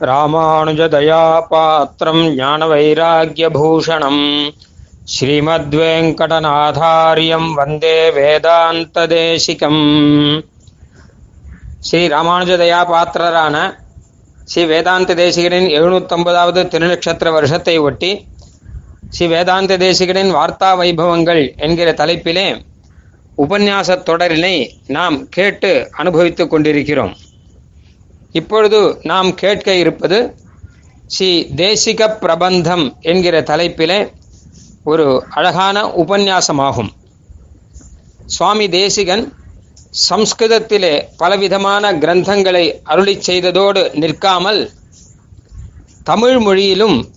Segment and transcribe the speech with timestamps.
[0.00, 4.52] ராமானுஜதயாபாத்திரம் ஞானவைராக்கியபூஷணம்.
[5.12, 10.42] ஸ்ரீமத்வேங்கடநாதாரியம் வந்தே வேதாந்ததேசிகம்.
[11.78, 13.80] ஸ்ரீ ராமானுஜதயா பாத்திரரான
[14.44, 18.28] ஸ்ரீ வேதாந்த தேசிகனின் எழுநூத்தொன்பதாவது திருநக்ஷத்திர வருஷத்தை ஒட்டி
[19.08, 22.64] ஸ்ரீ வேதாந்த தேசிகனின் வார்த்தா வைபவங்கள் என்கிற தலைப்பிலே
[23.38, 27.16] உபன்யாசத் தொடரினை நாம் கேட்டு அனுபவித்துக் கொண்டிருக்கிறோம்.
[28.32, 30.36] இப்பொழுது நாம் கேட்க இருப்பது
[31.06, 34.12] ஸ்ரீ தேசிக பிரபந்தம் என்கிற தலைப்பிலே
[34.84, 36.92] ஒரு அழகான உபன்யாசமாகும்.
[38.26, 39.36] சுவாமி தேசிகன்
[40.10, 44.72] சம்ஸ்கிருதத்திலே பலவிதமான கிரந்தங்களை அருளி செய்ததோடு நிற்காமல்
[46.02, 47.12] தமிழ் மொழியிலும்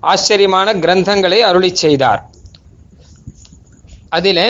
[0.00, 2.22] ஆச்சரியமான கிரந்தங்களை அருளி செய்தார்.
[4.08, 4.48] அதிலே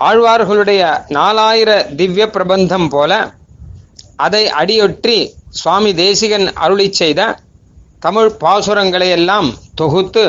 [0.00, 3.12] ஆழ்வார்களுடைய நாலாயிர திவ்ய பிரபந்தம் போல
[4.24, 5.18] அதை அடியொற்றி
[5.60, 7.20] சுவாமி தேசிகன் அருளி செய்த
[8.06, 9.48] தமிழ் பாசுரங்களை எல்லாம்
[9.80, 10.24] தொகுத்து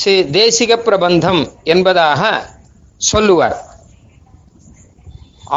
[0.00, 1.40] ஸ்ரீ தேசிக பிரபந்தம்
[1.72, 2.20] என்பதாக
[3.00, 3.56] சொல்லுவார்.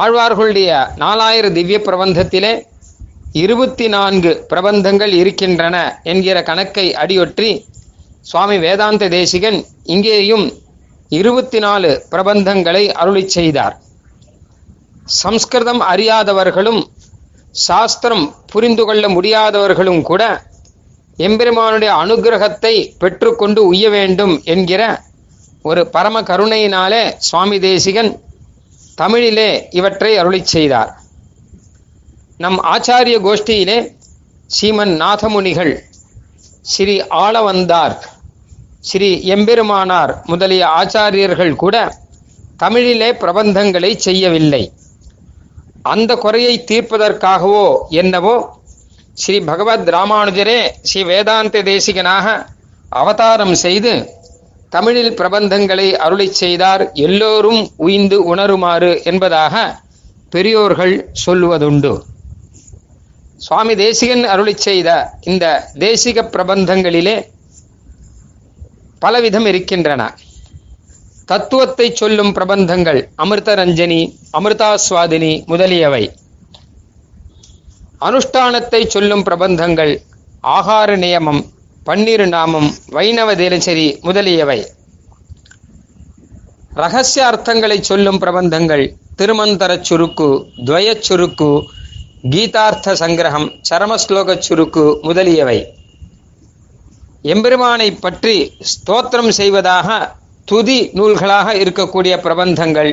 [0.04, 0.72] ஆழ்வார்களுடைய
[1.04, 2.54] நாலாயிர திவ்ய பிரபந்தத்திலே
[3.42, 5.78] இருபத்தி நான்கு பிரபந்தங்கள் இருக்கின்றன
[6.12, 7.52] என்கிற கணக்கை அடியொற்றி
[8.30, 9.60] சுவாமி வேதாந்த தேசிகன்
[9.94, 10.46] இங்கேயும்
[11.12, 13.76] இருபத்தி நாலு பிரபந்தங்களை அருளி செய்தார்.
[15.24, 16.82] சம்ஸ்கிருதம் அறியாதவர்களும்
[17.64, 20.24] சாஸ்திரம் புரிந்து கொள்ள முடியாதவர்களும் கூட
[21.18, 24.82] எம்பெருமானுடைய அனுகிரகத்தை பெற்றுக்கொண்டு உய்ய வேண்டும் என்கிற
[25.62, 28.12] ஒரு பரம கருணையினாலே சுவாமி தேசிகன்
[28.96, 30.92] தமிழிலே இவற்றை அருளி செய்தார்.
[32.38, 33.78] நம் ஆச்சாரிய கோஷ்டியிலே
[34.50, 35.74] சீமன் நாதமுனிகள்
[36.62, 37.96] ஸ்ரீ ஆளவந்தார்
[38.80, 41.76] ஸ்ரீ எம்பெருமானார் முதலிய ஆச்சாரியர்கள் கூட
[42.58, 44.64] தமிழிலே பிரபந்தங்களை செய்யவில்லை.
[45.86, 47.66] அந்த குறையை தீர்ப்பதற்காகவோ
[48.02, 48.36] என்னவோ
[49.18, 52.34] ஸ்ரீ பகவத் ராமானுஜரே ஸ்ரீ வேதாந்த தேசிகனாக
[52.92, 53.94] அவதாரம் செய்து
[54.70, 56.84] தமிழில் பிரபந்தங்களை அருளை செய்தார்.
[57.08, 59.56] எல்லோரும் உய்ந்து உணருமாறு என்பதாக
[60.34, 60.96] பெரியோர்கள்
[61.26, 61.94] சொல்லுவதுண்டு.
[63.40, 64.90] சுவாமி தேசிகன் அருளை செய்த
[65.32, 65.46] இந்த
[65.80, 67.16] தேசிக பிரபந்தங்களிலே
[69.02, 70.02] பலவிதம் இருக்கின்றன.
[71.28, 74.00] தத்துவத்தை சொல்லும் பிரபந்தங்கள் அமிர்தரஞ்சனி
[74.38, 76.04] அமிர்தாஸ்வாதினி முதலியவை.
[78.02, 79.94] அனுஷ்டானத்தை சொல்லும் பிரபந்தங்கள்
[80.44, 81.42] ஆகார நியமம்
[81.84, 84.60] பன்னிரு நாமம் வைணவ தினசரி முதலியவை.
[86.76, 90.30] ரகசிய அர்த்தங்களை சொல்லும் பிரபந்தங்கள் திருமந்தர சுருக்கு
[90.66, 91.50] துவயச் சுருக்கு
[92.30, 95.58] கீதார்த்த சங்கிரகம் சரமஸ்லோக சுருக்கு முதலியவை.
[97.22, 98.36] எம்பெருமானை பற்றி
[98.72, 99.88] ஸ்தோத்திரம் செய்வதாக
[100.46, 102.92] துதி நூல்களாக இருக்கக்கூடிய பிரபந்தங்கள்.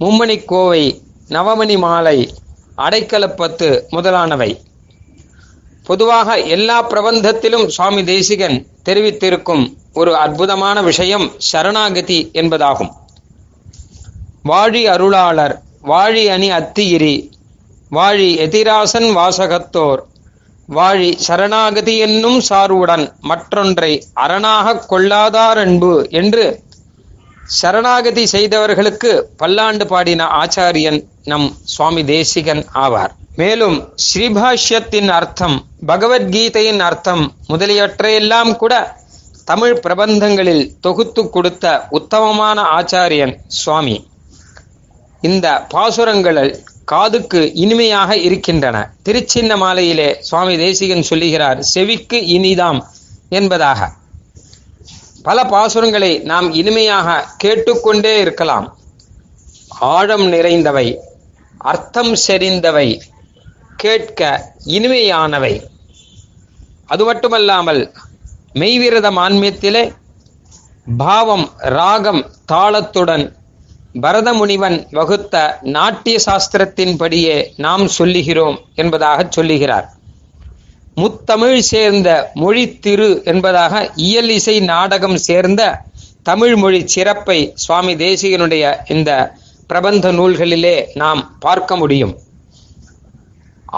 [0.00, 2.18] மும்மணி கோவை நவமணி மாலை
[2.76, 4.50] அடைக்கலப்பத்து முதலானவை.
[5.82, 9.64] பொதுவாக எல்லா பிரபந்தத்திலும் சுவாமி தேசிகன் தெரிவித்திருக்கும்
[9.94, 12.92] ஒரு அற்புதமான விஷயம் சரணாகதி என்பதாகும்.
[14.42, 17.30] வாழி அருளாளர் வாழி அணி அத்தியிரி
[17.90, 20.00] வாழி எதிராசன் வாசகத்தோர்
[20.76, 26.44] வாழி சரணாகதி என்னும் சார்வுடன் மற்றொன்றை அரணாக கொள்ளாதார் அன்பு என்று
[27.44, 33.12] சரணாகதி செய்தவர்களுக்கு பல்லாண்டு பாடின ஆச்சாரியன் நம் சுவாமி தேசிகன் ஆவார்.
[33.36, 38.74] மேலும் ஸ்ரீபாஷ்யத்தின் அர்த்தம் பகவத்கீதையின் அர்த்தம் முதலியவற்றையெல்லாம் கூட
[39.44, 43.96] தமிழ் பிரபந்தங்களில் தொகுத்து கொடுத்த உத்தமமான ஆச்சாரியன் சுவாமி.
[45.20, 46.52] இந்த பாசுரங்களில்
[46.90, 48.76] காதுக்கு இனிமையாக இருக்கின்றன.
[49.04, 52.80] திருச்சின்ன மாலையிலே சுவாமி தேசிகன் சொல்லுகிறார் செவிக்கு இனிதாம்
[53.28, 53.92] என்பதாக.
[55.22, 58.76] பல பாசுரங்களை நாம் இனிமையாக கேட்டுக்கொண்டே இருக்கலாம்.
[59.68, 60.86] ஆழம் நிறைந்தவை
[61.58, 63.00] அர்த்தம் செறிந்தவை
[63.76, 65.54] கேட்க இனிமையானவை.
[66.86, 67.82] அது மட்டுமல்லாமல்
[68.52, 69.92] மெய்விரத மான்மியத்திலே
[70.96, 72.22] பாவம் ராகம்
[72.52, 73.37] தாளத்துடன்
[74.00, 75.34] பரத முனிவன் வகுத்த
[75.76, 79.86] நாட்டிய சாஸ்திரத்தின்படியே நாம் சொல்லுகிறோம் என்பதாக சொல்லுகிறார்.
[80.96, 85.62] முத்தமிழ் சேர்ந்த மொழி திரு என்பதாக இயல் இசை நாடகம் சேர்ந்த
[86.22, 89.10] தமிழ் மொழி சிறப்பை சுவாமி தேசிகனுடைய இந்த
[89.66, 92.14] பிரபந்த நூல்களிலே நாம் பார்க்க முடியும்.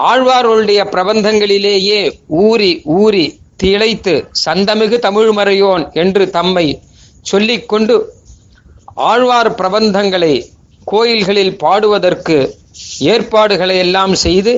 [0.09, 3.25] ஆழ்வார்களுடைய பிரபந்தங்களிலேயே ஊறி ஊறி
[3.55, 4.13] திளைத்து
[4.45, 6.67] சந்தமிகு தமிழ்மறையோன் என்று தம்மை
[7.21, 7.95] சொல்லிக்கொண்டு
[9.01, 10.33] ஆழ்வார் பிரபந்தங்களை
[10.87, 12.37] கோயில்களில் பாடுவதற்கு
[13.05, 14.53] ஏற்பாடுகளை எல்லாம் செய்து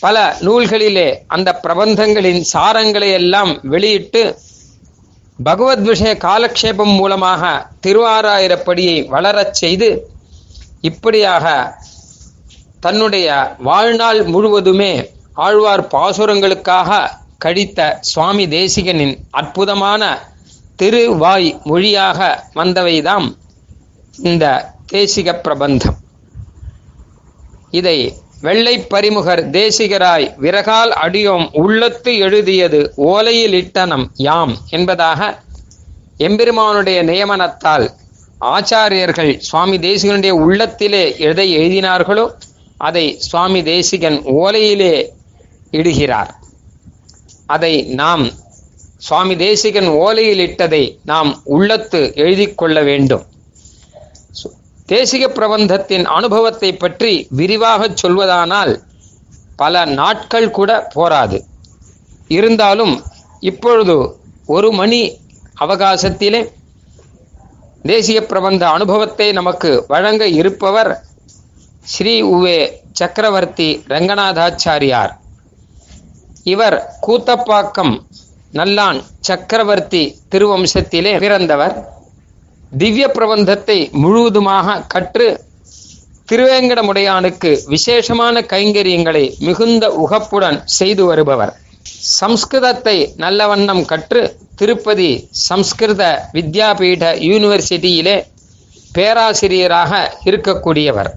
[0.00, 4.22] பல நூல்களிலே அந்த பிரபந்தங்களின் சாரங்களை எல்லாம் வெளியிட்டு
[5.38, 7.42] பகவத் விஷய காலக்ஷேபம் மூலமாக
[7.86, 9.88] திருவாராயிரப்படியை வளரச் செய்து
[10.80, 11.46] இப்படியாக
[12.80, 13.28] தன்னுடைய
[13.58, 14.92] வாழ்நாள் முழுவதுமே
[15.36, 16.90] ஆழ்வார் பாசுரங்களுக்காக
[17.38, 20.02] கழித்த சுவாமி தேசிகனின் அற்புதமான
[20.78, 22.18] திருவாய் மொழியாக
[22.54, 23.28] வந்தவைதாம்.
[24.22, 25.96] இந்த தேசிக பிரபந்தம்.
[27.70, 35.42] இதை வெள்ளை பரிமுகர் தேசிகராய் விறகால் அடியோம் உள்ளத்து எழுதியது ஓலையில் இட்டனம் யாம் என்பதாக
[36.18, 37.90] எம்பெருமானுடைய நியமனத்தால்
[38.40, 42.34] ஆச்சாரியர்கள் சுவாமி தேசிகனுடைய உள்ளத்திலே எதை எழுதினார்களோ
[42.76, 45.10] அதை சுவாமி தேசிகன் ஓலையிலே
[45.72, 46.30] இடுகிறார்.
[47.46, 48.30] அதை நாம்
[48.96, 53.26] சுவாமி தேசிகன் ஓலையில் இட்டதை நாம் உள்ளத்து எழுதி கொள்ள வேண்டும்.
[54.88, 58.72] தேசிக பிரபந்தத்தின் அனுபவத்தை பற்றி விரிவாக சொல்வதானால்
[59.56, 61.38] பல நாட்கள் கூட போராது.
[62.28, 62.94] இருந்தாலும்
[63.50, 63.96] இப்பொழுது
[64.46, 65.00] ஒரு மணி
[65.60, 66.40] அவகாசத்திலே
[67.82, 70.90] தேசிய பிரபந்த அனுபவத்தை நமக்கு வழங்க இருப்பவர்
[71.92, 72.58] ஸ்ரீ உவே
[72.92, 75.12] சக்கரவர்த்தி ரங்கநாதாச்சாரியார்.
[76.52, 76.76] இவர்
[77.06, 77.94] கூத்தப்பாக்கம்
[78.52, 80.02] நல்லான் சக்கரவர்த்தி
[80.32, 81.76] திருவம்சத்திலே பிறந்தவர்.
[82.72, 85.28] திவ்ய பிரபந்தத்தை முழுவதுமாக கற்று
[86.28, 91.52] திருவேங்கடமுடையானுக்கு விசேஷமான கைங்கரியங்களை மிகுந்த உகப்புடன் செய்து வருபவர்.
[92.20, 94.22] சம்ஸ்கிருதத்தை நல்ல வண்ணம் கற்று
[94.60, 95.10] திருப்பதி
[95.48, 96.02] சம்ஸ்கிருத
[96.36, 98.16] வித்யாபீட யூனிவர்சிட்டியிலே
[98.92, 99.92] பேராசிரியராக
[100.28, 101.10] இருக்கக்கூடியவர்.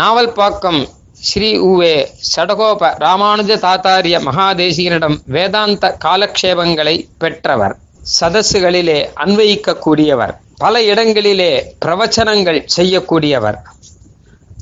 [0.00, 0.80] நாவல்பாக்கம்
[1.28, 1.94] ஸ்ரீ உவே
[2.30, 7.76] சடகோப ராமானுஜ தாத்தாரிய மகாதேசிகனிடம் வேதாந்த காலக்ஷேபங்களை பெற்றவர்.
[8.20, 10.34] சதஸ்சுகளிலே அன்வயிக்கக்கூடியவர்.
[10.62, 13.58] பல இடங்களிலே பிரவச்சனங்கள் செய்யக்கூடியவர்.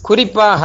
[0.02, 0.62] குறிப்பாக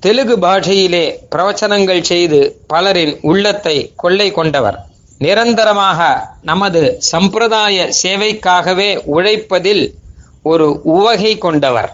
[0.00, 1.04] தெலுங்கு பாஷையிலே
[1.34, 4.78] பிரவச்சனங்கள் செய்து பலரின் உள்ளத்தை கொள்ளை கொண்டவர்.
[5.18, 6.00] நிரந்தரமாக
[6.50, 6.82] நமது
[7.12, 9.84] சம்பிரதாய சேவைக்காகவே உழைப்பதில்
[10.42, 11.90] ஒரு உவகை கொண்டவர்.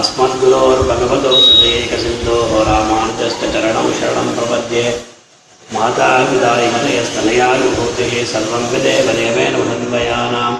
[0.00, 4.84] अस्मद्गुरोर्भगवतो सुदेकसिन्धोः रामानुजश्च चरणौ शरणं प्रपद्ये
[5.74, 10.58] मातापिदायमतयस्तनयानुभूतिः सर्वं विदेवदेवेन हन्वयानाम्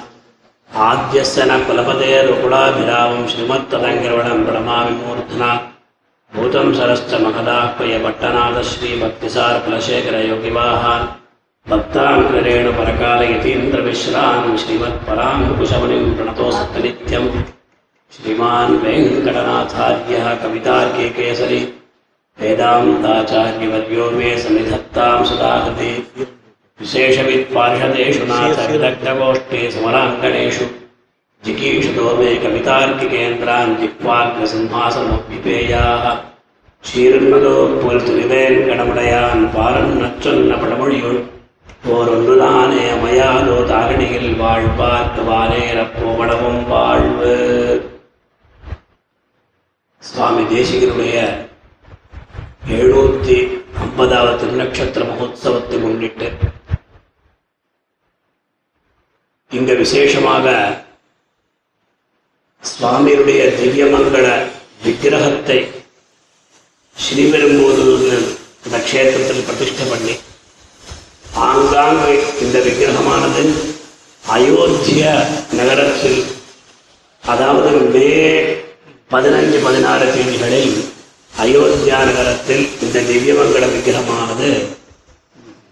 [0.84, 5.50] ஆத்தியசன குலபதேருகுலாபிராமம் ஸ்ரீமத்ததங்கிரவணம் பிரமாவிமூர்த்தனா
[6.32, 11.06] பூதம் சரஸ்த மகதாக்வய பட்டநாத ஸ்ரீ பக்திசார் குலசேகர யோகிவாஹான்
[11.67, 17.31] பக்தாங்கிரேணு பரகாலயதீந்திரவிஸ்ராம் ஸ்ரீமத் பராங்குஷமணிம் பிரணதோசத்த நித்யம்
[18.12, 21.62] ஸ்ரீமான் வெங்கடநாதாரிய கவிதார்க்கே கேசரி
[22.38, 25.93] வேதாந்தாச்சாரியவர்யோ மே சமிதத்தாம் சுதாகதே
[26.79, 30.65] विशेषवित्पार्षदेषु नाथ विदग्धगोष्ठे समराङ्गणेषु
[31.43, 36.05] जिगीषुतो मे कवितार्किकेन्द्रान् जिह्वाग्रसिंहासनमप्यपेयाः
[36.83, 41.19] ஷீர்மதோ போல் துணிவேன் கடமுடையான் பாரன் நச்சொன்ன படமொழியுள்
[41.95, 47.35] ஓரொன்றுதானே அமையாதோ தாரணியில் வாழ்வார்க்கு வானேரப்போமடவும் வாழ்வு
[50.03, 51.17] சுவாமி தேசிகனுடைய
[52.71, 53.38] எழுநூத்தி
[53.85, 56.29] ஐம்பதாவது திருநட்சத்திர மகோத்சவத்தை முன்னிட்டு
[59.56, 60.46] இங்க விசேஷமாக
[62.62, 64.26] சுவாமியுடைய திவ்யமங்கள
[64.84, 65.58] விக்கிரகத்தை
[66.96, 68.06] ஸ்ரீபெரும்பூதூர்
[68.64, 70.14] இந்த க்ஷேத்திரத்தில் பிரதிஷ்டை பண்ணி
[71.48, 73.42] ஆங்காங்கு இந்த விக்கிரகமானது
[74.25, 75.02] அயோத்திய
[75.58, 76.20] நகரத்தில்
[77.22, 78.08] அதாவது மே
[79.10, 80.75] பதினஞ்சு பதினாறு தேதிகளில்
[81.44, 84.48] அயோத்தியா நகரத்தில் இந்த திவ்யமங்கள விக்கிரகமானது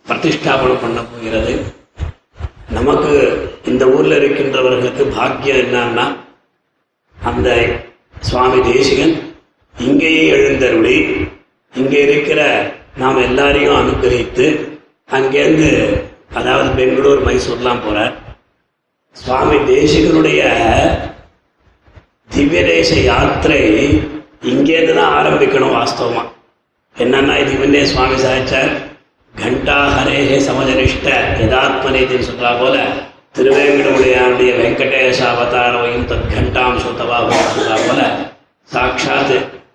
[0.08, 1.52] பிரதிஷ்டாபனம் பண்ண போகிறது.
[2.68, 3.12] நமக்கு
[3.64, 6.06] இந்த ஊர்ல இருக்கின்றவர்களுக்கு பாக்கியம் என்னன்னா
[7.18, 7.48] அந்த
[8.22, 9.14] சுவாமி தேசிகன்
[9.74, 10.96] இங்கேயே எழுந்தருளி
[11.74, 12.40] இங்கே இருக்கிற
[12.96, 14.46] நாம் எல்லாரையும் அனுகிரகித்து
[15.08, 15.70] அங்கேருந்து
[16.34, 18.14] அதாவது பெங்களூர் மைசூர்லாம் போறார்.
[19.16, 20.42] சுவாமி தேசிகனுடைய
[22.30, 23.60] திவ்யதேச யாத்திரை
[24.42, 26.22] இங்கேருந்து தான் ஆரம்பிக்கணும் வாஸ்தவமா.
[26.96, 28.72] என்னன்னா இது முன்னே சுவாமி சாய்ச்சார்
[29.34, 31.06] கண்டா ஹரேஹே சமஜனிஷ்ட
[31.40, 32.76] யதாத்மனேதின்னு சொல்றா போல
[33.34, 36.78] திருவேங்கடமுடையானுடைய வெங்கடேச அவதாரவையும் தத் கண்டாம்
[37.86, 38.00] போல
[38.68, 39.34] சாட்சாத்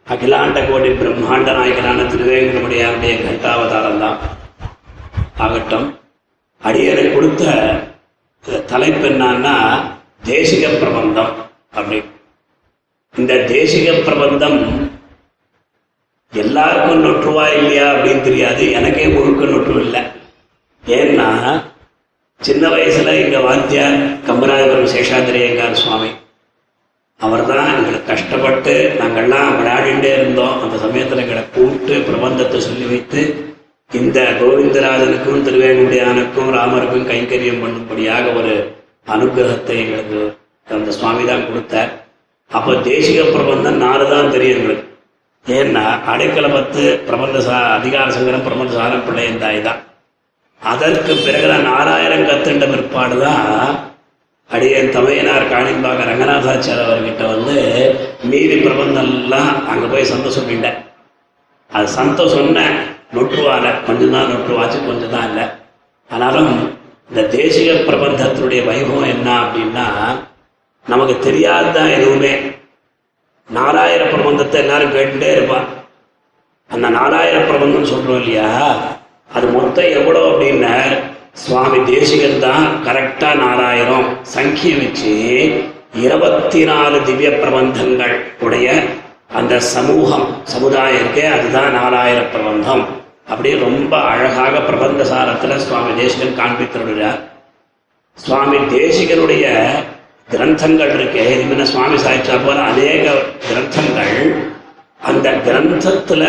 [0.09, 4.17] அகிலாண்ட கோடி பிரம்மாண்ட நாயகனான திருவேங்கடமுடையானுடைய கண்டாவதாரம் தான்
[5.37, 5.87] ஆகட்டும்
[6.61, 7.43] அடியரை கொடுத்த
[8.67, 9.55] தலைப்பு என்னன்னா
[10.25, 11.33] தேசிக பிரபந்தம்
[11.73, 11.99] அப்படி
[13.15, 14.59] இந்த தேசிக பிரபந்தம்
[16.33, 18.71] எல்லாருக்கும் நொற்றுவா இல்லையா அப்படின்னு தெரியாது.
[18.71, 20.01] எனக்கே முழுக்க நொற்று இல்லை
[20.83, 21.29] ஏன்னா
[22.47, 23.95] சின்ன வயசுல எங்க வாத்தியார்
[24.27, 26.11] கம்பராஜபுரம் சேஷாதிரியங்கார் சுவாமி.
[27.19, 30.53] அவர் தான் எங்களை கஷ்டப்பட்டு நாங்கள்லாம் விளையாடிண்டே இருந்தோம்.
[30.63, 33.21] அந்த சமயத்தில் எங்களை கூப்பிட்டு பிரபந்தத்தை சொல்லி வைத்து
[33.91, 38.53] இந்த கோவிந்தராஜனுக்கும் திருவேங்குடியானுக்கும் ராமருக்கும் கைங்கரியம் பண்ணும்படியாக ஒரு
[39.15, 40.21] அனுகிரகத்தை எங்களுக்கு
[40.67, 41.91] அந்த சுவாமி தான் கொடுத்தார்.
[42.51, 44.85] அப்போ தேசிக பிரபந்தம் நாலு தான் தெரியும் எங்களுக்கு.
[45.45, 49.79] ஏன்னா அடைக்கலபத்து பிரபந்த சா அதிகார சங்கரம் பிரபந்த சாரம் பிள்ளையன் தாய் தான்.
[50.61, 53.75] அதற்கு பிறகுதான் நாலாயிரம் கத்துண்ட பிற்பாடு தான்
[54.49, 57.55] அடியன் தமையனார் காணிம்பாக ரங்கநாதாச்சார் அவர்கிட்ட வந்து
[58.23, 60.79] மீதி பிரபந்தம் எல்லாம் அங்கே போய் சந்த சொல்லிட்டேன்
[61.71, 62.77] அது சந்த சொன்னேன்.
[63.13, 65.45] நொற்றுவால கொஞ்சம் தான் நொற்றுவாச்சு கொஞ்சம் தான் இல்லை.
[66.09, 66.51] ஆனாலும்
[67.09, 69.85] இந்த தேசிக பிரபந்தத்தினுடைய வைபவம் என்ன அப்படின்னா
[70.85, 72.33] நமக்கு தெரியாதுதான் எதுவுமே.
[73.49, 75.67] நாலாயிர பிரபந்தத்தை எல்லாரும் கேட்டுட்டே இருப்பான்
[76.69, 78.49] அந்த நாலாயிர பிரபந்தம் சொல்றோம் இல்லையா?
[79.33, 80.73] அது மொத்தம் எவ்வளோ அப்படின்னா
[81.33, 85.13] சுவாமி தேசிகன் தான் கரெக்டாக நாலாயிரம் சங்கிய வச்சு
[86.03, 88.67] இருபத்தி நாலு திவ்ய பிரபந்தங்கள் உடைய
[89.33, 92.83] அந்த சமூகம் சமுதாயம் இருக்கே அதுதான் நாலாயிரம் பிரபந்தம்.
[93.27, 97.19] அப்படியே ரொம்ப அழகாக பிரபந்த சாரத்தில் சுவாமி தேசிகன் காண்பித்திருக்கிறார்.
[98.17, 99.45] சுவாமி தேசிகனுடைய
[100.31, 103.05] கிரந்தங்கள் இருக்கு இதுமாதிரி சுவாமி சாய்ச்சா போல அநேக
[103.47, 104.17] கிரந்தங்கள்
[104.99, 106.23] அந்த கிரந்தத்துல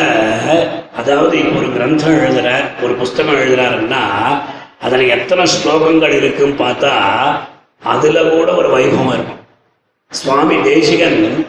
[0.96, 2.48] அதாவது இப்போ ஒரு கிரந்தம் எழுதுற
[2.82, 4.02] ஒரு புஸ்தகம் எழுதுறாருன்னா
[4.78, 6.92] அதுல எத்தனை ஸ்லோகங்கள் இருக்குன்னு பார்த்தா
[7.82, 9.40] அதுல கூட ஒரு வைபவம் இருக்கும்.
[10.12, 11.46] சுவாமி தேசிகன்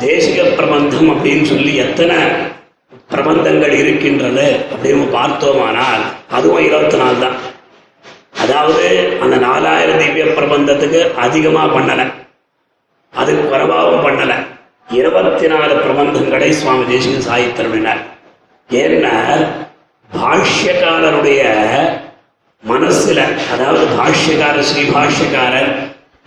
[0.00, 2.16] தேசிக பிரபந்தம் அப்படின்னு சொல்லி எத்தனை
[3.10, 7.36] பிரபந்தங்கள் இருக்கின்றது அப்படின்னு பார்த்தோமானால் அதுவும் இருபத்தி நாலு தான்.
[8.40, 12.06] அதாவது அந்த நாலாயிரம் திவ்ய பிரபந்தத்துக்கு அதிகமா பண்ணலை.
[13.14, 14.38] அதுக்கு குறைவாகவும் பண்ணலை.
[14.98, 18.02] இருபத்தி நாலு பிரபந்தங்களை சுவாமி தேசிகன் சாய்த்தருளினார்.
[18.70, 19.14] ஏன்னா
[20.10, 21.42] பாஷ்யக்காரருடைய
[22.64, 23.20] மனசுல
[23.52, 25.70] அதாவது பாஷ்யக்காரர் ஸ்ரீ பாஷ்யக்காரர்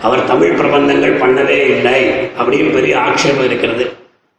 [0.05, 1.99] அவர் தமிழ் பிரபந்தங்கள் பண்ணவே இல்லை
[2.39, 3.85] அப்படின்னு பெரிய ஆட்சேபம் இருக்கிறது.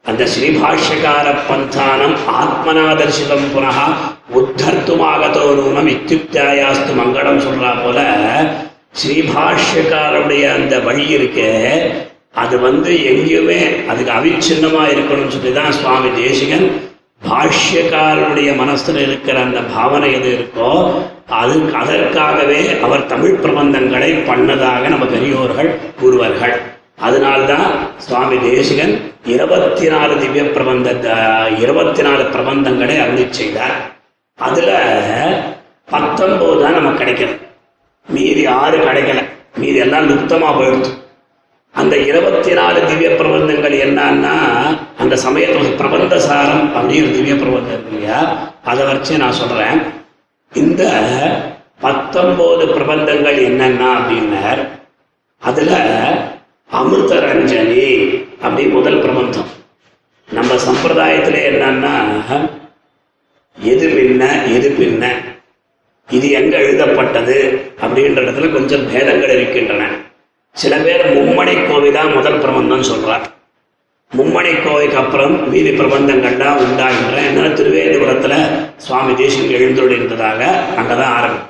[0.05, 3.79] அந்த ஸ்ரீபாஷ்யக்கார பந்தானம் ஆத்மனாதர்சிதம் புனக
[4.39, 7.99] உத்தர்த்துமாகதோ நூனம் இத்தியுக்தாயாஸ்து மங்களம் சொல்றா போல
[9.01, 11.49] ஸ்ரீபாஷ்யக்காரருடைய அந்த வழி இருக்கு
[12.33, 13.59] அது வந்து எங்கேயுமே
[13.91, 16.65] அதுக்கு அவிச்சின்னமா இருக்கணும்னு சொல்லி தான் சுவாமி தேசிகன்
[17.27, 20.71] பாஷ்யக்காரனுடைய மனசுல இருக்கிற அந்த பாவனை எது இருக்கோ
[21.39, 25.69] அது அதற்காகவே அவர் தமிழ் பிரபந்தங்களை பண்ணதாக நம்ம பெரியோர்கள்
[25.99, 26.55] கூறுவார்கள்.
[27.07, 27.65] அதனால்தான்
[28.05, 28.93] சுவாமி தேசிகன்
[29.33, 30.93] இருபத்தி நாலு திவ்ய பிரபந்த
[31.63, 33.75] இருபத்தி நாலு பிரபந்தங்களை அருளி செய்தார்.
[34.39, 34.69] அதுல
[35.93, 37.33] பத்தொன்பது தான் நமக்கு கிடைக்கல
[38.07, 39.19] மீதி ஆறு கிடைக்கல.
[39.61, 40.93] மீதி எல்லாம் லுப்தமா போயிடுச்சு
[41.81, 44.35] அந்த இருபத்தி நாலு திவ்ய பிரபந்தங்கள் என்னன்னா
[44.97, 48.19] அந்த சமயத்துல பிரபந்த சாரம் அப்படின்னு திவ்ய பிரபந்தம் இருக்கு இல்லையா?
[48.63, 49.77] அதை வச்சு நான் சொல்றேன்.
[50.53, 50.83] இந்த
[51.79, 54.43] பத்தொன்பது பிரபந்தங்கள் என்னென்னா அப்படின்னா
[55.41, 55.71] அதுல
[56.79, 57.85] அமிர்த ரஞ்சனி
[58.41, 59.51] அப்படி முதல் பிரபந்தம்.
[60.37, 61.95] நம்ம சம்பிரதாயத்துல என்னன்னா
[63.57, 64.23] எது பின்ன
[64.55, 65.03] எது பின்ன
[66.09, 67.37] இது எங்க எழுதப்பட்டது
[67.81, 69.85] அப்படின்ற இடத்துல கொஞ்சம் பேதங்கள் இருக்கின்றன.
[70.61, 73.25] சில பேர் மும்மனை கோவை தான் முதல் பிரபந்தம் சொல்றார்.
[74.11, 78.35] மும்மனை கோவைக்கு அப்புறம் மீதி பிரபந்தங்கள்லாம் உண்டாகின்ற என்ன திருவேந்திபுரத்துல
[78.77, 80.41] சுவாமி தேசியம் எழுந்தொழி இருந்ததாக
[80.77, 81.45] அங்கதான் ஆரம்பம்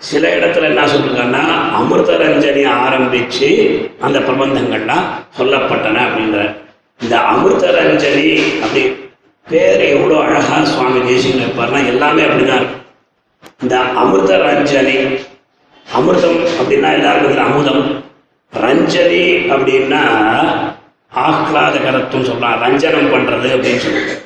[0.00, 1.42] சில இடத்துல என்ன சொல்றாங்கன்னா
[1.80, 3.48] அமிர்தரஞ்சனி ஆரம்பிச்சு
[4.00, 5.06] அந்த பிரபந்தங்கள்லாம்
[5.38, 6.54] சொல்லப்பட்டன அப்படின்ற.
[7.00, 8.28] இந்த அமிர்த ரஞ்சனி
[8.62, 8.82] அப்படி
[9.46, 12.84] பேர் எவ்வளோ அழகா சுவாமி தேசியம் இருப்பார்னா எல்லாமே அப்படிதான் இருக்கும்.
[13.62, 14.96] இந்த அமிர்த ரஞ்சனி
[15.86, 18.01] அமிர்தம் அப்படின்னா எல்லாருக்கும் அமுதம்.
[18.52, 20.02] ரஞ்சனி அப்படின்னா
[21.12, 22.60] ஆஹ்லாதகரத்தும் சொல்லலாம்.
[22.64, 24.20] ரஞ்சனம் பண்றது அப்படின்னு சொல்லுவாங்க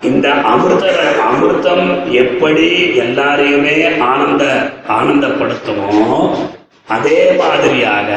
[0.00, 0.84] இந்த அமிர்த
[1.30, 1.88] அமிர்தம்
[2.22, 2.66] எப்படி
[3.04, 4.44] எல்லாரையுமே ஆனந்த
[4.88, 5.90] ஆனந்தப்படுத்துமோ
[6.88, 8.10] அதே மாதிரியாக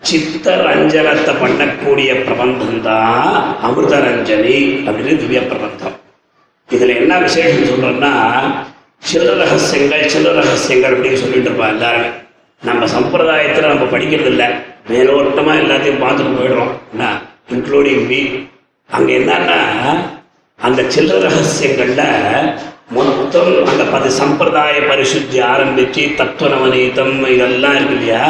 [0.00, 3.28] சித்த ரஞ்சனத்தை பண்ணக்கூடிய பிரபந்தம் தான்
[3.62, 4.56] அமிர்த ரஞ்சனி
[4.86, 5.96] அப்படின்னு திவ்ய பிரபந்தம்.
[6.70, 8.12] இதுல என்ன விசேஷம் சொல்றோம்னா
[8.98, 12.08] சில ரகசியங்கள் சில ரகசியங்கள் அப்படின்னு சொல்லிட்டு இருப்பா எல்லாருமே.
[12.62, 14.46] நம்ம சம்பிரதாயத்தில் நம்ம படிக்கிறது இல்லை
[14.88, 16.72] மேலோட்டமா எல்லாத்தையும் பார்த்துட்டு போயிடுறோம்.
[16.92, 17.20] என்ன?
[17.52, 18.20] இன்க்ளூடிங் மீ
[18.90, 19.58] அங்கே என்னன்னா
[20.56, 22.04] அந்த சில்லற ரகசியங்களில்
[22.90, 28.26] மொத்தம் அந்த பதி சம்பிரதாய பரிசுத்தி ஆரம்பித்து தத்துவ நவநீதம் இதெல்லாம் இருக்கு இல்லையா?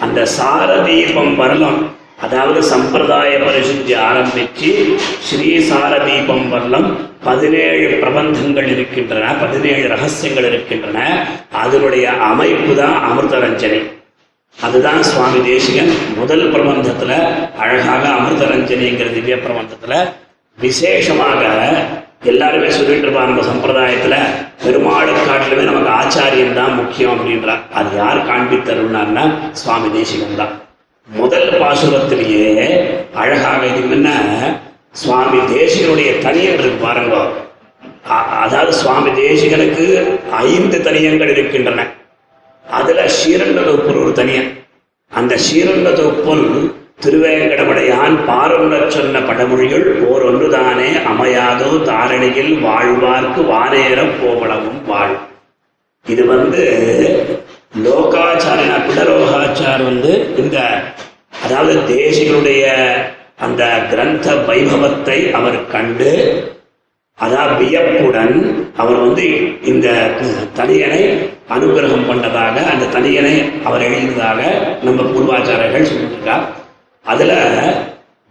[0.00, 1.80] அந்த சாரதீபம் வரலாம்.
[2.20, 6.96] அதாவது சம்பிரதாய பரிசுத்தி ஆரம்பித்து ஸ்ரீ சாரதீபம் வரலாம்.
[7.24, 10.98] பதினேழு பிரபந்தங்கள் இருக்கின்றன பதினேழு ரகசியங்கள் இருக்கின்றன.
[11.62, 13.80] அதனுடைய அமைப்பு தான் அமிர்த ரஞ்சனை
[14.58, 17.12] அதுதான் சுவாமி தேசிகன் முதல் பிரபந்தத்துல
[17.58, 19.94] அழகாக அமிர்தரஞ்சனிங்கிற திவ்ய பிரபந்தத்துல.
[20.58, 21.40] விசேஷமாக
[22.32, 24.16] எல்லாருமே சொல்லிட்டு இருப்பா நம்ம சம்பிரதாயத்துல
[24.64, 30.54] பெருமாளை காட்டிலுமே நமக்கு ஆச்சாரியன் தான் முக்கியம் அப்படின்றா அது யார் காண்பித்தருள்னார்னா சுவாமி தேசிகன் தான்.
[31.08, 32.68] முதல் பாசுரத்திலேயே
[33.14, 34.08] அழகாக இது என்ன?
[34.94, 37.16] சுவாமி தேசிகனுடைய தனியங்கள் இருக்கு பாருங்க.
[38.10, 41.86] அ- அதாவது சுவாமி தேசிகனுக்கு ஐந்து தனியங்கள் இருக்கின்றன.
[42.70, 44.66] அதுல ஷீரண்ட தொப்புள் ஒரு தனியன்.
[45.10, 46.72] அந்த ஸ்ரீரங்க தொப்புள்
[47.04, 55.14] திருவேங்கடமடையான் பாருணர் சொன்ன படமொழிகள் ஓர் ஒன்றுதானே அமையாதோ தாரணியில் வாழ்வார்க்கு வானேரம் போவளவும் வாழ்.
[56.06, 56.62] இது வந்து
[57.84, 60.82] லோகாச்சாரியனா பிடலோகாச்சார் வந்து இந்த
[61.44, 62.66] அதாவது தேசிகளுடைய
[63.44, 66.10] அந்த கிரந்த வைபவத்தை அவர் கண்டு
[67.18, 68.36] அதான் வியப்புடன்
[68.76, 69.24] அவர் வந்து
[69.64, 69.88] இந்த
[70.56, 71.00] தனியனை
[71.48, 73.34] அனுகிரகம் பண்ணதாக அந்த தனியனை
[73.64, 74.40] அவர் எழுதியதாக
[74.82, 76.46] நம்ம பூர்வாச்சாரர்கள் சொல்லியிருக்கார்
[77.04, 77.32] அதுல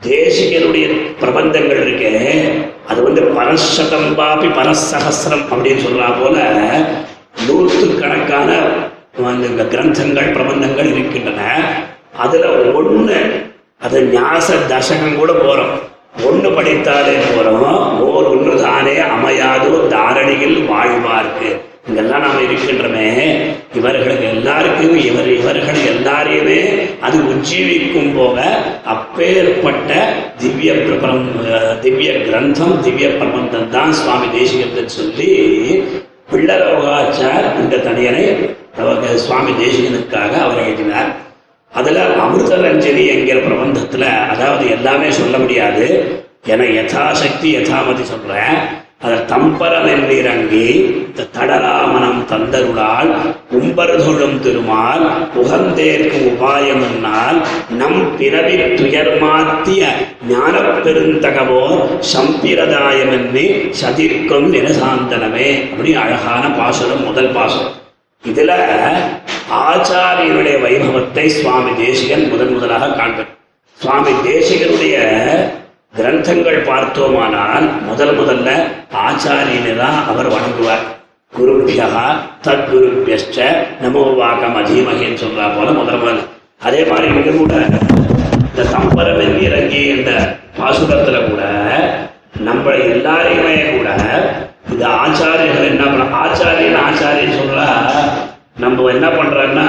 [0.02, 0.86] தேசிகனுடைய
[1.22, 2.12] பிரபந்தங்கள் இருக்கு
[2.88, 6.38] அது வந்து பரசதம் பாபி பரசகசிரம் அப்படின்னு சொல்றா போல
[7.48, 8.50] நூற்றுக்கணக்கான
[9.48, 11.42] இந்த கிரந்தங்கள் பிரபந்தங்கள் இருக்கின்றன.
[12.18, 13.18] அதுல ஒன்று
[13.86, 15.74] அது ஞாச தசகம் கூட போறோம்.
[16.30, 17.64] ஒண்ணு படித்தாலே போறோம்?
[18.08, 21.50] ஓர் ஒன்று தானே அமையாதோ தாரணியில் வாழ்வார்க்கு
[21.88, 23.08] இங்கெல்லாம் நாம் இருக்கின்றமே.
[23.78, 26.60] இவர்களுக்கு எல்லாருக்கும் இவர் இவர்கள் எல்லாரையுமே
[27.06, 28.38] அது உஜ்ஜீவிக்கும் போக
[28.94, 29.92] அப்பேற்பட்ட
[30.42, 31.28] திவ்ய பிரபலம்
[31.84, 35.30] திவ்ய கிரந்தம் திவ்ய பிரபந்தம் தான் சுவாமி தேசிகத்தை சொல்லி
[36.32, 38.26] பிள்ளலோகாச்சார் இந்த தனியனை
[38.82, 41.12] அவர் சுவாமி தேசிகனுக்காக அவர் எழுதினார்.
[41.74, 46.18] அதில் அமிர்தரஞ்சனி என்கிற பிரபந்தத்துல அதாவது எல்லாமே சொல்ல முடியாது.
[46.46, 48.82] என யதாசக்தி யதாமதி சொல்றேன்.
[49.02, 53.16] அதில் தம்பரம் எண்ணிறங்கி இந்த தடராமனம் தந்தருளால்
[53.52, 59.86] உம்பர்தொழும் திருமால் உகந்தேற்கும் உபாயம் என்னால் நம் பிறவி துயர்மாத்திய
[60.30, 65.72] ஞானப் பெருந்தகவோ சம்பிரதாயம் என்று சதிர்க்கும் நிலசாந்தனமே.
[65.72, 67.72] அப்படி அழகான பாசுரம் முதல் பாசுரம்.
[68.28, 68.52] இதுல
[69.64, 73.32] ஆச்சாரியனுடைய வைபவத்தை சுவாமி தேசிகன் முதன் முதலாக காண்பது
[73.80, 74.96] சுவாமி தேசிகனுடைய
[75.96, 78.50] கிரந்தங்கள் பார்த்தோமானால் முதல் முதல்ல
[79.04, 80.86] ஆச்சாரியனை தான் அவர் வணங்குவார்.
[81.34, 81.88] குருபியா
[82.44, 83.38] தத்குருபியஸ்ச
[83.82, 86.24] நமோ வாக்கம் அதீமகேன்னு சொல்றா போல முதல் முதல்ல
[86.62, 87.54] அதே மாதிரி இங்க கூட
[88.44, 90.10] இந்த சம்பரவன் இறங்கி என்ற
[90.58, 91.44] பாசுரத்துல கூட
[92.40, 93.90] நம்ம எல்லாரையுமே கூட
[94.72, 97.68] இந்த ஆச்சாரியர்கள் என்ன பண்ண ஆச்சாரியன் ஆச்சாரியன் சொல்றா
[98.56, 99.68] நம்ம என்ன பண்றோம்னா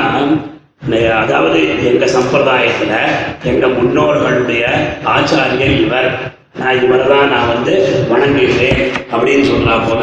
[1.18, 2.94] அதாவது எங்க சம்பிரதாயத்துல
[3.42, 4.64] எங்க முன்னோர்களுடைய
[5.06, 6.08] ஆச்சாரியர் இவர்.
[6.54, 7.74] நான் இவரை தான் நான் வந்து
[8.08, 10.02] வணங்குகிறேன் அப்படின்னு சொல்றா போல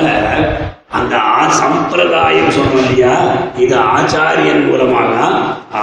[0.92, 3.14] அந்த ஆ- சம்பிரதாயம் சொன்னோம் இல்லையா?
[3.58, 5.14] இது ஆச்சாரியன் மூலமாக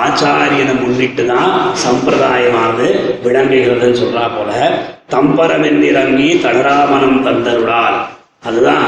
[0.01, 1.53] ஆச்சாரியனை முன்னிட்டு தான்
[1.85, 2.89] சம்பிரதாயமானது
[3.25, 4.51] விளங்குகிறதுன்னு சொல்றா போல
[5.07, 7.99] தம்பரம் என்னிறங்கி தடராமனம் தந்தருளால்.
[8.45, 8.87] அதுதான்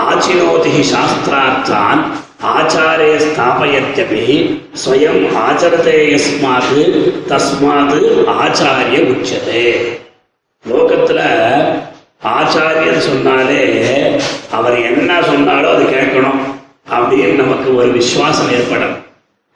[0.00, 2.02] ஆச்சினோதி சாஸ்திரார்த்தான்
[2.42, 9.76] ஆச்சாரே ஸ்தாபயத்தபி ஸ்வயம் ஆச்சரதே யஸ்மாத் தஸ்மாத் ஆச்சாரிய உச்சதே.
[10.70, 11.20] லோகத்துல
[12.24, 13.80] ஆச்சாரியன் சொன்னாலே
[14.50, 16.40] அவர் என்ன சொன்னாலோ அது கேட்கணும்.
[16.90, 18.96] அப்படின்னு நமக்கு ஒரு விசுவாசம் ஏற்படும்.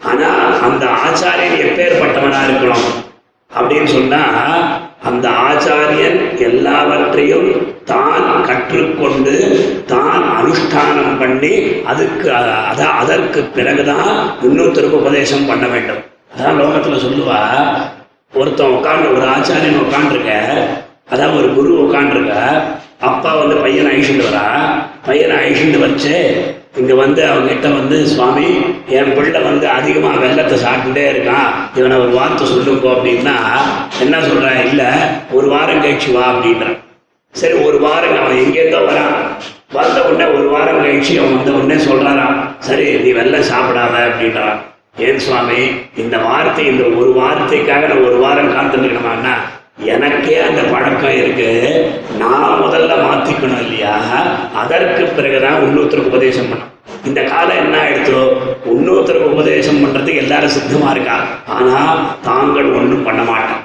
[0.05, 0.29] ஆனா
[0.63, 3.05] அந்த ஆச்சாரியன் எப்பேற்பட்டவனா இருக்கணும்?
[3.59, 4.23] அப்படின்னு சொன்னா
[5.05, 9.35] அந்த ஆச்சாரியன் எல்லாவற்றையும் தான் கற்றுக்கொண்டு
[9.93, 11.53] தான் அனுஷ்டானம் பண்ணி
[11.91, 12.29] அதுக்கு
[12.71, 14.11] அதான் அதற்கு பிறகுதான்
[14.47, 16.03] இன்னொருத்தருக்கு உபதேசம் பண்ண வேண்டும்.
[16.33, 17.41] அதான் லோகத்துல சொல்லுவா
[18.41, 20.33] ஒருத்தன் உட்காந்து ஒரு ஆச்சாரியன் உட்காந்துருக்க
[21.13, 22.35] அதான் ஒரு குரு உட்காந்துருக்க
[23.09, 24.45] அப்பா வந்து பையனை அழிச்சுட்டு வரா.
[25.09, 26.15] பையனை அழிச்சுட்டு வச்சு
[26.81, 28.49] இங்க வந்து அவங்க கிட்ட வந்து சுவாமி
[28.97, 31.49] என் பிள்ளை வந்து அதிகமா வெள்ளத்தை சாப்பிட்டுட்டே இருக்கான்.
[31.79, 33.37] இவனை ஒரு வார்த்தை சொல்லுங்க அப்படின்னா
[34.05, 34.83] என்ன சொல்றான் இல்ல
[35.39, 36.77] ஒரு வாரம் கழிச்சு வா அப்படின்றான்.
[37.37, 39.17] சரி ஒரு வாரம் அவன் எங்கேருந்தோ வரான்.
[39.73, 44.59] வந்த உடனே ஒரு வாரம் கழிச்சு அவன் வந்த உடனே சொல்றாராம் சரி நீ வெளில சாப்பிடாத அப்படின்றான்
[44.99, 45.59] ஏன் சுவாமி
[45.97, 49.35] இந்த வார்த்தை இந்த ஒரு வார்த்தைக்காக நான் ஒரு வாரம் காத்துருக்கணுமாண்ணா
[49.95, 51.49] எனக்கே அந்த பழக்கம் இருக்கு.
[52.19, 53.95] நான் முதல்ல மாத்திக்கணும் இல்லையா?
[54.55, 56.73] அதற்கு பிறகுதான் இன்னொருத்தருக்கு உபதேசம் பண்ணும்
[57.05, 58.21] இந்த காலம் என்ன ஆயிடுச்சோ
[58.65, 61.17] இன்னொருத்தருக்கு உபதேசம் பண்றதுக்கு எல்லாரும் சித்தமா இருக்கா?
[61.49, 61.77] ஆனா
[62.23, 63.63] தாங்கள் ஒன்றும் பண்ண மாட்டோம்.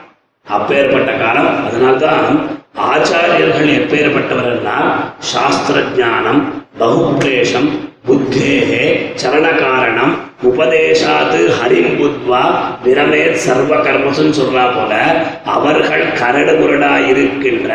[0.47, 1.65] அப்பேற்பட்ட காலம்.
[1.65, 4.77] அதனால்தான் ஆச்சாரியர்கள் எப்பேற்பட்டவர்கள்னா
[5.19, 6.41] சாஸ்திர ஜானம்
[6.79, 7.69] பகுக்லேஷம்
[8.07, 8.83] புத்தேகே
[9.23, 10.13] சரண காரணம்
[10.49, 12.41] உபதேசாத்து ஹரிம் புத்வா
[12.83, 14.93] விரமேத் சர்வ கர்மசுன்னு சொல்றா போல
[15.51, 17.69] அவர்கள் கரடு முரடா இருக்கின்ற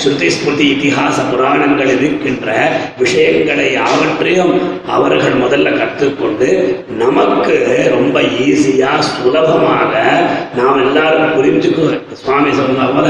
[0.00, 2.48] ஸ்ருதி ஸ்மிருதி இதிகாச புராணங்கள் இருக்கின்ற
[2.98, 4.54] விஷயங்களை யாவற்றையும்
[4.90, 6.48] அவர்கள் முதல்ல கற்றுக்கொண்டு
[6.98, 7.56] நமக்கு
[7.90, 9.94] ரொம்ப ஈஸியா சுலபமாக
[10.56, 11.86] நாம் எல்லாரும் புரிஞ்சுக்கோ
[12.20, 13.08] சுவாமி சொன்ன போல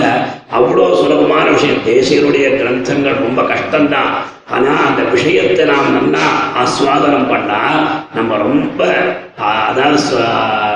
[0.59, 1.83] அவ்வளோ சுலபமான விஷயம்.
[1.87, 4.39] தேசியருடைய கிரந்தங்கள் ரொம்ப கஷ்டம்தான்.
[4.51, 6.27] ஆனால் அந்த விஷயத்தை நாம் நல்லா
[6.63, 8.95] ஆஸ்வாதனம் பண்ணால் நம்ம ரொம்ப
[9.39, 10.03] அதாவது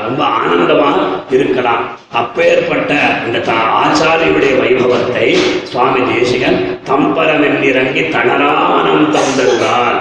[0.02, 0.96] ரொம்ப ஆனந்தமாக
[1.30, 2.02] இருக்கலாம்.
[2.12, 2.94] அப்பேற்பட்ட
[3.26, 10.00] இந்த த- ஆச்சாரியுடைய வைபவத்தை சுவாமி தேசிகன் தம்பரமென்னிறங்கி தளராமனம் தந்தருளால்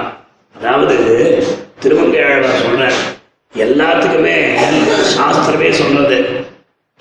[0.58, 0.96] அதாவது
[1.84, 2.92] திருமங்கையாழ்வார் சொல்ற
[3.58, 4.56] எல்லாத்துக்குமே
[5.18, 6.43] சாஸ்திரமே சொல்றது.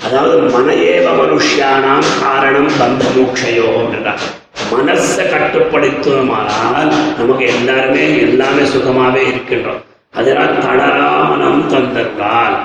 [0.06, 4.22] அதாவது மனையேவ மனுஷியானாம் காரணம் பந்த மோட்சயோ அப்படின்றார்
[4.72, 9.80] மனசை கட்டுப்படுத்தணுமானால் நமக்கு எல்லாருமே எல்லாமே சுகமாவே இருக்கின்றோம்.
[10.14, 12.56] அதனால் தளராமனம் தந்தருளால்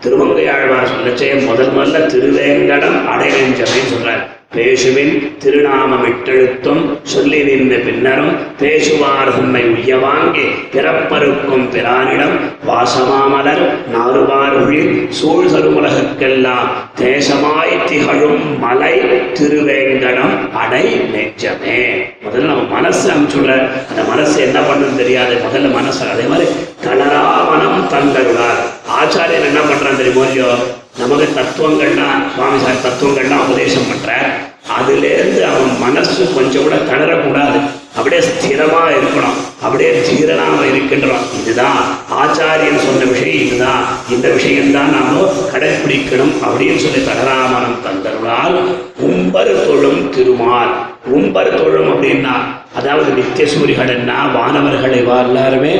[0.00, 4.24] திருமங்கை ஆழ்வார் சொல்லச்சே முதல் முதல்ல திருவேங்கடம் அடைவேஞ்சமே சொல்றார்.
[4.54, 5.14] பேசுவின்
[5.44, 12.36] திருநாமமிட்டெழுத்தும் சொல்லி நின்ற பின்னரும் பேசுவார் தம்மை உய்யவாங்கி பிறப்பருக்கும் பிரானிடம்
[12.66, 13.64] வாசமாமலர்
[13.94, 16.68] நாறுவாருழில் சூழ் சருமுலகுக்கெல்லாம்
[17.00, 18.94] தேசமாய் திகழும் மலை
[19.38, 21.78] திருவேங்கடம் அடை நெஞ்சமே.
[22.24, 23.52] முதல்ல நம்ம மனசு அனுப்பிச்சுள்ள
[23.90, 25.34] அந்த மனசு என்ன பண்ணுன்னு தெரியாது.
[25.46, 26.48] முதல்ல மனசு அதே மாதிரி
[26.86, 28.62] தளராமனம் தந்தருளார்
[29.00, 30.50] ஆச்சாரியன் என்ன பண்றான் தெரியுமோ இல்லையோ
[30.98, 34.36] நமக்கு தத்துவங்கள்லாம் சுவாமி சார் தத்துவங்கள்லாம் உபதேசம் பண்ற
[34.78, 37.60] அதுலேருந்து அவன் மனசு கொஞ்சம் கூட தளரக்கூடாது.
[37.96, 39.62] அப்படியே ஸ்திரமா இருக்கணும்.
[39.62, 41.42] அப்படியே தீரனாக இருக்கின்றோம்.
[41.42, 41.78] இதுதான்
[42.10, 43.46] ஆச்சாரியன் சொன்ன விஷயம்.
[43.46, 43.82] இதுதான்.
[44.10, 50.86] இந்த விஷயம்தான் நாம கடைபிடிக்கணும் அப்படின்னு சொல்லி தகராமரம் தந்தருளால் உம்பர் தொழும் திருமால்.
[51.04, 52.32] உம்பர் தொழும் அப்படின்னா
[52.74, 55.72] அதாவது நித்திய சூரிகள்னா வானவர்களை எல்லாருமே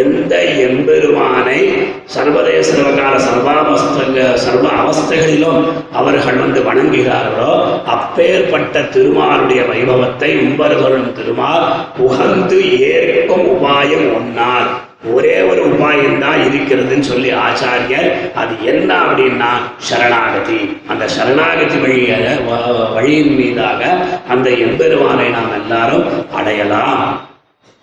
[0.00, 0.34] எந்த
[0.66, 1.58] எம்பெருமானை
[2.06, 5.60] சர்வதேச சர்வகால சர்வாவஸ்தங்க சர்வ அவஸ்தைகளிலும்
[5.92, 7.52] அவர்கள் வந்து வணங்குகிறார்களோ
[7.86, 11.66] அப்பேற்பட்ட திருமாலுடைய வைபவத்தை உம்பர்களும் திருமால்
[12.06, 12.58] உகந்து
[12.90, 14.70] ஏற்கும் உபாயம் ஒன்னார்
[15.12, 20.78] ஒரே ஒரு உபாயம் தான் இருக்கிறதுன்னு சொல்லி ஆச்சாரியர் அது என்ன அப்படின்னா சரணாகதி.
[20.88, 23.82] அந்த சரணாகதி வழிய வ- வழியின் மீதாக
[24.28, 27.20] அந்த எம்பெருமானை நாம் எல்லாரும் அடையலாம்.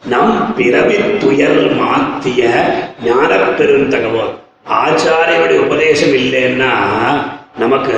[0.05, 2.49] நம் பிறவி துயர் மாத்திய
[3.03, 4.31] ஞான பெருந்தகவோர்
[4.69, 6.71] ஆச்சாரியனுடைய உபதேசம் இல்லைன்னா
[7.57, 7.97] நமக்கு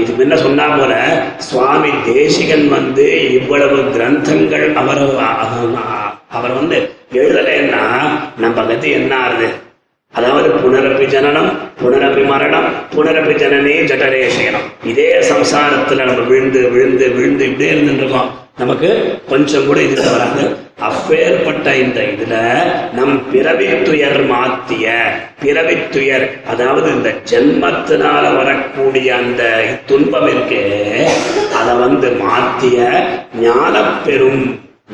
[0.00, 0.94] இது முன்ன சொன்னா போல
[1.36, 4.98] சுவாமி தேசிகன் வந்து இவ்வளவு கிரந்தங்கள் அவர்
[6.30, 6.78] அவர் வந்து
[7.14, 7.82] எழுதலைன்னா
[8.36, 9.48] நம்ம கதி என்ன ஆறுது
[10.14, 17.44] அதாவது புனரப்பி ஜனனம் புனரப்பி மரணம் புனரப்பி ஜனனே ஜட்டரே செய்யணும் இதே சம்சாரத்துல நம்ம விழுந்து விழுந்து விழுந்து
[17.46, 18.88] இப்படியே இருந்துருக்கோம் நமக்கு
[19.28, 20.42] கொஞ்சம் கூட இதுல வராது
[20.80, 22.34] அப்பேற்பட்ட இந்த இதுல
[22.92, 24.94] நம் பிறவி துயர் மாத்திய
[25.40, 29.42] பிறவி துயர் அதாவது இந்த ஜென்மத்தினால வரக்கூடிய அந்த
[29.86, 30.64] துன்பம் இருக்கே
[31.60, 32.78] அதை வந்து மாத்திய
[33.40, 34.42] ஞானப்பெரும்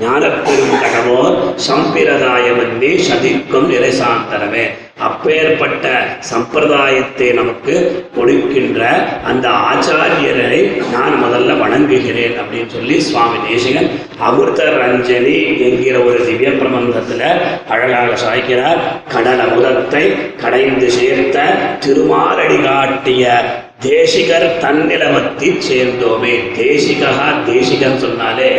[0.00, 1.36] ஞானப்பெரும் கடவோர்
[1.68, 4.64] சம்பிரதாயமன்னே சதிக்கும் நிலைசாந்தரமே.
[5.06, 5.86] அப்பேற்பட்ட
[6.30, 7.74] சம்பிரதாயத்தை நமக்கு
[8.14, 8.82] கொடுக்கின்ற
[9.24, 10.60] அந்த ஆச்சாரியரை
[10.92, 17.28] நான் முதல்ல வணங்குகிறேன் அப்படின்னு சொல்லி சுவாமி தேசிகன் அமிர்த ரஞ்சனி என்கிற ஒரு திவ்ய பிரபந்தத்தில்
[17.68, 18.80] அழகாக சாய்க்கிறார்.
[19.12, 20.04] கடல் அமுதத்தை
[20.42, 21.46] கடைந்து சேர்த்த
[21.86, 23.44] திருமாலடி காட்டிய
[23.80, 26.34] தேசிகர் தன்னிலவத்தை சேர்ந்தோமே.
[26.60, 27.12] தேசிகா
[27.46, 28.50] தேசிகன் சொன்னாலே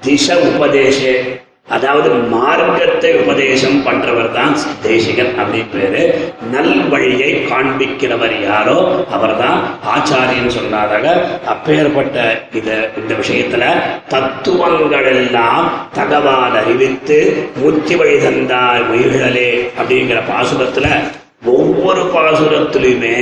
[0.00, 1.12] திச உபதேசே
[1.76, 6.02] அதாவது மார்க்கத்தை உபதேசம் பண்றவர் தான் தேசிகன் அப்படின்னு பேரு.
[6.52, 8.76] நல் வழியை காண்பிக்கிறவர் யாரோ
[9.10, 9.58] அவர்தான்
[9.94, 11.06] ஆச்சாரியன் சொன்னாதாக
[11.46, 12.16] அப்பேற்பட்ட
[12.52, 12.68] இத
[13.00, 13.64] இந்த விஷயத்துல
[14.08, 17.18] தத்துவங்கள் எல்லாம் தகவால் அறிவித்து
[17.56, 20.88] முத்தி வழி தந்தார் உயிர்களே அப்படிங்கிற பாசுரத்துல
[21.44, 23.18] ஒவ்வொரு பாசுரத்திலுமே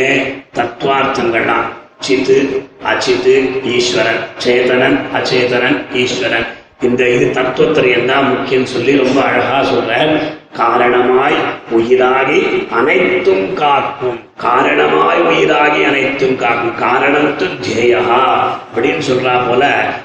[0.58, 1.66] தத்துவார்த்தங்கள்லாம்.
[1.98, 2.36] சித்து
[2.82, 3.34] அச்சித்து
[3.64, 6.46] ஈஸ்வரன் சேதனன் அச்சேதனன் ஈஸ்வரன்.
[6.80, 9.92] இந்த இது தத்துவத்திரையம் தான் முக்கியம் சொல்லி ரொம்ப அழகா சொல்ற
[10.56, 11.36] காரணமாய்
[11.72, 12.40] உயிராகி
[12.78, 14.18] அனைத்தும் காக்கும்.
[14.40, 16.74] காரணமாய் உயிராகி அனைத்தும் காக்கும்.
[16.76, 18.02] காரணத்து தேயா
[18.74, 19.62] அப்படின்னு சொல்றா போல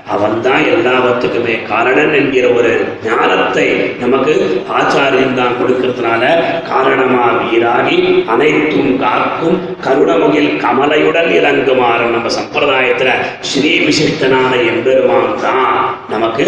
[0.08, 2.72] அவன் தான் எல்லாவற்றுக்குமே காரணன் என்கிற ஒரு
[3.06, 3.68] ஞானத்தை
[4.00, 4.34] நமக்கு
[4.78, 6.24] ஆச்சாரியன் தான் கொடுக்கறதுனால
[6.70, 9.58] காரணமா உயிராகி அனைத்தும் காக்கும்.
[9.86, 13.12] கருணமுகில் கமலையுடன் இறங்குமாறு நம்ம சம்பிரதாயத்துல
[13.42, 15.76] ஸ்ரீ விசிஷ்டனான எம்பெருமான் தான்
[16.10, 16.48] நமக்கு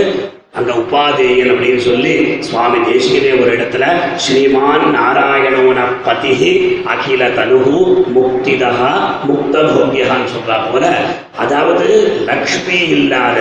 [0.54, 2.12] அங்க உபாதேயன் அப்படின்னு சொல்லி
[2.48, 3.86] சுவாமி தேசிகனே ஒரு இடத்துல
[4.24, 6.34] ஸ்ரீமான் நாராயணோன பதி
[6.94, 7.80] அகில தனுகு
[8.16, 8.72] முக்திதா
[9.30, 10.84] முக்த போக்கியகான்னு சொல்றா போல.
[11.44, 11.88] அதாவது
[12.30, 13.40] லக்ஷ்மி இல்லாத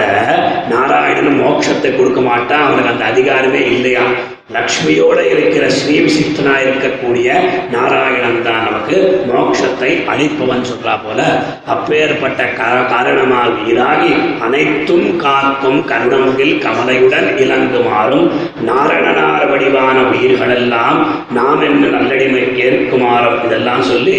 [0.72, 2.64] நாராயணன் மோட்சத்தை கொடுக்க மாட்டான்.
[2.66, 4.04] அவனுக்கு அந்த அதிகாரமே இல்லையா
[4.48, 7.28] லக்ஷ்மியோட இருக்கிற ஸ்ரீவிசித்தனா இருக்கக்கூடிய
[7.70, 8.96] நாராயணன் தான் நமக்கு
[9.28, 11.20] மோட்சத்தை அளிப்பவன் சொல்றா போல.
[11.66, 12.44] அப்பேற்பட்ட
[12.92, 18.26] காரணமாக ஈராகி அனைத்தும் காக்கும் கருணமுகில் கமலையுடன் இலங்குமாறும்
[18.64, 20.98] நாரணனார வடிவான உயிர்களெல்லாம்
[21.30, 24.18] நாம் என்ன நல்லடிமை கேட்குமாறும் இதெல்லாம் சொல்லி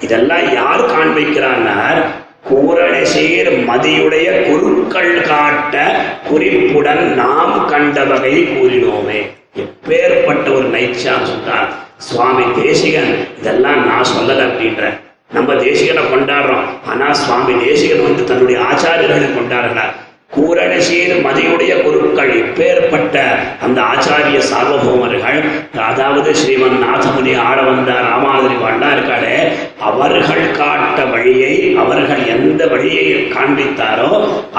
[0.00, 2.00] இதெல்லாம் யார் காண்பிக்கிறான்னார்
[2.48, 5.74] கூரணசேர் மதியுடைய குருக்கள் காட்ட
[6.30, 9.20] குறிப்புடன் நாம் கண்ட வகை கூறினோமே.
[9.56, 14.84] எப்பேற்பட்ட ஒரு நைச்சான்னு சொல்றார் சுவாமி தேசிகன் இதெல்லாம் நான் சொல்லல அப்படின்ற.
[15.32, 16.64] நம்ம தேசிகனை கொண்டாடுறோம்.
[16.86, 19.92] ஆனா சுவாமி தேசிகன் வந்து தன்னுடைய ஆச்சாரியர்களை கொண்டாடுறார்
[20.36, 21.72] கூரணசீர் மதியுடைய
[22.22, 23.16] குருக்கள் இப்பேற்பட்ட
[23.64, 25.40] அந்த ஆச்சாரிய சார்வபௌமர்கள்
[25.88, 28.90] அதாவது ஸ்ரீமன் நாதமுனி ஆட வந்த ராமாதிரி வண்ணா
[29.88, 34.10] அவர்கள் காட்ட வழியை அவர்கள் எந்த வழியை காண்பித்தாரோ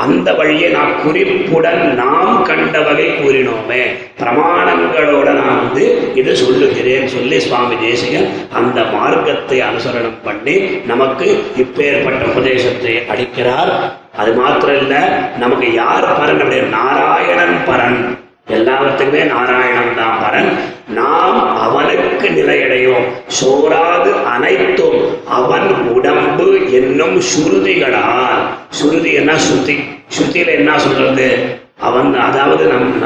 [0.03, 3.81] அந்த வழியை நான் குறிப்புடன் நாம் கண்ட வகை கூறினோமே.
[4.19, 5.85] பிரமாணங்களோட நான் வந்து
[6.19, 10.57] இது சொல்லுகிறேன் சொல்லி சுவாமி தேசிகன் அந்த மார்க்கத்தை அனுசரணம் பண்ணி
[10.91, 11.27] நமக்கு
[11.63, 13.73] இப்பேற்பட்ட உபதேசத்தை அளிக்கிறார்.
[14.17, 15.07] அது மாத்திரம் இல்ல
[15.39, 18.17] நமக்கு யார் பரன் அப்படியே நாராயணன் பரன்.
[18.51, 20.49] எல்லாத்துக்குமே நாராயணன் தான் பரன்.
[20.89, 23.05] நாம் அவனுக்கு நிலையடையும்.
[23.27, 28.41] சோராது அனைத்தும் அவன் உடம்பு என்னும் சுருதிகளால்.
[28.69, 29.37] சுருதி என்ன?
[29.37, 29.79] சுத்தி.
[30.19, 31.61] சுத்தியில என்ன சொல்றது?
[31.79, 33.01] அவன் அதாவது நம்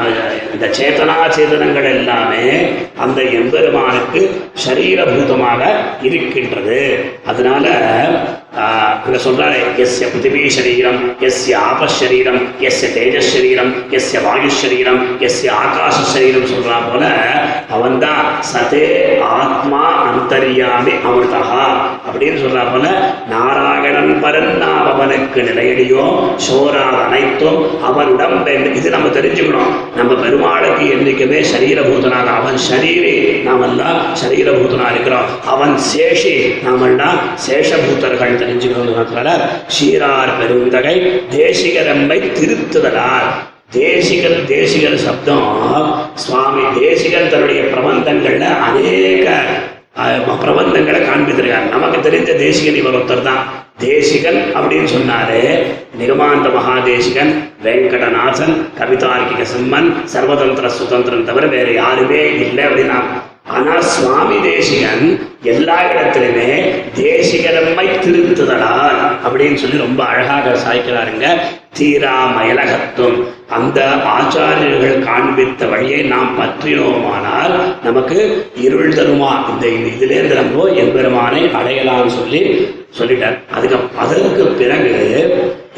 [0.52, 5.64] இந்த சேத்தனா சேதனங்கள் எல்லாமே அந்த எம்பெருமானுக்கு சரீரபூதமாக
[6.02, 7.04] இருக்கின்றது.
[7.26, 7.68] அதனால
[8.48, 16.46] அங்க சொல்றாரு எஸ்ய பிருத்திவி சரீரம் எஸ்ய ஆபரீரம் எஸ்ய தேஜஸ்ரீரம் எஸ்ய வாயு சரீரம் எஸ்ய ஆகாச சரீரம்
[16.46, 17.04] சொல்றா போல
[17.70, 18.86] அவன்தான் சதே
[19.32, 21.42] ஆத்மா அந்தரியாமி அமிர்தா
[22.06, 22.86] அப்படின்னு சொல்றா போல
[23.30, 26.06] நாராயணன் பரன் நாம் அவனுக்கு நிலையடியோ
[26.38, 28.36] சோராத அனைத்தும் அவனிடம்
[28.74, 37.20] இது நம்ம தெரிஞ்சுக்கணும் நம்ம பெருமாளுக்கு என்னைக்குமே சரீரபூதனாக அவன் சரீரி நாமெல்லாம் சரீரபூதனா இருக்கிறோம் அவன் சேஷி நாமெல்லாம்
[37.48, 39.12] சேஷபூத்தர்கள் தெரிஞ்சுக்கணும்
[39.76, 40.96] சீரார் பெருந்தகை
[41.36, 43.28] தேசிகரம்மை திருத்துதலார்
[43.70, 45.48] தேசிகர் தேசிகர் சப்தம்.
[46.14, 49.26] சுவாமி தேசிகர் தன்னுடைய பிரபந்தங்கள்ல அநேக
[50.44, 51.68] பிரபந்தங்களை காண்பித்திருக்கார்.
[51.74, 53.42] நமக்கு தெரிஞ்ச தேசிகன் இவர் ஒருத்தர் தான்.
[53.78, 55.40] தேசிகன் அப்படின்னு சொன்னாரு.
[56.00, 57.32] நிகமாந்த மகாதேசிகன்
[57.64, 62.98] வெங்கடநாசன் கவிதார்க்கிக சிம்மன் சர்வதந்திர சுதந்திரம் தவிர வேற யாருமே இல்லை அப்படின்னா
[63.48, 66.50] ஆனா சுவாமி தேசிகன் எல்லா இடத்திலுமே
[66.96, 71.26] தேசிகரம்மை திருத்துதலால் அப்படின்னு சொல்லி ரொம்ப அழகாக சாய்க்கிறாருங்க.
[71.72, 73.18] தீரா மயலகத்துவம்
[73.50, 73.84] அந்த
[74.16, 77.37] ஆச்சாரியர்கள் காண்பித்த வழியை நாம் பற்றினோமானால்
[77.88, 78.18] நமக்கு
[78.66, 79.30] இருள் தருமா?
[79.52, 82.42] இந்த இதிலேருந்து நம்ம எம்பெருமானை அடையலாம்னு சொல்லி
[82.98, 83.36] சொல்லிட்டார்.
[83.56, 84.92] அதுக்கு அதற்கு பிறகு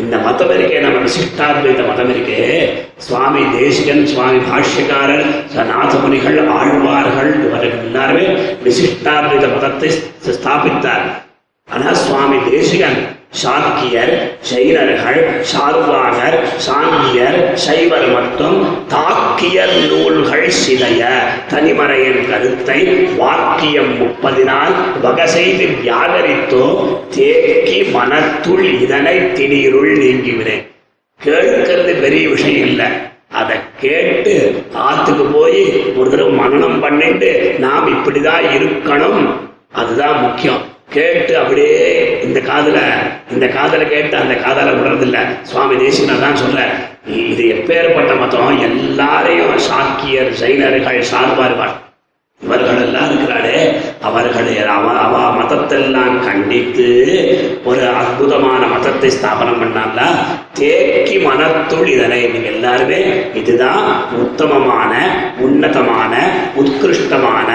[0.03, 2.43] இந்த மதம் இருக்கே நம்ம விசிஷ்டாத்வைத மதம் இருக்கே
[3.07, 5.27] சுவாமி தேசிகன் சுவாமி பாஷ்யக்காரர்
[5.71, 8.27] நாதமுனிகள் ஆழ்வார்கள் இவர்கள் எல்லாருமே
[8.67, 9.91] விசிஷ்டாத்வைத மதத்தை
[10.29, 11.07] ஸ்தாபித்தார்.
[11.69, 13.01] ஆனால் சுவாமி தேசிகன்
[13.33, 14.13] சாக்கியர்
[14.51, 21.09] சைனர்கள் சார்வாகர் சாங்கியர் சைவர் மற்றும் தாக்கியர் நூல்கள் சிலைய
[21.51, 22.81] தனிமறையின் கருத்தை
[23.17, 26.65] வாக்கியம் முப்பதினால் வகை செய்து வியாகரித்தோ
[27.09, 30.67] தேக்கி மனத்துள் இதனை திடீருள் நீங்கிவிடேன்
[31.21, 32.87] கேட்கிறது பெரிய விஷயம் இல்லை.
[33.31, 35.63] அதை கேட்டு ஆத்துக்கு போய்
[35.97, 39.27] ஒரு தடவை மனநம் பண்ணிட்டு நாம் இப்படிதான் இருக்கணும்.
[39.73, 40.63] அதுதான் முக்கியம்.
[40.91, 41.75] கேட்டு அப்படியே
[42.23, 42.81] இந்த காதில்
[43.33, 46.65] இந்த காதல கேட்டு அந்த காதால விடுறதில்ல சுவாமி தேசிகன் தான் சொல்ல
[47.19, 51.73] இது எப்பேற்பட்ட மதம் எல்லாரையும் சாக்கியர் ஜெயினர்கள் சார்பார்கள்
[52.43, 53.59] இவர்கள் எல்லாம் இருக்கிறாரே
[54.09, 56.87] அவர்களை அவ அவ மதத்தெல்லாம் கண்டித்து
[57.65, 60.07] ஒரு அற்புதமான மதத்தை ஸ்தாபனம் பண்ணால
[60.59, 63.01] தேக்கி மனத்துள் இதனை நீங்க எல்லாருமே
[63.41, 63.85] இதுதான்
[64.23, 64.93] உத்தமமான
[65.39, 66.15] உன்னதமான
[66.63, 67.51] உத்கிருஷ்டமான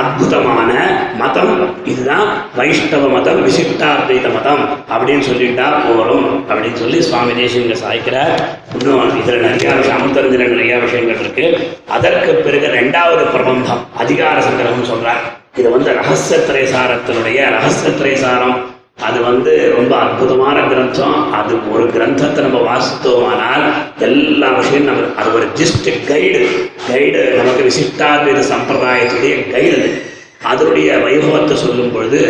[0.00, 0.72] அற்புதமான
[1.18, 1.52] மதம்.
[1.84, 2.26] இதுதான்
[2.56, 8.34] வைஷ்ணவ மதம் விசிஷ்டாத்வைத மதம் அப்படின்னு சொல்லிட்டா போறோம் அப்படின்னு சொல்லி சுவாமி தேசிங்க சாய்க்கிறார்.
[8.78, 11.46] இன்னும் இதுல நிறைய விஷயம் அமுத்தறிஞர் நிறைய விஷயங்கள் இருக்கு.
[11.88, 15.58] அதற்கு பிறகு ரெண்டாவது பிரபந்தம் அதிகார சங்கிரகம் சொல்றார்.
[15.58, 18.54] இது வந்து ரகசிய திரைசாரத்தினுடைய ரகசிய திரைசாரம்.
[19.00, 21.32] அது வந்து ரொம்ப அற்புதமான கிரந்தம்.
[21.32, 28.44] அது ஒரு கிரந்தத்தை நம்ம வாசித்தோமானால் எல்லா விஷயம் நம்ம அது ஒரு ஜஸ்ட் கைடு கைடு நமக்கு விசிஷ்டாத்வைத
[28.44, 30.02] சம்பிரதாயத்துடைய கைடு
[30.42, 32.20] அதனுடைய வைபவத்தை சொல்லும் பொழுது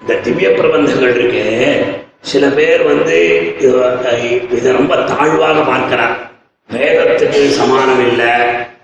[0.00, 1.84] இந்த திவ்ய பிரபந்தங்கள் இருக்கு.
[2.20, 6.30] சில பேர் வந்து இது- இதை ரொம்ப தாழ்வாக பார்க்கிறார்.
[6.72, 8.30] வேதத்துக்கு சமானம் இல்லை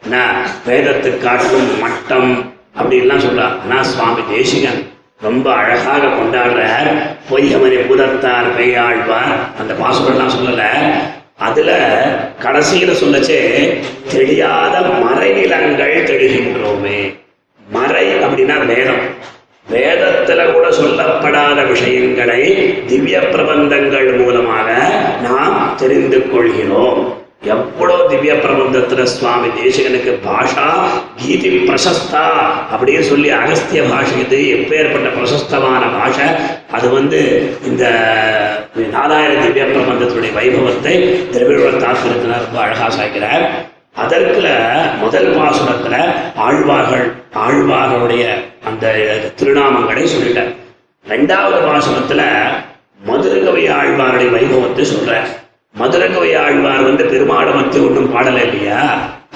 [0.02, 4.86] என்ன வேதத்துக்கு காட்டும் மட்டம் அப்படின்லாம் சொல்றார் ஆனா சுவாமி தேசிகன்
[5.20, 7.02] ரொம்ப அழகாக கொண்டாடுறார்.
[7.30, 9.36] பொய்யமனை புதத்தார் பெய்யாழ்வார்.
[9.58, 10.62] அந்த பாசுரெல்லாம் சொல்லல.
[11.36, 11.96] அதுல
[12.42, 13.74] கடைசியில சொல்லச்சே
[14.10, 17.16] தெரியாத மறைநிலங்கள் தெரிகின்றோமே.
[17.70, 19.36] மறை அப்படின்னா வேதம்.
[19.70, 24.72] வேதத்துல கூட சொல்லப்படாத விஷயங்களை திவ்ய பிரபந்தங்கள் மூலமாக
[25.22, 27.17] நாம் தெரிந்து கொள்கிறோம்.
[27.42, 30.64] எவ்வளோ திவ்ய பிரபந்தத்தில் சுவாமி தேசிகனுக்கு பாஷா
[31.16, 32.22] கீதி பிரசஸ்தா
[32.72, 36.26] அப்படின்னு சொல்லி அகஸ்திய பாஷைக்கு எப்பேற்பட்ட பிரசஸ்தமான பாஷை
[36.72, 37.20] அது வந்து
[37.66, 37.84] இந்த
[38.90, 40.94] நாலாயிரம் திவ்ய பிரபந்தத்தினுடைய வைபவத்தை
[41.32, 43.44] திரவிட தாத்திரத்தினர் ரொம்ப அழகா சாய்க்கிறார்.
[43.94, 44.48] அதற்குல
[45.00, 45.96] முதல் பாசுரத்துல
[46.36, 48.24] ஆழ்வார்கள் ஆழ்வார்களுடைய
[48.64, 48.86] அந்த
[49.38, 50.52] திருநாமங்களை சொல்லிட்டார்.
[51.06, 52.26] ரெண்டாவது பாசுரத்தில்
[53.06, 55.28] மதுரகவி ஆழ்வாருடைய வைபவத்தை சொல்கிறார்
[55.74, 58.80] மதுரகவை ஆழ்வார் வந்து பெருமாளை பற்றி ஒன்றும் பாடலை இல்லையா?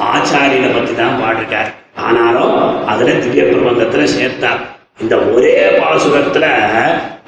[0.00, 1.70] ஆச்சாரியனை பத்தி தான் பாடிருக்கார்.
[1.96, 4.60] ஆனாலும் அதுல திவ்ய பிரபந்தத்துல சேர்த்தார்.
[5.00, 6.46] இந்த ஒரே பாசுரத்துல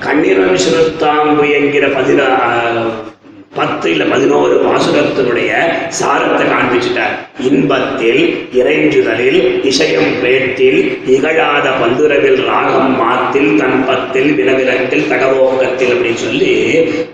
[0.01, 2.23] கண்ணீரன் சிறுத்தாம்பு என்கிற பதில
[3.55, 5.51] பத்து இல்ல பதினோரு பாசுரத்தினுடைய
[5.99, 7.15] சாரத்தை காண்பிச்சுட்டார்.
[7.41, 9.39] இன்பத்தில் இறைஞ்சுதலில்
[9.71, 16.53] இசையம் பேட்டில் இகழாத பந்துரவில் ராகம் மாத்தில் தன்பத்தில் வினவிலத்தில் தகவோகத்தில் அப்படின்னு சொல்லி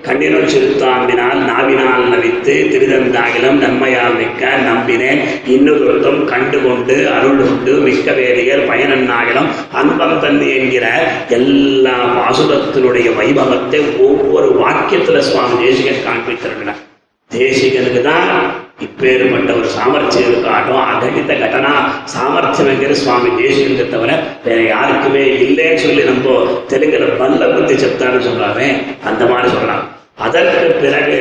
[0.06, 5.20] கண்ணினுள் சிறுத்தாம்பினால் நாவினால் நவித்து திருதந்தாகிலம் நன்மையால் மிக்க நம்பினேன்.
[5.54, 10.86] இன்னொருத்தம் கண்டு கொண்டு அருள் உண்டு மிக்க வேதியர் பயனன்னாகிலம் அன்பம் தந்து என்கிற
[11.28, 16.80] எல்லா பாசுரத்தினுடைய வைபவத்தை ஒவ்வொரு வாக்கியத்துல சுவாமி தேசிகன் காண்பித்திருக்கிறார்
[17.30, 18.30] தேசிகனுக்கு தான்
[18.80, 21.66] இப்பேற்பட்ட ஒரு சாமர்த்தியம் இருக்காட்டும் அகடித்த சாமர்த்தியம்
[22.12, 24.12] சாமர்த்தியங்கிற சுவாமி தேசிகனுக்கு தவிர
[24.44, 26.36] வேற யாருக்குமே இல்லைன்னு சொல்லி நம்ம
[26.70, 28.66] தெலுங்குல பல்ல புத்தி செப்தான்னு சொல்றாரு
[29.04, 29.84] அந்த மாதிரி சொல்லலாம்
[30.18, 31.18] அதற்கு பிறகு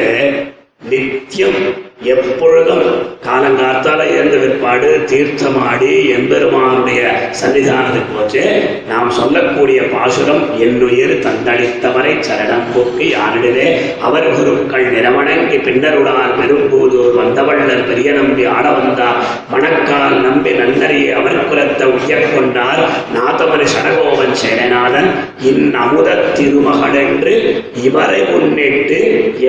[0.89, 1.61] நித்தியம்
[1.99, 2.85] எப்பொழுதும்
[3.25, 6.99] காலங்காத்தால இறந்த பிற்பாடு தீர்த்தமாடி எம்பெருமானுடைய
[7.39, 8.43] சன்னிதானத்துக்கு போச்சு.
[8.87, 13.65] நாம் சொல்லக்கூடிய பாசுரம் என்னுயிர் தந்தளித்தவரை சரணம் போக்கி யாரிடவே
[14.01, 19.19] அவர் குருக்கள் நிறவணங்கி பின்னருடார் பெரும்பூதூர் வந்தவள்ளர் பெரிய நம்பி ஆட வந்தார்
[19.51, 22.81] மணக்கால் நம்பி நன்னறியை அவர் குலத்தை உயர் கொண்டார்
[23.17, 27.35] நாதமணி சடகோவன் சேரநாதன் இன் அமுத திருமகளென்று
[27.83, 29.01] இவரை முன்னிட்டு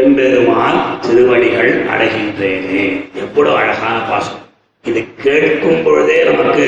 [0.03, 2.39] எம்பெருமான் திருவடிகள் அடைகின்றன.
[3.15, 4.39] எவ்வளவு அழகான பாசம்.
[4.85, 6.67] இது கேட்கும் பொழுதே நமக்கு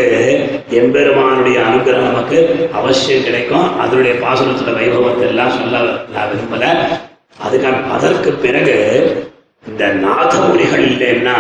[0.71, 3.79] எம்பெருமானுடைய அனுகிரகம் நமக்கு அவசியம் கிடைக்கும்.
[3.79, 5.79] அதனுடைய பாசனத்துல வைபவத்தை எல்லாம் சொல்ல
[6.13, 6.65] நான் விரும்பல.
[7.47, 8.77] அதுக்கான அதற்கு பிறகு
[9.69, 11.37] இந்த நாதமுனிகள் இல்லைன்னா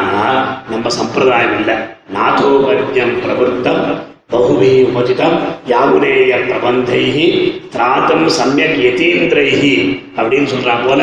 [0.70, 1.74] நம்ம சம்பிரதாயம் இல்லை.
[2.14, 7.26] நாதோபரியம் பிரபுத்தம் பகுவி உபதிதம் யாமுனேய பிரபந்தைஹி
[7.74, 9.72] திராத்தம் சமயக் யதீந்திரைஹி
[10.16, 11.02] அப்படின்னு சொல்றா போல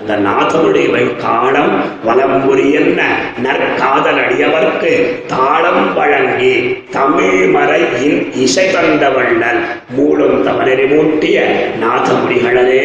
[0.00, 3.00] அந்த நாதனுடைய காலம் வலம் புரியன்ன
[3.42, 4.92] நற்காதல் அடியவர்க்கு
[5.26, 6.54] தாளம் வழங்கி
[6.90, 9.62] தமிழ் மறையின் இசை தந்த வள்ளல்.
[9.90, 11.38] மூலம் தவறறி மூட்டிய
[11.80, 12.84] நாதமுடிகளே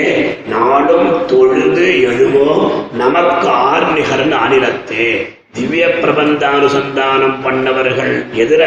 [0.49, 2.65] நாடும் தொழுது எழுவோம்
[2.97, 5.07] நமக்கு ஆர் நிகர்ந்த அநிலத்தே.
[5.53, 8.13] திவ்ய பிரபந்தானுசந்தானம் பண்ணவர்கள்
[8.43, 8.63] எதிர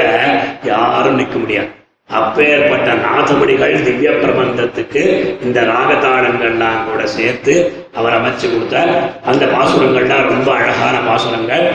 [0.63, 1.69] யாரும் நிற்க முடியாது.
[2.09, 5.03] அப்பேற்பட்ட நாதமுடிகள் திவ்ய பிரபந்தத்துக்கு
[5.43, 7.55] இந்த ராகதாளங்கள்லாம் கூட சேர்த்து
[7.95, 8.93] அவர் அமைச்சு கொடுத்தார்.
[9.25, 11.67] அந்த பாசுரங்கள்லாம் ரொம்ப அழகான பாசுரங்கள்.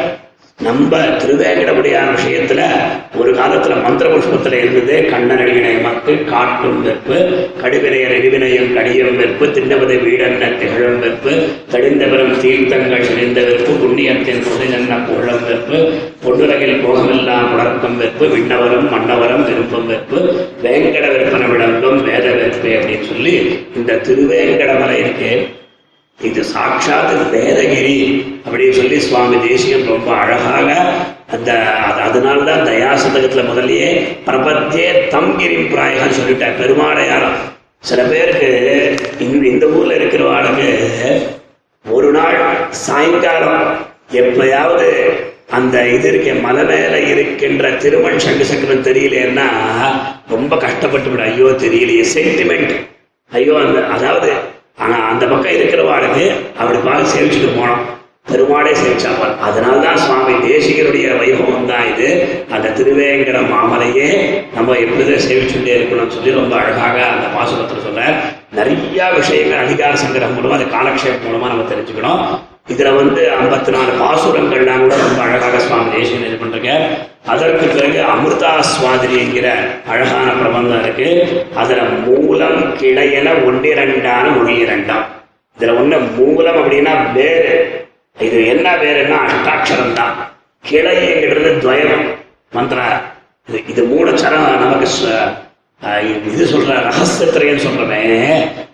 [0.63, 2.62] நம்ம திருவேங்கடமுடியார் விஷயத்துல
[3.17, 7.17] ஒரு காலத்துல மந்திர புஷ்பத்துல இருந்தது கண்ணனடியினை மக்கு காட்டும் வெப்பு
[7.63, 11.34] கடுவினையர் எரிவினையும் கடியம் வெப்பு திண்ணவதை வீடன்ன திகழும் வெப்பு
[11.71, 12.10] தடிந்த
[12.41, 15.80] தீர்த்தங்கள் சிரிந்த வெப்பு புண்ணியத்தின் புதைதன்ன புகழும் வெப்பு
[16.26, 20.19] பொன்னுலகில் போகமெல்லாம் உணர்க்கும் வெப்பு விண்ணவரும் மன்னவரும் விருப்பம் வெப்பு
[20.63, 23.36] வேங்கட விற்பனை விளங்கும் வேத வெற்பு அப்படின்னு சொல்லி
[23.76, 25.34] இந்த திருவேங்கடமலை இருக்கே.
[26.22, 27.96] இது சாட்சாத் வேதகிரி
[28.46, 30.68] அப்படின்னு சொல்லி சுவாமி தேசியம் ரொம்ப அழகாக
[31.28, 31.52] அந்த
[31.86, 33.90] அது- அதனால்தான் தயாசதகத்துல முதல்லயே
[34.26, 37.38] பிரபத்தே தம் கிரிம் பிராயகன்னு சொல்லிட்டார் பெருமாளையாரம்.
[37.80, 38.50] சில பேருக்கு
[39.20, 40.68] இந்த இந்த ஊர்ல இருக்கிறவாளுக்கு
[41.86, 42.38] ஒரு நாள்
[42.70, 43.64] சாயங்காலம்
[44.12, 44.88] எப்பயாவது
[45.50, 49.48] அந்த இது இருக்க மலை மேல இருக்கின்ற திருமண் சங்கு சக்கரம் தெரியலன்னா
[50.30, 52.74] ரொம்ப கஷ்டப்பட்டு விடும் ஐயோ தெரியலையே சென்டிமெண்ட்
[53.32, 54.30] ஐயோ அந்த அதாவது
[54.78, 56.26] ஆனா அந்த பக்கம் இருக்கிறவாளுக்கு
[56.60, 57.82] அப்படி பார்த்து சேவிச்சுட்டு போனோம்
[58.30, 62.08] பெருமாளே சேவிச்சாப்பாள் அதனால்தான் சுவாமி தேசிகருடைய வைபவம் தான் இது.
[62.50, 64.08] அந்த திருவேங்கட மாமலையே
[64.54, 68.16] நம்ம எப்படிதான் சேவிச்சுட்டே இருக்கணும்னு சொல்லி ரொம்ப அழகாக அந்த பாசுரத்தில் சொல்றார்
[68.52, 72.22] நிறைய விஷயங்கள் அதிகார சங்கிரகம் மூலமா அந்த காலக்ஷேபம் மூலமா நம்ம தெரிஞ்சுக்கணும்.
[72.72, 76.72] இதுல வந்து ஐம்பத்தி நாலு பாசுரங்கள்லாம் கூட ரொம்ப அழகாக சுவாமி தேசியம் இது பண்றாங்க
[77.32, 79.48] அதற்கு பிறகு அமிர்தா சுவாதிரி என்கிற
[79.94, 81.10] அழகான பிரபந்தம் இருக்கு.
[81.62, 85.06] அதுல மூலம் கிளையன ஒன்றிரண்டான மொழி இரண்டாம்.
[85.58, 87.54] இதுல ஒண்ணு மூலம் அப்படின்னா வேறு.
[88.28, 90.16] இது என்ன வேறுன்னா அஷ்டாட்சரம் தான்
[90.70, 92.06] கிளையங்கிறது துவயம்
[92.58, 92.80] மந்திர.
[93.50, 94.89] இது இது மூலச்சரம் நமக்கு
[96.32, 98.02] இது சொல்ற ரகசியத்திரையன்னு சொல்றமே.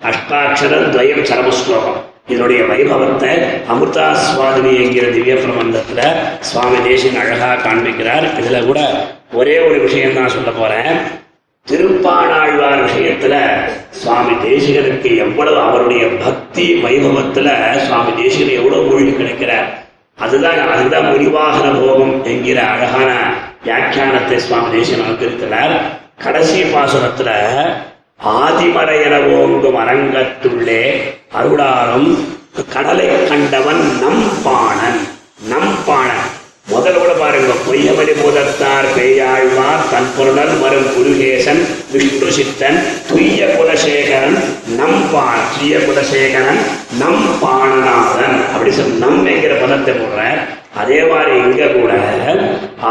[0.09, 1.99] அஷ்டாட்சரம் துவயம் சரமஸ்லோகம்.
[2.27, 3.33] இதனுடைய வைபவத்தை
[3.73, 6.07] அமிர்தாஸ்வாதினி என்கிற திவ்ய பிரபந்தத்தில்
[6.39, 8.25] சுவாமி தேசியன் அழகா காண்பிக்கிறார்.
[8.39, 8.79] இதுல கூட
[9.33, 10.91] ஒரே ஒரு விஷயம்தான் சொல்ல போறேன்.
[11.67, 13.35] திருப்பாணாழ்வார் விஷயத்துல
[13.89, 17.49] சுவாமி தேசிகனுக்கு எவ்வளவு அவருடைய பக்தி வைபவத்துல
[17.85, 19.67] சுவாமி தேசிகன் எவ்வளவு மூழ்கி கிடைக்கிறார்.
[20.17, 23.11] அதுதான் அதுதான் முனிவாகன போகும் என்கிற அழகான
[23.65, 25.75] வியாக்கியானத்தை சுவாமி தேசிகன் அனுப்பியிருக்கிறார்
[26.23, 27.29] கடைசி பாசுரத்துல
[28.25, 30.81] ஆதிமறையன ஓங்கும் அரங்கத்துள்ளே
[31.31, 32.09] அருளாரம்
[32.73, 34.99] கடலை கண்டவன் நம் பாணன்
[35.49, 36.25] நம் பாணன்
[36.67, 41.61] முதல்ல கூட பாருங்க பொய்யமணி முதத்தார் பேயாழ்வார் தன் பொருளர் வரும் குருகேசன்
[41.91, 44.37] விஷ்ணு சித்தன் துய்ய குலசேகரன்
[44.77, 46.61] நம்பான் துய்ய குலசேகரன்
[46.99, 50.23] நம் பாணநாதன் அப்படி சொல்லி நம் என்கிற பதத்தை போடுற
[50.81, 51.91] அதே மாதிரி இங்க கூட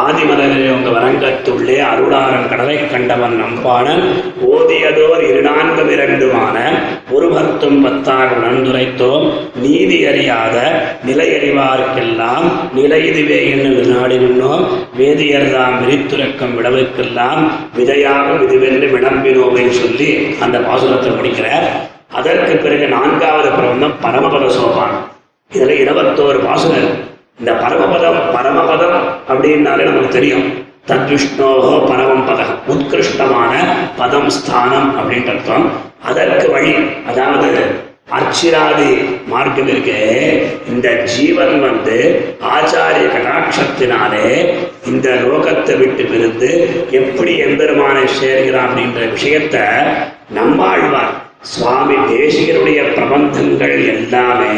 [0.05, 4.03] ஆதிமலரில் உங்க வரங்கத்துள்ளே அருளாரம் கடலை கண்டவன் நம்பானன்
[4.53, 6.57] ஓதியதோர் இருநான்கும் இரண்டுமான
[7.11, 9.26] ஒரு பத்தும் பத்தாக உணர்ந்துரைத்தோம்.
[9.62, 10.57] நீதி அறியாத
[11.07, 14.64] நிலையறிவார்க்கெல்லாம் நிலை இதுவே என்னும் நாடி நின்னோம்.
[14.99, 17.43] வேதியர்தாம் விரித்துறக்கம் விடவுக்கெல்லாம்
[17.78, 20.11] விதையாகும் இதுவென்று விளம்பினோமே சொல்லி
[20.41, 21.68] அந்த பாசுரத்தை முடிக்கிறார்.
[22.12, 24.97] அதற்கு பிறகு நான்காவது பிரபந்தம் பரமபத சோபான்.
[25.55, 28.99] இதுல இருபத்தோரு பாசுரம் இந்த பரமபதம் பரமபதம்
[29.30, 30.47] அப்படின்னாலே நமக்கு தெரியும்.
[30.91, 33.53] தத்விஷ்ணோகோ பரமம் பதம் உத்கிருஷ்டமான
[33.99, 35.66] பதம் ஸ்தானம் அப்படின்ற அர்த்தம்.
[36.11, 36.72] அதற்கு வழி
[37.11, 37.51] அதாவது
[38.18, 38.91] அர்ச்சிராதி
[39.32, 39.99] மார்க்கம் இருக்கு
[40.72, 41.97] இந்த ஜீவன் வந்து
[42.55, 44.26] ஆச்சாரிய கடாட்சத்தினாலே
[44.93, 46.51] இந்த லோகத்தை விட்டு பிரிந்து
[47.01, 49.57] எப்படி எம்பெருமானை சேர்கிறான் அப்படின்ற விஷயத்த
[50.39, 51.14] நம்மாழ்வார்
[51.47, 54.53] சுவாமி தேசிகருடைய பிரபந்தங்கள் எல்லாமே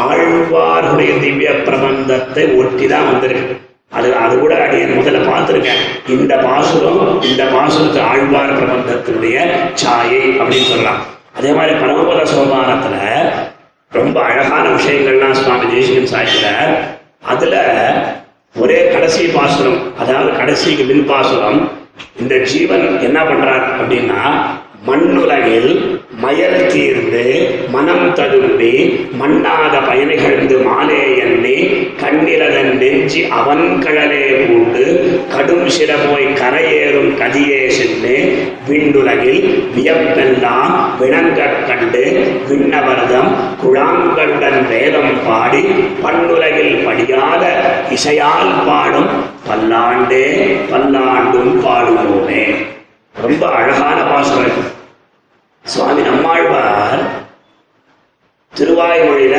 [0.00, 3.54] ஆழ்வாருடைய திவ்ய பிரபந்தத்தை ஒட்டி தான் வந்திருக்கு.
[3.92, 5.82] அது அது கூட அடியன் முதல்ல பார்த்துருக்கேன்.
[6.14, 9.36] இந்த பாசுரம் இந்த பாசுரத்து ஆழ்வார் பிரபந்தத்தினுடைய
[9.82, 11.00] சாயை அப்படின்னு சொல்லலாம்
[11.38, 12.96] அதே மாதிரி பரமபத சோமானத்துல
[13.92, 16.72] ரொம்ப அழகான விஷயங்கள்லாம் சுவாமி தேசிகன் சாய்க்கிறார்
[17.24, 17.54] அதுல
[18.54, 21.60] ஒரே கடைசி பாசுரம் அதாவது கடைசிக்கு மின் பாசுரம்
[22.20, 24.20] இந்த ஜீவன் என்ன பண்றார் அப்படின்னா
[24.86, 28.72] மண்ணுலகில் மயல் தீர்ந்து மனம் ததும்பி
[29.20, 31.56] மண்ணாத பயணிகழ்ந்து மாலே எண்ணி
[32.00, 34.84] கண்ணிரதன் நெஞ்சி அவன் கழலே பூண்டு
[35.36, 38.16] கடும் சிரமோய் கரையேறும் கதியே சென்று
[38.68, 42.04] விண்ணுலகில் வியப்பெல்லாம் விளங்கக் கண்டு
[42.48, 43.30] விண்ணவரதம்
[43.64, 45.62] குழாங்களுடன் வேதம் பாடி
[46.02, 47.44] பண்ணுலகில் படியாத
[47.90, 49.10] இசையால் பாடும்
[49.48, 50.26] பல்லாண்டே
[50.70, 52.44] பல்லாண்டும் பாடுவோமே.
[53.20, 54.73] ரொம்ப அழகான பாசுரம்.
[55.64, 57.02] சுவாமி நம்மாழ்வார்
[58.52, 59.36] திருவாய்மொழியில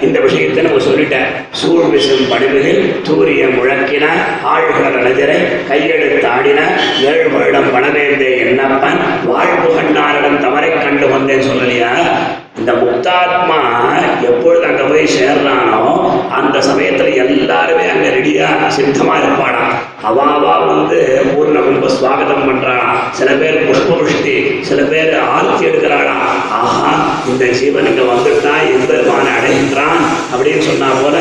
[0.00, 4.04] இந்த விஷயத்தை நம்ம சொல்லிட்டேன் சூழ் விசும் படுமிகில் தூரிய முழக்கின
[4.44, 5.36] ஆழ்கள நதிரை
[5.68, 6.60] கையெழுத்து ஆடின
[7.08, 11.92] ஏழு வருடம் பணவேந்தே என்னப்பன் வாழ்வு கண்ணாரிடம் தவறை கண்டு வந்தேன் சொல்லலையா?
[12.58, 13.60] இந்த முக்தாத்மா
[14.22, 15.82] எப்பொழுது அங்க போய் சேர்றானோ
[16.36, 19.74] அந்த சமயத்துல எல்லாருமே அங்க ரெடியா சித்தமா இருப்பானாம்
[20.08, 20.98] அவாவா வந்து
[21.28, 26.24] பூர்ண ரொம்ப சுவாகதம் பண்றாளாம் சில பேர் புஷ்பபுஷ்டி சில பேர் ஆர்த்தி எடுக்கிறாளாம்
[26.58, 26.92] ஆஹா
[27.28, 30.02] இந்த ஜீவன் இங்க வந்துட்டான் எம்பெருமான அடைகின்றான்
[30.32, 31.16] அப்படின்னு சொன்னா போல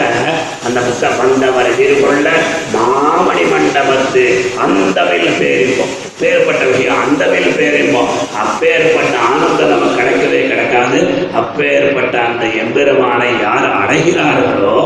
[0.67, 1.71] அந்த முத்த பண்டவர்
[2.03, 2.27] கொள்ள
[2.75, 3.43] மாமணி
[3.77, 4.23] மண்டபத்து
[4.63, 8.13] அந்தவில் பேரின்பம் பேர்பட்ட விஷயம் அந்தவில் பேரின்பம்
[8.43, 10.99] அப்பேற்பட்ட ஆனந்தம் நமக்கு கிடைக்கவே கிடைக்காது.
[11.41, 14.77] அப்பேற்பட்ட அந்த எம்பெருமானை யார் அடைகிறார்களோ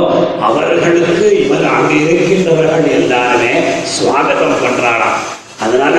[0.48, 3.54] அவர்களுக்கு இவர் அங்கு இருக்கின்றவர்கள் எல்லாருமே
[3.96, 5.22] சுவாகதம் பண்றாராம்.
[5.62, 5.96] அதனால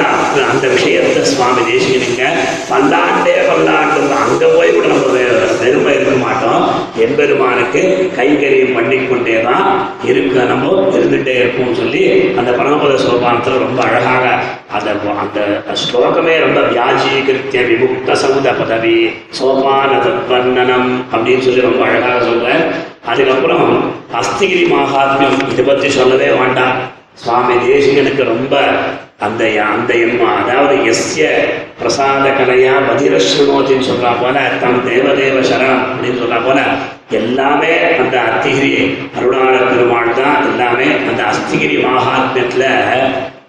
[0.51, 2.25] அந்த விஷயத்தை சுவாமி தேசிக்கணுங்க
[2.71, 5.31] பல்லாண்டே பல்லாண்டு அங்க போய் கூட நம்ம வெ-
[5.93, 6.63] இருக்க மாட்டோம்.
[6.99, 7.81] எம்பெருமானுக்கு
[8.17, 9.67] கைகரியம் பண்ணிக்கொண்டே தான்
[10.05, 12.03] இருக்க நம்ம இருந்துட்டே இருப்போம்னு சொல்லி
[12.37, 14.25] அந்த பரமபத சோபானத்தில் ரொம்ப அழகாக
[14.73, 15.41] அந்த அந்த
[15.83, 18.97] ஸ்லோகமே ரொம்ப வியாஜீகிருத்திய விமுக்த சௌத பதவி
[19.31, 22.63] சோபான தத்வர்ணனம் அப்படின்னு சொல்லி ரொம்ப அழகாக சொல்றேன்
[23.07, 23.67] அதுக்கப்புறம்
[24.15, 26.75] அஸ்திகிரி மகாத்மியம் இதை பற்றி சொல்லவே வேண்டாம்.
[27.15, 28.53] சுவாமி தேசிகனுக்கு ரொம்ப
[29.23, 31.27] அந்த அந்த எம்மா அதாவது எஸ்ய
[31.81, 36.61] பிரசாத கலையா பதிரஸ்ருணோத்தின்னு சொல்றா போல தம் தேவதேவ சரணம் அப்படின்னு சொல்றா போல
[37.12, 38.73] எல்லாமே அந்த அத்திகிரி
[39.16, 42.66] அருணாள பெருமாள் தான் எல்லாமே அந்த அஸ்திகிரி மகாத்மியத்துல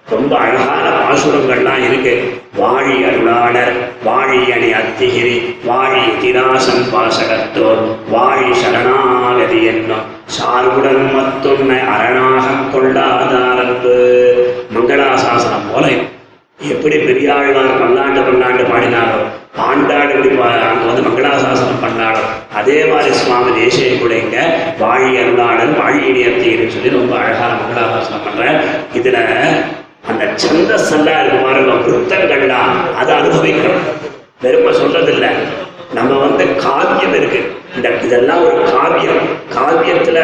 [0.09, 2.13] ரொம்ப அழகான பாசுரங்கள்லாம் இருக்கு.
[2.57, 3.71] வாழி அருளாளர்
[4.03, 13.95] வாழி அணி அத்திகிரி வாழி திராசம் பாசகத்தோர் வாழி சரணாகதி என்னும் சார்புடன் மத்தொன்னை அரணாக கொள்ளாதாரத்து
[14.73, 15.85] மங்களாசாசனம் போல
[16.59, 19.19] எப்படி பெரியாழ்வார் பல்லாண்டு பல்லாண்டு பாடினாரோ
[19.57, 24.37] பாண்டாடு எப்படி பா- அங்க வந்து மங்களாசாசனம் பண்ணாலும் அதே மாதிரி சுவாமி தேசியம் கூட இங்க
[24.79, 28.57] வாழி அருளாடல் வாழி இடியத்தீர்னு சொல்லி ரொம்ப அழகான மங்களாசாசனம் பண்றேன்
[28.93, 29.19] இதுல
[30.07, 33.83] அந்த சந்தஸெல்லாம் இருக்கு பாருங்க விருத்தங்கள்லாம் அதை அனுபவிக்கணும்
[34.41, 35.29] சொல்றது சொல்றதில்லை.
[35.93, 37.51] நம்ம வந்து காவியம் இருக்கு.
[37.75, 39.21] இந்த இதெல்லாம் ஒரு காவியம்.
[39.55, 40.19] காவியத்துல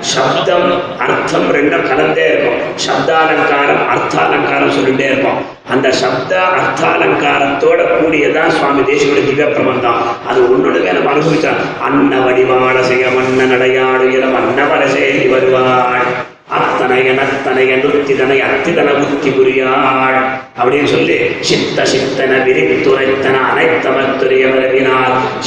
[0.00, 2.58] சப்தம் அர்த்தம் ரெண்டும் கலந்தே இருக்கும்.
[2.86, 5.56] சப்தாலங்காரம் அர்த்தாலங்காரம் சொல்லிட்டே இருக்கும்.
[5.70, 9.96] அந்த சப்த அர்த்த அலங்காரத்தோட கூடியதான் சுவாமி தேசியோட திவ்ய பிரபந்தம்.
[10.28, 11.82] அது ஒன்னொழுங்க நம்ம அனுபவிச்சான்.
[11.82, 16.26] அன்ன வடிவாளசைய மன்ன நடையாடுயலம் அன்னவரசே வருவாள்.
[16.50, 20.36] அத்தனை எனத்தனை அனுத்திதனை அத்திதன புத்தி புரியாள்.
[20.62, 24.77] அப்படின்னு சொல்லி சித்த சித்தன விரித்துரைத்தன அனைத்தமத்துரியவரவி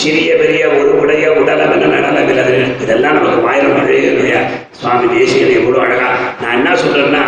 [0.02, 4.38] சிறிய பெரிய ஒரு உடைய உடலவில நடலவிலது இதெல்லாம் நமக்கு வாயில நுழைய
[4.80, 6.10] சுவாமி தேசியன் எவ்வளவு அழகா
[6.42, 7.24] நான் என்ன சொல்றேன்னா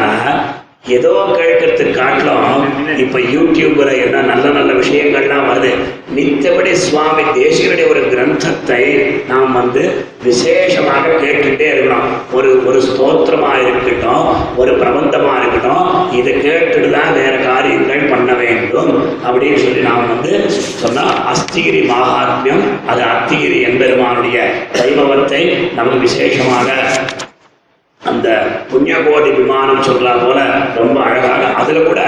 [0.88, 2.64] ஏதோ கேட்கறதுக்கு காட்டிலும்
[2.98, 5.70] இப்ப யூடியூப்ல என்ன நல்ல நல்ல விஷயங்கள்லாம் வருது.
[6.16, 8.82] மித்தபடி சுவாமி தேசியனுடைய ஒரு கிரந்தத்தை
[9.28, 9.84] நாம் வந்து
[10.24, 12.10] விசேஷமாக கேட்டுட்டே இருக்கணும்.
[12.32, 14.26] ஒரு ஒரு ஸ்தோத்திரமா இருக்கட்டும்
[14.58, 18.92] ஒரு பிரபந்தமா இருக்கட்டும் இதை கேட்டுட்டு தான் வேற காரியங்கள் பண்ண வேண்டும்
[19.26, 20.34] அப்படின்னு சொல்லி நாம் வந்து
[20.82, 24.38] சொன்னா அஸ்திகிரி மகாத்மியம் அது அத்திகிரி எம்பெருமானுடைய
[24.78, 25.44] வைபவத்தை
[25.76, 26.70] நமக்கு விசேஷமாக
[28.02, 28.30] அந்த
[28.72, 30.40] புண்ணியகோடி விமானம் சொல்றா போல
[30.76, 32.02] ரொம்ப அழகாக அதுல கூட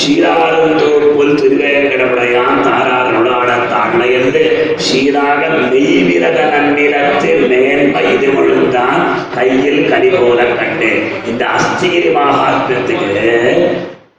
[0.00, 4.42] சீராரும் தோப்புல் திருவேங்கடமுடையான் தாரார் நுழாட தாழ்மையந்து
[4.86, 9.00] சீராக மெய்விரத நன்னிலத்தில் மேன்மை இது முழுந்தான்
[9.34, 10.90] கையில் கனி போல கண்டு.
[11.26, 13.24] இந்த அஸ்திகிரி மகாத்மியத்துக்கு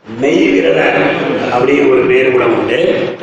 [0.07, 0.81] மெய் மெய்விரத
[1.53, 2.77] அப்படின்னு ஒரு பேர் கூட உண்டு.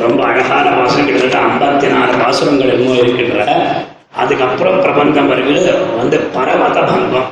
[0.04, 3.38] ரொம்ப அழகான பாசனம் கிட்டத்தட்ட ஐம்பத்தி நாலு பாசனங்கள் என்னமோ இருக்கின்ற
[4.22, 5.54] அதுக்கப்புறம் பிரபந்தம் வருது
[6.00, 7.30] வந்து பரமத பங்கம்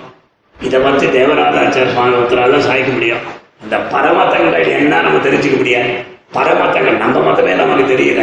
[0.67, 3.23] இதை பற்றி தேவராஜாச்சார சுவாமி தான் சாய்க்க முடியும்.
[3.65, 5.93] இந்த பரமதங்கள் என்ன நம்ம தெரிஞ்சுக்க முடியாது.
[6.37, 8.23] பரமதங்கள் நம்ம மதமே நமக்கு தெரியல.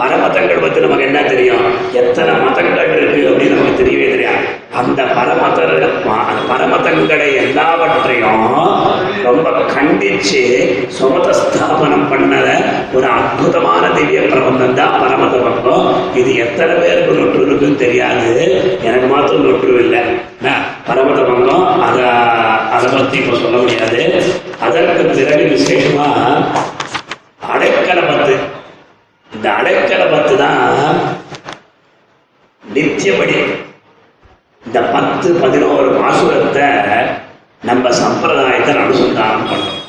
[0.00, 1.66] பரமதங்கள் பற்றி நமக்கு என்ன தெரியும்?
[2.00, 4.03] எத்தனை மதங்கள் இருக்கு அப்படின்னு நமக்கு தெரியவே
[4.80, 5.58] அந்த பரமத
[6.30, 8.46] அந்த பரமதங்களை எல்லாவற்றையும்
[9.26, 10.42] ரொம்ப கண்டிச்சு
[10.96, 12.48] சுமத ஸ்தாபனம் பண்ணத
[12.96, 15.86] ஒரு அற்புதமான திவ்ய பிரபந்தம் தான் பரமத பக்கம்
[16.20, 18.32] இது எத்தனை பேருக்கு நொற்று இருக்குன்னு தெரியாது.
[18.88, 20.02] எனக்கு மாத்திரம் நொற்று இல்லை.
[20.38, 20.54] என்ன,
[20.88, 22.06] பரமத பங்கம் அதை
[22.76, 24.00] அதை பற்றி இப்போ சொல்ல முடியாது.
[24.66, 26.08] அதற்கு பிறகு விசேஷமா
[27.54, 28.34] அடைக்கலை பத்து.
[29.30, 30.98] இந்த அடைக்கலை பத்து தான்
[32.62, 33.38] நித்தியபடி
[34.66, 36.68] இந்த பத்து பதினோரு பாசுரத்தை
[37.62, 39.80] நம்ம சம்பிரதாயத்தை அனுசந்தானம் பண்ணோம்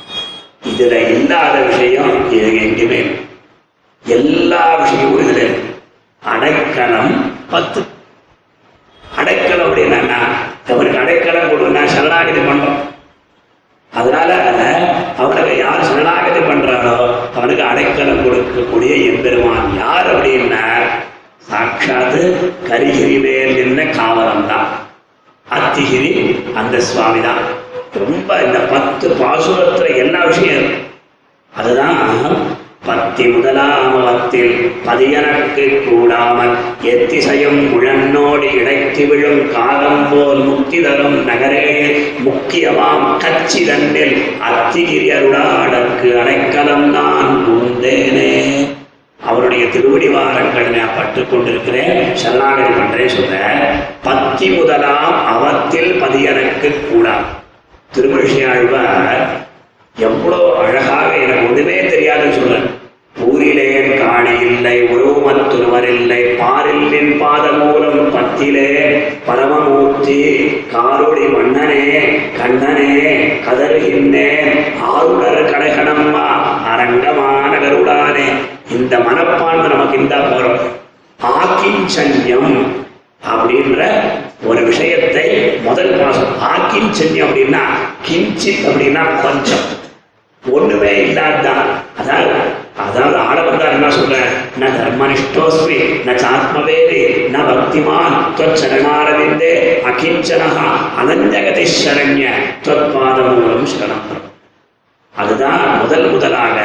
[0.69, 2.99] இதுல இல்லாத விஷயம் இது எங்கேயுமே
[4.05, 5.69] எல்லா விஷயமும் இதுல இருக்கு.
[6.23, 7.13] அடைக்கலம்
[7.51, 7.81] பத்து.
[9.17, 10.19] அடைக்கலம் அப்படின்னா
[10.69, 12.79] அவனுக்கு அடைக்கலம் கொடுன்னா சரணாகதி பண்றோம்.
[13.93, 14.31] அதனால
[15.17, 16.95] அவனுக்கு யார் சரணாகதி பண்றாரோ
[17.35, 20.63] அவனுக்கு அடைக்கலம் கொடுக்கக்கூடிய எம்பெருமான் யார் அப்படின்னா
[21.49, 22.21] சாட்சாத்து
[22.69, 23.34] கரிகிரிவே
[25.77, 26.11] அத்திகிரி
[26.55, 27.39] அந்த சுவாமி தான்
[28.01, 30.69] ரொம்ப இந்த பத்து பாசுரத்தில் எல்லா விஷயம்
[31.53, 31.97] அதுதான்
[32.85, 34.53] பத்தி முதலாமத்தில்
[34.85, 36.53] பதியனக்கு கூடாமல்
[36.91, 41.67] எத்திசையும் முழன்னோடு இடைத்து விழும் காலம் போல் முக்தி தரும் நகரே
[42.23, 44.15] முக்கியமாம் கச்சி தண்டில்
[44.45, 48.33] அத்திகிரி அருளாடற்கு அடைக்கலம் நான் பூந்தேனே
[49.25, 52.15] அவருடைய திருவடி வாரங்கள் நான் பட்டுக் கொண்டிருக்கிறேன்.
[52.15, 53.61] சரணாகதி பண்றேன் சொல்றேன்
[54.03, 57.25] பத்தி முதலாம் அவத்தில் பதியனக்கு கூடாம்
[58.51, 59.27] ஆழ்வார்
[59.97, 62.83] எவ்வளோ அழகாக எனக்கு ஒன்றுமே தெரியாதுன்னு சொல்றேன்
[63.25, 66.21] ஊரிலேன் காணி இல்லை உருவமத்துருவர் இல்லை.
[66.23, 68.69] பாரில்லின் பாதமூலம் பத்திலே
[69.25, 70.21] பரமமூர்த்தி
[70.73, 71.85] காரோடி மன்னனே
[72.37, 73.13] கண்ணனே
[73.45, 74.51] கதறுகின்றேன்.
[74.81, 76.25] ஆளுநர் கடைகணம்மா
[76.75, 78.27] அரங்கமான கருடானே.
[78.71, 80.61] இந்த மனப்பான்மை நமக்கு இந்த போறோம்.
[81.19, 82.55] ஆக்கிஞ்சன்யம்
[83.31, 83.81] அப்படின்ற
[84.43, 85.27] ஒரு விஷயத்தை
[85.63, 87.63] முதல் மாசம் ஆக்கிஞ்சன்யம் அப்படின்னா
[88.07, 89.65] கிஞ்சித் அப்படின்னா கொஞ்சம்
[90.51, 91.63] ஒண்ணுமே இல்லாதான்
[91.99, 92.35] அதாவது
[92.83, 93.37] அதாவது ஆள
[93.71, 94.15] என்ன சொல்ற
[94.59, 97.01] ந தர்மனிஷ்டோஸ்மி ந சாத்மவேதி
[97.33, 99.53] ந பக்திமான் தொச்சரணாரவிந்தே
[99.89, 100.67] அகிஞ்சனஹா
[100.99, 102.25] அனந்தகதி சரண்ய
[102.65, 104.05] தொற்பாதமூலம் சரணம்.
[105.17, 106.61] அதுதான் முதல் முதலாக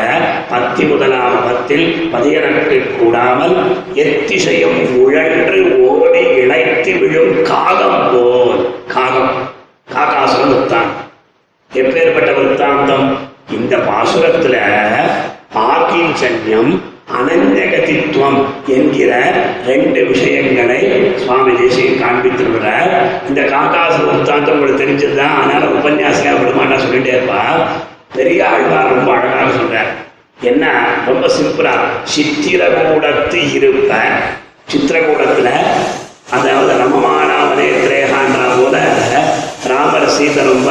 [0.50, 3.56] பத்தி முதலான பத்தில் பதியனக்கு கூடாமல்
[3.94, 8.74] எத்திசையும் உழன்று ஓடி இழைத்து விழும் காகம் போல்.
[8.88, 9.58] காகம்.
[9.92, 10.90] காகாசுரம் வித்தான்
[11.74, 13.18] எப்பேற்பட்ட விற்த்தாந்தம்
[13.50, 14.56] இந்த பாசுரத்துல
[15.54, 16.72] ஆக்கிஞ்சன்யம்
[17.18, 19.32] அனஞ்சகதித்துவம் என்கிற
[19.66, 20.80] ரெண்டு விஷயங்களை
[21.16, 22.92] சுவாமி தேசியம் காண்பித்திருக்கிறார்.
[23.28, 27.42] இந்த காக்காசு விற்த்தாந்தம் உங்களுக்கு தெரிஞ்சதுதான் அதனால உபன்யாசியா விடமாட்டா சொல்லிட்டே இருப்பா.
[28.14, 29.90] பெரியாழ்வார் ரொம்ப அழகாக சொல்றார்.
[30.40, 30.84] என்ன?
[31.06, 31.74] ரொம்ப சிம்பிளா.
[32.16, 33.94] சித்திரகூடத்து இருப்ப
[34.72, 35.50] சித்திரகூடத்துல
[36.30, 38.88] அதாவது ரமமானாவனே திரேகான்ற போல
[39.66, 40.70] ராமர் சீதை ரொம்ப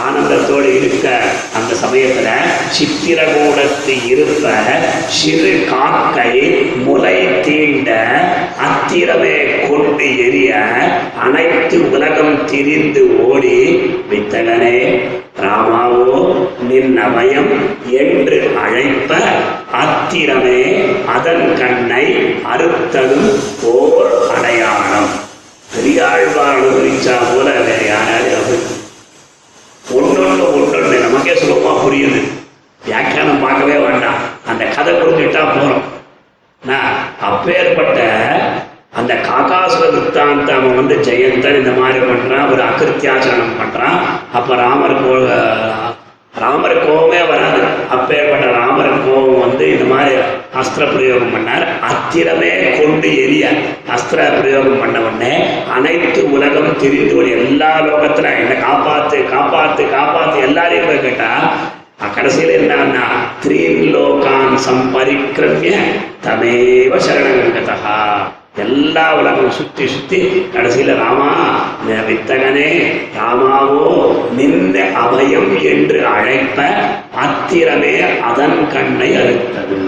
[0.00, 1.06] ஆனந்தத்தோடு இருக்க
[1.54, 2.28] அந்த சமயத்துல
[2.78, 4.46] சித்திரகூடத்து இருப்ப
[5.10, 6.32] சிறு காக்கை
[6.84, 7.90] முலை தீண்ட
[8.60, 9.36] அத்திரமே
[9.68, 10.52] கொண்டு எரிய
[11.22, 13.56] அனைத்து உலகம் திரிந்து ஓடி
[14.10, 14.76] வித்தகனே
[15.42, 16.06] ராமாவோ
[16.68, 17.50] நின் அபயம்
[17.98, 19.10] என்று அழைப்ப
[19.80, 20.60] அத்திரமே
[21.14, 22.04] அதன் கண்ணை
[22.52, 23.30] அறுத்ததும்
[23.72, 25.10] ஓர் அடையாளம்.
[25.72, 28.56] பெரியாழ்வார் அனுபவிச்சா போல வேற யாராவது
[29.92, 32.22] அனுபவி- ஒன்னொன்னு நமக்கே சுலபமா புரியுது.
[32.84, 34.14] வியாக்கியானம் பார்க்கவே வேண்டாம்.
[34.46, 35.80] அந்த கதை கொடுத்துட்டா போறோம்.
[36.66, 38.00] நான் அப்பேற்பட்ட
[38.94, 43.98] அந்த காக்காசுர விற்த்தாந்த அவன் வந்து ஜெயந்தன் இந்த மாதிரி பண்றான் ஒரு அகிருத்தியாச்சரணம் பண்றான்.
[44.32, 45.16] அப்ப ராமர் கோ
[46.42, 47.60] ராமர் கோபமே வராது.
[47.94, 50.14] அப்பேற்பட்ட ராமர் கோபம் வந்து இந்த மாதிரி
[50.60, 51.64] அஸ்திர பிரயோகம் பண்ணார்.
[51.90, 53.44] அத்திரமே கொண்டு எரிய
[53.96, 55.32] அஸ்திர பிரயோகம் பண்ண உடனே
[55.76, 61.30] அனைத்து உலகம் திரிந்து ஒரு எல்லா லோகத்துல என்ன காப்பாத்து காப்பாத்து காப்பாத்து எல்லாரையும் போய் கேட்டா
[62.16, 63.04] கடைசியில் என்னன்னா
[63.44, 65.72] த்ரீன் லோகான் சம்பரிக்கிரமிய
[66.26, 67.94] தமேவ சரணங்கதா
[68.58, 70.18] எல்லா உலகம் சுத்தி சுத்தி
[70.54, 71.30] கடைசியில ராமா
[72.08, 72.70] வித்தகனே
[73.16, 73.84] ராமாவோ
[74.36, 76.58] நின்ற அபயம் என்று அழைப்ப
[77.16, 79.78] அத்திரமே அதன் கண்ணை அழுத்தது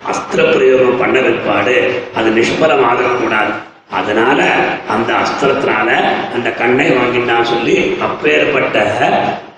[0.00, 1.76] அஸ்திர பிரயோகம் பண்ண பிற்பாடு
[2.14, 3.52] அது நிஷ்பலமாக கூடாது
[3.90, 4.40] அதனால
[4.88, 5.90] அந்த அஸ்திரத்தினால
[6.34, 8.76] அந்த கண்ணை வாங்கிட்டான் சொல்லி அப்பேற்பட்ட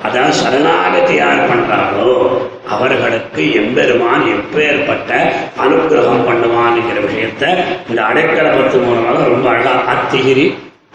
[0.03, 2.15] அதாவது சரணாகதி யார் பண்றாங்களோ
[2.69, 5.11] அவர்களுக்கு எம்பெருமான் எப்பேற்பட்ட
[5.61, 7.45] அனுகிரகம் பண்ணுவான்ங்கிற விஷயத்த
[7.89, 10.47] இந்த அடைக்கல பத்து மூலமாக ரொம்ப அழகா அத்திகிரி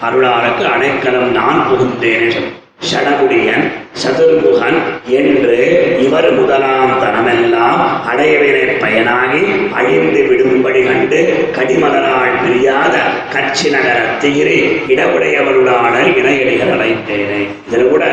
[0.01, 2.53] அருளாருக்கு அடைக்கலம் நான் புகுந்தேனே சொல்லி
[2.87, 3.63] ஷடகுடியன்
[4.01, 4.77] சதுர்முகன்
[5.11, 5.55] என்று
[5.99, 7.79] இவர் முதலாம் தனமெல்லாம்
[8.11, 9.41] அடையவினை பயனாகி
[9.73, 10.21] அழிந்து
[11.09, 11.19] கண்டு
[11.55, 12.95] கடிமலரால் பிரியாத
[13.33, 14.55] கட்சி நகர தீரே
[14.87, 17.37] இடவுடையவருளான இணையடிகள் அழைத்தேனே
[17.67, 18.05] இதில் கூட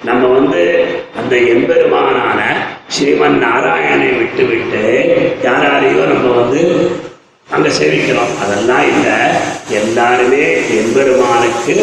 [0.00, 0.62] நம்ம வந்து
[1.16, 2.38] அந்த எம்பெருமானான
[2.88, 4.82] ஸ்ரீமன் நாராயணனை விட்டு விட்டு
[5.44, 6.62] யாராரையோ நம்ம வந்து
[7.48, 8.32] அங்க சேவிக்கிறோம்.
[8.42, 9.18] அதெல்லாம் இல்லை
[9.80, 10.44] எல்லாருமே
[10.78, 11.74] எம்பெருமானுக்கு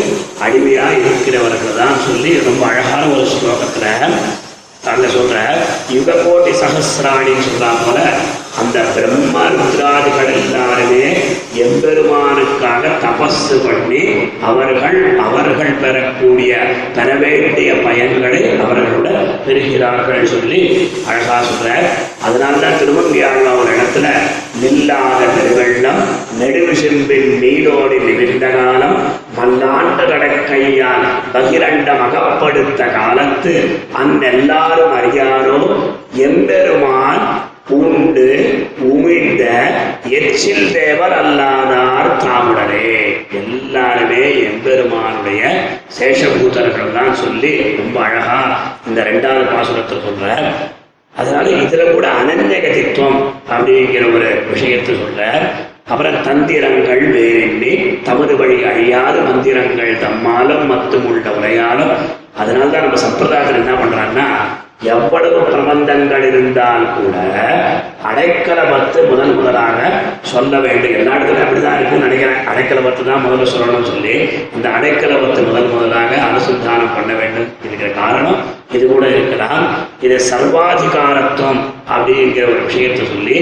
[0.41, 3.85] அடிமையா இருக்கிறவர்கள் தான் சொல்லி ரொம்ப அழகான ஒரு ஸ்லோகத்துல
[4.91, 5.37] அங்க சொல்ற
[5.89, 7.99] யுக கோட்டி சகசிராணின்னு சொல்றா போல
[8.59, 11.03] அந்த பிரம்ம ருத்ராதிகள் எல்லாருமே
[11.63, 14.01] எம்பெருமானுக்காக தபஸு பண்ணி
[14.43, 16.51] அவர்கள் அவர்கள் பெறக்கூடிய
[16.95, 19.09] பெற வேண்டிய பயன்களை அவர்களோட
[19.45, 20.61] பெறுகிறார்கள் சொல்லி
[21.09, 21.69] அழகா சொல்ற
[22.25, 24.07] அதனால்தான் திருமங்கியாழ்வா ஒரு இடத்துல
[24.61, 26.01] நில்லாத பெருவெள்ளம்
[26.39, 28.97] நெடுவிசிம்பின் நீரோடி நிமிர்ந்த காலம்
[29.39, 33.53] பல்லாண்டு கடற்கையால் பகிரண்ட மகப்படுத்த காலத்து
[34.01, 35.59] அந்தெல்லாரும் அறியாரோ?
[36.25, 37.23] எம்பெருமான்
[37.77, 38.27] உண்டு
[38.87, 39.43] உமிழ்ந்த
[40.19, 42.87] எச்சில் தேவர் அல்லாதார் தாமுடரே
[43.39, 45.41] எல்லாருமே எம்பெருமானுடைய
[45.97, 48.39] சேஷபூதர்கள் தான் சொல்லி ரொம்ப அழகா
[48.87, 50.31] இந்த ரெண்டாவது பாசுரத்தை சொல்ற
[51.13, 53.19] அதனால இதுல கூட அனன்யகதித்துவம்
[53.49, 55.21] அப்படிங்கிற ஒரு விஷயத்தை சொல்ற
[55.89, 61.93] அப்புறம் தந்திரங்கள் வேறெண்ணி தமது வழி அழியாத மந்திரங்கள் தம்மாலும் மத்தும் உள்ள உரையாலும்.
[62.37, 64.27] அதனால்தான் நம்ம சம்பிரதாயத்தில் என்ன பண்றாங்கன்னா
[64.79, 67.15] எவ்வளவு பிரபந்தங்கள் இருந்தால் கூட
[68.09, 69.79] அடைக்கல பத்து முதல் முதலாக
[70.31, 70.93] சொல்ல வேண்டும்.
[70.99, 72.39] எல்லா இடத்துலையும் அப்படிதான் இருக்குன்னு நினைக்கிறேன்.
[72.51, 74.13] அடைக்கல பத்து தான் முதல்ல சொல்லணும்னு சொல்லி
[74.55, 78.39] இந்த அடைக்கல பத்து முதல் முதலாக அனுசந்தானம் பண்ண வேண்டும் இருக்கிற காரணம்
[78.77, 79.65] இது கூட இருக்கலாம்.
[80.05, 81.61] இது சர்வாதிகாரத்துவம்
[81.93, 83.37] அப்படிங்கிற ஒரு விஷயத்தை சொல்லி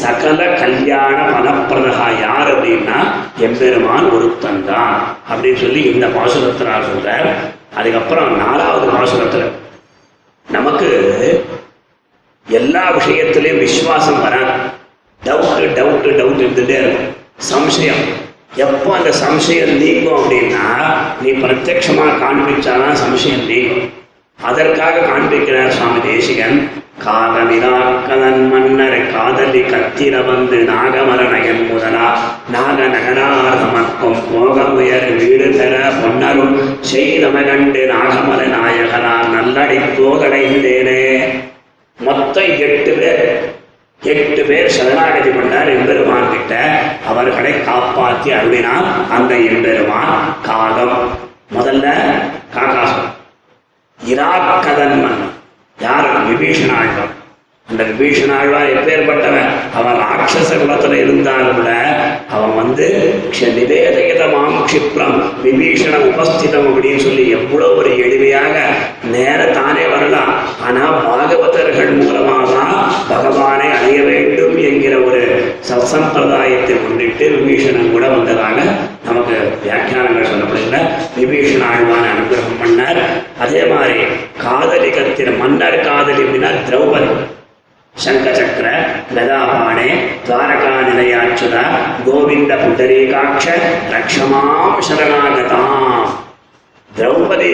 [0.00, 2.98] சகல கல்யாண பணப்பிரதகா யார் அப்படின்னா
[3.46, 4.96] எம்பெருமான் ஒருத்தன் தான்
[5.30, 7.16] அப்படின்னு சொல்லி இந்த பாசுரத்தில் சொல்ற
[7.78, 9.46] அதுக்கப்புறம் நாலாவது பாசுரத்துல
[10.50, 10.88] நமக்கு
[12.48, 14.76] எல்லா விஷயத்திலையும் விசுவாசம் வராது.
[15.24, 17.16] டவுட்டு டவுட்டு டவுட் இருந்துட்டே இருக்கும்.
[17.52, 18.02] சம்சயம்.
[18.54, 23.97] எப்போ அந்த சம்சயம் நீங்கும் அப்படின்னா நீ பிரத்யட்சமாக காண்பிச்சாதான் சம்சயம் நீங்கும்.
[24.42, 26.70] அதற்காக காண்பிக்கிறார் சுவாமி தேசிகன்.
[27.04, 32.18] காதலிதாக்கதன் மன்னர் காதலி கத்திர வந்து நாகமரநயன் முதலா
[32.50, 41.18] நாக நகரார்தமக்கும் போகமுயர் வீடு பெற பொன்னரும் செய்தமகண்டு நாகமல நாயகனா நல்லடி போகடைந்தேனே
[42.00, 43.52] மொத்தம் எட்டு பேர்.
[44.02, 46.82] எட்டு பேர் சரணாகதி பண்ணார் எம்பெருமான் கிட்ட.
[47.08, 51.08] அவர்களை காப்பாற்றி அருளினார் அந்த எம்பெருமான் காகம்.
[51.56, 51.86] முதல்ல
[52.54, 53.17] காகாசம்
[54.00, 55.22] இராக்கதன்மன்.
[55.78, 56.06] யார்?
[56.28, 57.14] விபீஷண ஆழ்வார்
[57.68, 61.70] அந்த விபீஷண ஆழ்வார் எப்பேற்பட்டவன் அவன் ராட்சச குலத்துல இருந்தால் கூட
[62.30, 62.86] அவன் வந்து
[63.30, 68.54] க்ஷ- நிவேதகிதமாம் க்ஷிப்ரம் விபீஷண உபஸ்திதம் அப்படின்னு சொல்லி எவ்வளவு ஒரு எளிமையாக
[69.04, 70.32] நேர தானே வரலாம்.
[70.62, 72.67] ஆனா பாகவதர்கள் மூலமாக தான்
[73.12, 75.22] பகவானை அடைய வேண்டும் என்கிற ஒரு
[75.68, 78.58] சத்சம்பிரதாயத்தை முன்னிட்டு விபீஷணன் கூட வந்ததாக
[79.08, 80.78] நமக்கு வியாக்கியானங்கள் சொல்லப்படுகிற
[81.18, 83.00] விபீஷண ஆழ்வான அனுகிரகம் பண்ணார்.
[83.44, 83.98] அதே மாதிரி
[84.44, 87.10] காதலிகத்தின் மன்னர் காதலி அப்படின்னா திரௌபதி.
[88.04, 88.68] சங்கச்சக்கர
[89.14, 89.88] கதாபாணே
[90.26, 91.64] துவாரகா நிலையாச்சுதா
[92.06, 93.46] கோவிந்த புண்டரீகாட்ச
[93.94, 96.08] ரக்ஷமாம் சரணாகதாம்.
[96.96, 97.50] திரௌபதி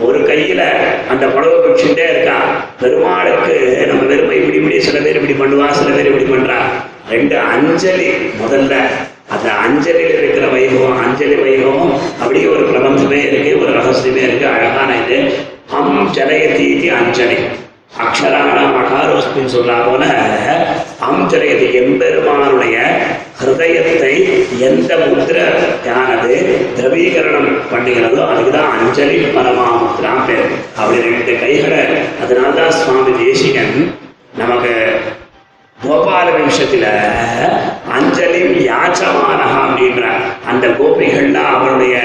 [0.00, 0.62] ஒரு கையில
[1.08, 2.48] அந்த புடவை பிடிச்சுட்டே இருக்கான்
[2.80, 6.58] பெருமாளுக்கு நம்ம வெறுமை இப்படி இப்படி சில பேர் இப்படி பண்ணுவா சில பேர் இப்படி பண்றா.
[7.10, 8.06] ரெண்டு அஞ்சலி
[8.40, 8.74] முதல்ல.
[9.28, 15.32] அந்த அஞ்சலியில் இருக்கிற வைபவம் அஞ்சலி வைபவம் அப்படியே ஒரு பிரபஞ்சமே இருக்கு ஒரு ரகசியமே இருக்கு அழகான இது.
[15.72, 17.36] அம் ஜலயதீதி அஞ்சலி.
[17.90, 20.02] அக்ஷராணம் அகாரோஸ்மின்னு சொல்றா போல
[21.08, 22.76] அம்ஜலயதி எம்பெருமானுடைய
[23.40, 24.12] ஹிருதயத்தை
[24.60, 26.32] எந்த முத்திரையானது
[26.76, 30.48] திரவீகரணம் பண்ணுகிறதோ அதுக்குதான் அஞ்சலி பரமாமுத்ரா பேர்.
[30.76, 31.82] அப்படி ரெண்டு கைகளை
[32.22, 33.76] அதனால்தான் சுவாமி தேசிகன்
[34.36, 34.74] நமக்கு
[35.78, 36.86] கோபால நிமிஷத்துல
[37.92, 40.04] அஞ்சலி யாச்சமானஹா அப்படின்ற
[40.50, 41.96] அந்த கோபிகள்லாம் அவருடைய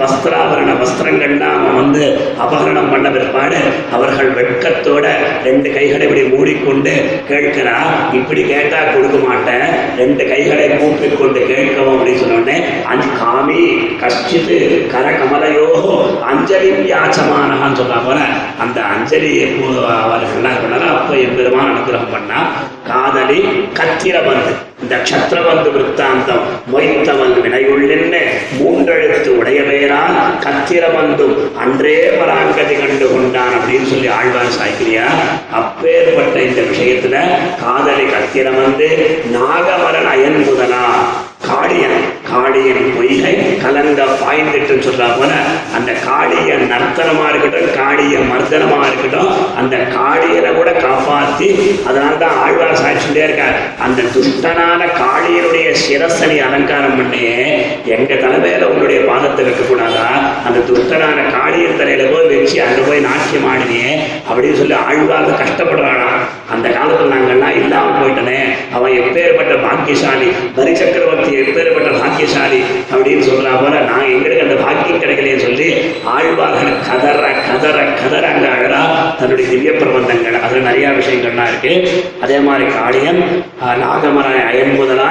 [0.00, 2.02] வஸ்திராபரண வஸ்திரங்கள்லாம் அவன் வந்து
[2.38, 3.58] அபகரணம் பண்ண பிற்பாடு
[3.92, 5.06] அவர்கள் வெட்கத்தோட
[5.44, 6.92] ரெண்டு கைகளை இப்படி மூடிக்கொண்டு
[7.28, 7.76] கேட்கிறா
[8.12, 9.66] இப்படி கேட்டா கொடுக்க மாட்டேன்
[9.96, 13.60] ரெண்டு கைகளை கூப்பிக்கொண்டு கேட்கவும் அப்படின்னு சொன்னோடனே அஞ்சு காமி
[14.02, 14.58] கஷ்டித்து
[14.92, 15.68] கர கமலையோ
[16.30, 18.18] அஞ்சலி யாச்சமானஹான்னு சொல்றா போல.
[18.58, 19.32] அந்த அஞ்சலி
[20.04, 22.40] அவர்கள் என்ன பண்ணாரோ அப்போ எம்பெருமான் அனுகிரகம் பண்ணா
[22.88, 23.40] காதலி
[23.78, 24.52] கத்திர வந்து.
[24.82, 28.16] இந்த க்ஷத்ரபந்து விற்த்தாந்தம் மொய்த்தவன் வினையுள்ளென்ன?
[28.58, 35.06] மூன்றெழுத்து உடையவேரான் கத்திரபந்தும் அன்றே பராங்கதி கண்டு கொண்டான் அப்படின்னு சொல்லி ஆழ்வார் சாய்க்கிறியா
[35.52, 37.16] அப்பேற்பட்ட இந்த விஷயத்துல
[37.60, 38.88] காதலி கத்திரபந்து
[39.34, 40.84] நாகமரன் அயன் முதலா?
[41.46, 42.00] காளியன்.
[42.30, 45.32] காளியன் பொய்கை கலந்த பாய்ந்துட்டுன்னு சொல்றா போல
[45.74, 51.48] அந்த காளியன் நர்த்தனமா இருக்கட்டும் காளிய மர்தனமா இருக்கட்டும் அந்த காளியனை கூட காப்பாத்தி
[51.86, 53.56] அதனால தான் ஆழ்வார் சாட்சிட்டே இருக்கார்.
[53.78, 57.22] அந்த துஷ்டனான காளியனுடைய சிரசனை அலங்காரம் பண்ணி
[57.96, 60.06] எங்க தலைமையில உன்னுடைய பாதத்தை வைக்கக்கூடாதா?
[60.46, 63.84] அந்த துஷ்டனான காளியன் தலையில போய் வச்சு அங்க போய் நாட்டியம் ஆடினே
[64.30, 66.10] அப்படின்னு சொல்லி ஆழ்வார் கஷ்டப்படுறானா?
[66.50, 68.38] அந்த காலத்துல நாங்கெல்லாம் இல்லாம போயிட்டனே.
[68.74, 72.58] அவன் எப்பேற்பட்ட பாக்கியசாலி பரிசக்கரவர்த்தி எப்பேற்பட்ட பாக்கிய பாக்கியசாலி
[72.92, 75.68] அப்படின்னு சொல்றா போல நான் எங்களுக்கு அந்த பாக்கியம் கிடைக்கலையே சொல்லி
[76.14, 78.80] ஆழ்வார்கள் கதற கதற கதற அங்க அழகா
[79.20, 80.36] தன்னுடைய திவ்ய பிரபந்தங்கள்.
[80.44, 81.72] அதுல நிறைய விஷயங்கள்லாம் இருக்கு.
[82.24, 83.20] அதே மாதிரி காளியம்
[83.80, 84.60] நாகமர நாகமராய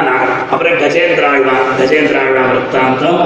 [0.07, 2.18] நாக அப்புறம் கஜேந்திர கஜேந்திராழ்வா கஜேந்திர
[2.51, 3.20] விற்த்தாந்தம்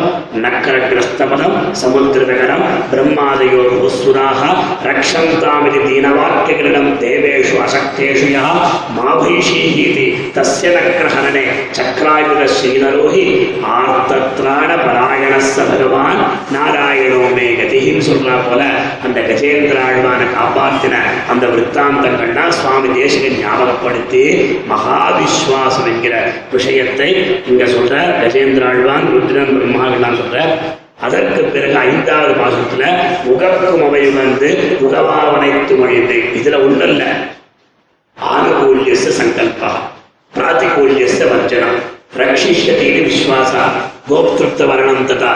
[0.43, 3.61] நக்கர கிரஸ்தபதம் சமுத்திரகரம் பிரம்மாதயோ
[3.97, 4.41] சுராக
[4.87, 8.47] ரக்ஷந்தாமிதி தீனவாக்கியகிருடம் தேவேஷு அசக்தேஷு யா
[8.97, 10.07] மாபைஷீஹீதி
[10.37, 11.45] தஸ்ய நக்ரஹரணே
[11.79, 13.25] சக்கராயுத ஸ்ரீதரோஹி
[13.81, 16.19] ஆர்த்தத்ராண பராயணஸ்த பகவான்
[16.55, 18.63] நாராயணோமே கதின்னு சொல்றா போல
[19.05, 20.95] அந்த கஜேந்திர ஆழ்வான காப்பாத்தின
[21.29, 24.23] அந்த விற்த்தாந்தங்கள்னா சுவாமி தேசிகன் ஞாபகப்படுத்தி
[24.69, 26.15] மகாவிஸ்வாசம் என்கிற
[26.51, 27.09] விஷயத்தை
[27.47, 30.39] இங்க சொல்ற கஜேந்திர ஆழ்வான் ருத்ரன் பிரம்மாவெல்லாம் சொல்ற.
[31.01, 32.83] அதற்கு பிறகு ஐந்தாவது மாசத்துல
[33.25, 34.49] உகக்கும் அவை வந்து
[34.81, 36.17] உகவாவனைத்து மொழிந்து.
[36.39, 37.09] இதுல ஒண்ணு இல்லை
[38.17, 39.71] ஆனுகூல்யஸ்ய சங்கல்பா
[40.33, 43.61] பிராத்திகூல்யச வர்ஜனம் ரக்ஷிஷ்யதீனி விஸ்வாசா
[44.09, 45.35] கோப்திருப்த வரணம் ததா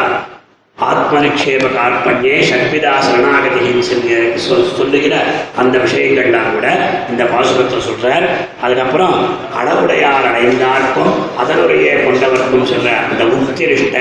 [0.77, 5.15] ஆத்மநிக்ஷேப கார்பண்யே சத்விதா சரணாகதின்னு சொல்லி சொல் சொல்லுகிற
[5.61, 6.67] அந்த விஷயங்கள்லாம் கூட
[7.09, 8.27] இந்த பாசுரத்தை சொல்றார்.
[8.61, 9.15] அதுக்கப்புறம்
[9.59, 13.97] அளவுடையார் அடைந்தார்க்கும் அதனுடைய கொண்டவர்க்கும் சொல்ற அந்த உத்திரிஷ்ட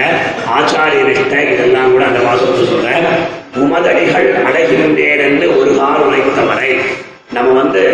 [0.58, 3.08] ஆச்சாரியரிஷ்ட இதெல்லாம் கூட அந்த பாசுரத்தை சொல்றார்.
[3.64, 6.70] உமதடிகள் அடைகின்றேன் என்று ஒரு கால் உழைத்தவரை
[7.32, 7.84] நம்ம வந்து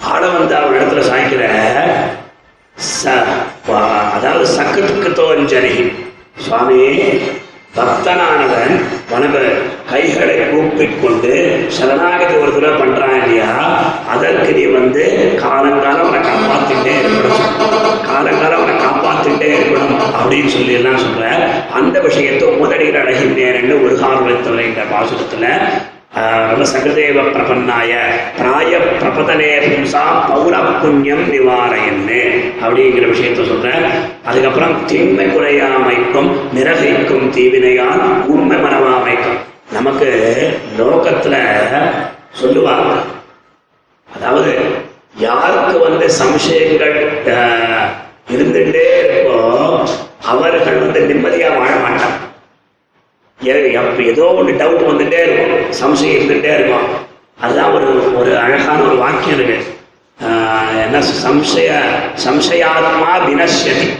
[0.00, 1.44] ஆட வந்து அவர் இடத்துல சாய்க்கிற
[3.02, 3.08] ச
[3.68, 5.92] வா- அதாவது சக்கத்துக்கு தோஞ்சனி
[6.38, 6.98] சுவாமி
[7.76, 8.80] பக்தனானவன்
[9.10, 11.32] உனக்கு கைகளை கூப்பிக்கொண்டு
[11.68, 13.48] சரணாகதி ஒரு தடவை பண்றான் இல்லையா?
[14.08, 17.44] அதற்கு நீ வந்து காலங்காலம் அவனை காப்பாத்திட்டே இருக்கணும்.
[18.06, 21.24] காலங்காலம் அவனை காப்பாத்திட்டே இருக்கணும் அப்படின்னு சொல்லி எல்லாம் சொல்ற.
[21.72, 25.46] அந்த விஷயத்தை முதலீடு அடைகின்றேன் ஒரு காரணத்தவரை என்ற பாசுரத்துல
[26.70, 27.90] சகதேவ பிரபன்னாய
[28.36, 32.20] பிராய பிரபதனே பும்சா பௌர புண்ணியம் நிவாரையன்னு
[32.62, 33.84] அப்படிங்கிற விஷயத்த சொல்றேன்.
[34.28, 38.02] அதுக்கப்புறம் திண்மை குறையாமைக்கும் நிரகைக்கும் தீவினையால்
[38.34, 39.38] உண்மை மரமாமைக்கும்
[39.76, 40.08] நமக்கு
[40.78, 41.36] லோகத்துல
[42.40, 42.90] சொல்லுவாங்க.
[44.16, 44.52] அதாவது
[45.26, 46.98] யாருக்கு வந்து சம்சயங்கள்
[48.34, 49.38] இருந்துட்டே இருக்கோ
[50.32, 52.18] அவர்கள் வந்து நிம்மதியா வாழ மாட்டாங்க.
[53.46, 55.70] ஏ- எப்ப ஏதோ ஒன்று டவுட் வந்துட்டே இருக்கும்.
[55.70, 57.08] சம்சயம் இருந்துகிட்டே இருக்கும்.
[57.40, 59.78] அதுதான் ஒரு ஒரு அழகான ஒரு வாக்கியம் இருக்கு.
[60.22, 61.80] ஆஹ் என்ன சம்சய
[62.28, 63.92] சம்சயாத்மா வினஷ்யதி.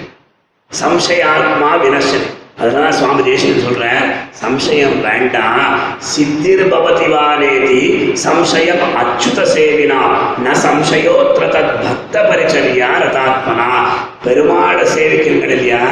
[0.82, 2.38] சம்சயாத்மா வினஷ்யதி.
[2.58, 4.12] அதனால சுவாமி தேசியம் சொல்றேன்
[4.44, 9.98] சம்சயம் வேண்டாம் சித்திர் பவதி வானேதி சம்சயம் அச்சுத சேவினா
[10.44, 13.84] ந சம்சயோத்ர தத் பக்த பரிச்சரியா ரதாத்மனா.
[14.24, 15.84] பெருமாளை சேவிக்கிறீங்க இல்லையா?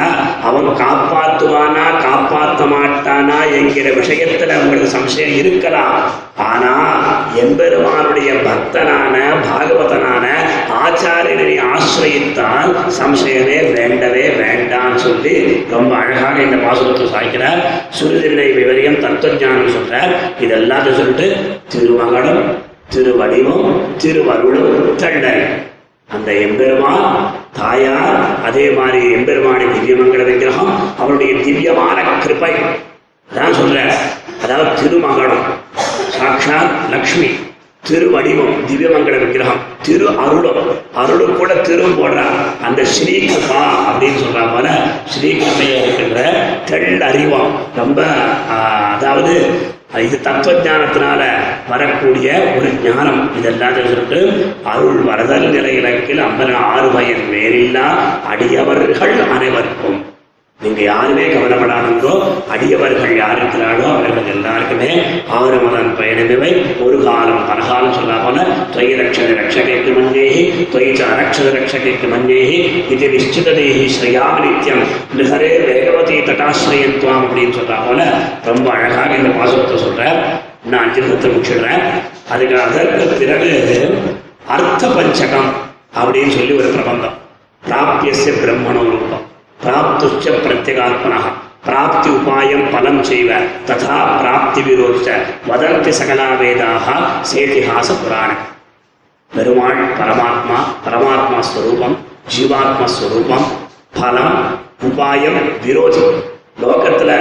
[0.43, 5.95] அவன் காப்பாத்துவானா காப்பாற்ற மாட்டானா என்கிற விஷயத்துல உங்களுக்கு சம்சயம் இருக்கலாம்.
[6.49, 6.73] ஆனா
[7.35, 9.15] எம்பெருமானுடைய பக்தனான
[9.45, 10.25] பாகவதனான
[10.83, 17.61] ஆச்சாரியனை ஆசிரியத்தால் சம்சயமே வேண்டவே வேண்டான்னு சொல்லி ரொம்ப அழகாக இந்த பாசுரத்தை சாய்க்கிறார்.
[17.99, 20.13] சுருதினை விவரியம் தத்துவஞானம் சொல்றார்.
[20.41, 21.29] இதெல்லாத்தையும் சொல்லிட்டு
[21.73, 22.43] திருமகளும்
[22.93, 25.43] திருவடிவும் திருவருளும் தண்டனை
[26.09, 27.03] அந்த எம்பெருமான்
[27.53, 32.53] தாயார் அதே மாதிரி எம்பெருமானின் திவ்யமங்கல விக்கிரகம் அவருடைய திவ்யமான கிருபை.
[33.29, 33.77] அதான் சொல்ற.
[34.43, 35.45] அதாவது திருமகனம்
[36.13, 37.29] சாட்சாத் லக்ஷ்மி
[37.83, 40.61] திருவடிவம் திவ்யமங்கல விக்கிரகம் திரு அருளும்
[40.95, 42.35] அருளும் கூட திரும் போடுறார்.
[42.61, 44.67] அந்த ஸ்ரீகிருபா அப்படின்னு சொல்ற போல
[45.13, 46.19] ஸ்ரீகிருபையை இருக்கின்ற
[46.65, 47.99] தெள் அறிவம் ரொம்ப
[48.55, 49.33] ஆஹ், அதாவது
[49.97, 51.21] இது தத்துவ ஞானத்தினால
[51.69, 53.37] வரக்கூடிய ஒரு ஞானம்.
[53.37, 54.19] இதெல்லாம் சொல்லிட்டு
[54.63, 57.87] அருள் வரதல் நிலை இலக்கில் அம்பரன் ஆறு பயன் மேலில்லா
[58.27, 60.08] அடியவர்கள் அனைவருக்கும்.
[60.63, 62.13] நீங்க யாருமே கவலைப்படாதோ
[62.53, 64.89] அடியவர்கள் யார் இருக்கிறாரோ அவர்கள் எல்லாருக்குமே
[65.37, 66.49] ஆறு மதன் பயணமிவை.
[66.85, 68.37] ஒரு காலம் பலகாலம் சொல்லா போல
[68.73, 70.41] துவய ரட்சத ரட்சகைக்கு மஞ்சேகி
[70.73, 72.57] துவைச்ச அரட்சத ரட்சகைக்கு மஞ்சேகி
[72.95, 74.83] இது நிச்சிததேகி ஸ்ரீயாம நித்யம்
[75.19, 78.09] நிகரே வேகவதி தட்டாசிரயன் துவாம் அப்படின்னு சொல்றா போல
[78.49, 80.19] ரொம்ப அழகாக இந்த பாசுரத்தை சொல்றார்
[80.71, 81.81] நான் அஞ்சு நிமிஷத்தை முடிச்சிடுறேன்.
[82.33, 83.51] அதுக்கு அதற்கு பிறகு
[84.57, 85.49] அர்த்த பஞ்சகம்
[86.01, 87.17] அப்படின்னு சொல்லி ஒரு பிரபந்தம்.
[87.63, 89.25] பிராபியசிய பிரம்மணோ ரூபம்.
[89.63, 91.25] பிராப்துச்ச பிரத்யகாத்மனः
[91.65, 93.29] பிராப்தி உபாயம் பலம் செய்வ.
[93.67, 95.07] ததா பிராப்தி விரோச்ச.
[95.49, 96.87] வதந்தி சகலா வேதாக
[97.31, 98.29] சேதிஹாச புராண.
[99.31, 101.97] பெருமாள் பரமாத்மா பரமாத்மா ஸ்வரூபம்
[102.33, 103.45] ஜீவாத்மா ஸ்வரூபம்
[103.99, 104.39] பலம்
[104.87, 106.05] உபாயம் விரோதி
[106.63, 107.11] லோகத்துல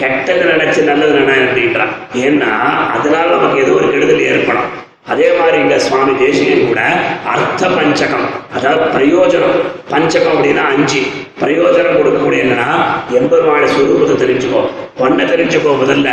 [0.00, 1.92] கெட்டது நினைச்சு நல்லது நினை அப்படின்றான்
[2.24, 2.50] ஏன்னா
[2.96, 4.72] அதனால நமக்கு ஏதோ ஒரு கெடுதல் ஏற்படும்.
[5.08, 6.80] அதே மாதிரி இங்க சுவாமி தேசிகன் கூட
[7.26, 9.58] அர்த்த பஞ்சகம் அதாவது பிரயோஜனம்.
[9.90, 11.00] பஞ்சகம் அப்படின்னா அஞ்சு.
[11.40, 12.70] பிரயோஜனம் கொடுக்கக்கூடிய என்னன்னா
[13.10, 14.62] எம்பெருமான சுரூபத்தை தெரிஞ்சுக்கோ.
[14.98, 16.08] பொண்ணை தெரிஞ்சுக்கோ முதல்ல.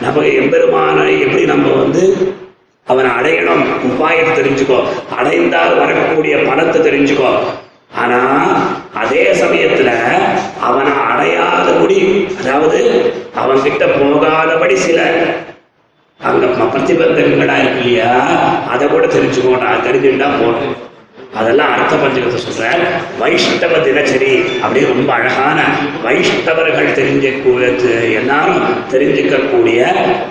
[0.00, 2.34] நமக்கு எம்பெருமானை எப்படி நம்ம வந்து
[2.86, 3.64] அவனை அடையணும்?
[3.90, 4.84] உபாயத்தை தெரிஞ்சுக்கோ.
[5.16, 7.30] அடைந்தால் வரக்கூடிய பணத்தை தெரிஞ்சுக்கோ.
[7.94, 8.20] ஆனா
[8.94, 9.90] அதே சமயத்துல
[10.60, 15.00] அவனை அடையாதபடி அதாவது அவன் கிட்ட போகாதபடி சில.
[16.20, 18.10] அங்க ம- பிரதிபந்தங்களா இருக்கு இல்லையா
[18.68, 20.74] அதை கூட தெரிஞ்சுக்கோடா தெரிஞ்சுட்டா போகணும்
[21.34, 22.66] அதெல்லாம் அர்த்த பஞ்சகத்தை சொல்ற
[23.18, 25.58] வைஷ்ணவ தினச்சரி அப்படியே ரொம்ப அழகான
[26.04, 27.66] வைஷ்ணவர்கள் தெரிஞ்சக்கூடிய
[28.12, 29.80] எல்லாரும் தெரிஞ்சுக்கக்கூடிய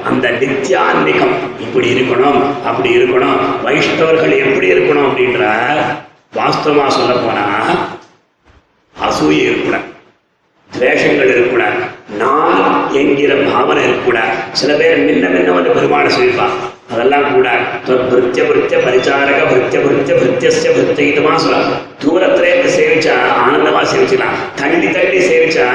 [0.03, 5.43] அந்த நித்யான்மிகம் இப்படி இருக்கணும் அப்படி இருக்கணும் வைஷ்ணவர்கள் எப்படி இருக்கணும் அப்படின்ற
[6.33, 7.45] வாஸ்தவமா சொல்ல போனா
[8.95, 9.89] அசூயை இருக்கக்கூடாது
[10.69, 11.79] துவேஷங்கள் இருக்கக்கூடாது
[12.17, 16.55] நான் என்கிற பாவனை இருக்கக்கூடாது சில பேர் மின்ன மின்ன வந்து பெருமாளை சொல்லிப்பான்
[16.93, 17.49] அதெல்லாம் கூட
[17.87, 21.71] பிருத்திய பிருத்திய பரிச்சாரக பிருத்திய பிருத்திய பிருத்தியஸ்ய பிருத்தியமா சொல்லலாம்.
[22.03, 23.15] தூரத்திலே இருந்து சேவிச்சா
[23.45, 24.37] ஆனந்தமா சேவிச்சுக்கலாம்.
[24.55, 25.65] தள்ளி தள்ளி சேவிச்சா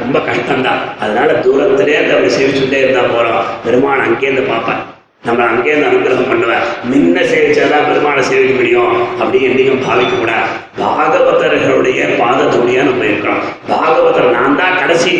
[0.00, 0.80] ரொம்ப கஷ்டம்தான்.
[1.00, 3.42] அதனால தூரத்திலே இருந்து அப்படி சேவிச்சுட்டே இருந்தா போறோம்.
[3.64, 4.82] பெருமாள் அங்கேருந்து பார்ப்பேன்
[5.26, 6.64] நம்ம அங்கேருந்து அனுகிரகம் பண்ணுவேன்.
[6.90, 10.46] முன்ன சேவிச்சாதான் பெருமாளை சேவிக்க முடியும் அப்படின்னு என்னைக்கும் பாவிக்க கூடாது
[10.80, 13.42] பாகவதர்களுடைய பாதத்துடைய நம்ம இருக்கிறோம்.
[13.70, 15.12] பாகவதர் நான் தான் கடைசி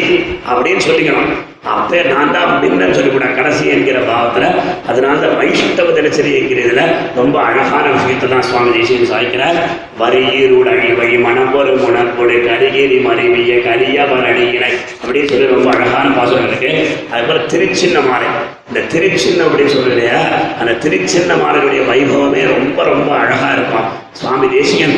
[0.50, 1.30] அப்படின்னு சொல்லிக்கணும்.
[1.74, 3.36] அப்பே நான் தான் முன்னன்னு சொல்லிக்கூடாது.
[3.38, 4.50] கடைசி என்கிற பாவத்துல
[4.90, 6.82] அதனால தான் வைஷ்ணவ தினசரி என்கிறதுல
[7.20, 9.58] ரொம்ப அழகான விஷயத்தை தான் சுவாமி தேசியம் சாய்க்கிறார்.
[10.02, 14.70] வரியீருடனி வை மனம் ஒரு முணர்பொடு கரிகேரி மறைவிய கரியவர் வரணிகளை
[15.02, 16.70] அப்படின்னு சொல்லி ரொம்ப அழகான பாசனம் இருக்கு.
[17.12, 18.30] அதுக்கப்புறம் திருச்சின்னமாலை
[18.68, 20.20] இந்த திருச்சின்னம் அப்படின்னு சொல்றது இல்லையா?
[20.60, 23.86] அந்த திருச்சின்னமானவருடைய வைபவமே ரொம்ப ரொம்ப அழகா இருக்கும்.
[24.12, 24.96] சுவாமி தேசியன்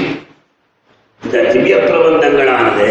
[1.23, 2.87] இந்த திவ்ய பிரபந்தங்களானது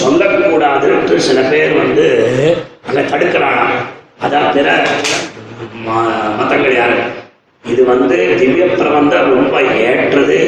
[0.00, 2.04] சொல்லக்கூடாதுன்னு சில பேர் வந்து
[2.88, 3.62] அங்கே தடுக்கிறாங்க
[4.22, 4.68] அதான் பிற
[5.86, 6.98] ம- மதங்கள் யாரு?
[7.72, 9.56] இது வந்து திவ்ய பிரபந்தம் ரொம்ப
[9.86, 10.38] ஏற்றது.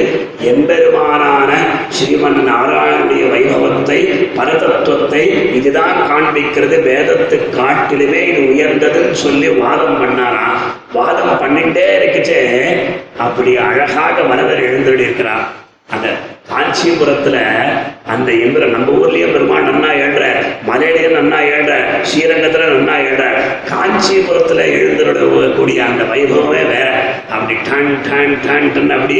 [0.50, 1.50] எம்பெருமானான
[1.96, 3.98] ஸ்ரீமன் நாராயணுடைய வைபவத்தை
[4.38, 5.22] பரதத்துவத்தை
[5.58, 6.76] இதுதான் காண்பிக்கிறது.
[6.88, 10.60] வேதத்து காட்டிலுமே இது உயர்ந்ததுன்னு சொல்லி வாதம் பண்ணாராம்
[10.92, 12.42] வாதம் பண்ணிட்டே இருக்குச்சே.
[13.26, 15.46] அப்படி அழகாக வரதர் எழுந்துட்டு இருக்கிறார்
[15.88, 16.06] அந்த
[16.50, 17.36] காஞ்சிபுரத்துல
[18.06, 20.24] அந்த இந்திரன் நம்ம ஊர்லயே பெருமாள் நன்னா ஏழ்ற
[20.68, 21.72] மலையிலயும் நன்னா ஏழ்ற
[22.02, 23.24] ஸ்ரீரங்கத்துல நன்னா ஏழ்ற
[23.70, 26.88] காஞ்சிபுரத்துல எழுந்திருடக்கூடிய அந்த வைபவமே வேற.
[27.30, 29.18] அப்படி டன் டன் டன் டன் அப்படி.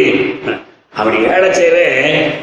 [0.94, 1.86] அப்படி ஏழச்சேவே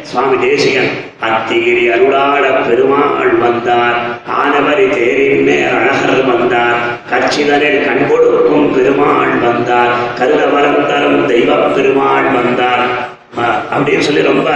[0.01, 3.97] சுவாமி தேசிகன் அத்திகிரி அருளாள பெருமாள் வந்தார்
[4.41, 6.77] ஆனவரி தேரின்மே அழகர் வந்தார்
[7.11, 12.85] கட்சிதனில் கண் கொடுக்கும் பெருமாள் வந்தார் கருத வரம் தரும் தெய்வ பெருமாள் வந்தார்.
[13.43, 14.49] அப்படின்னு சொல்லி ரொம்ப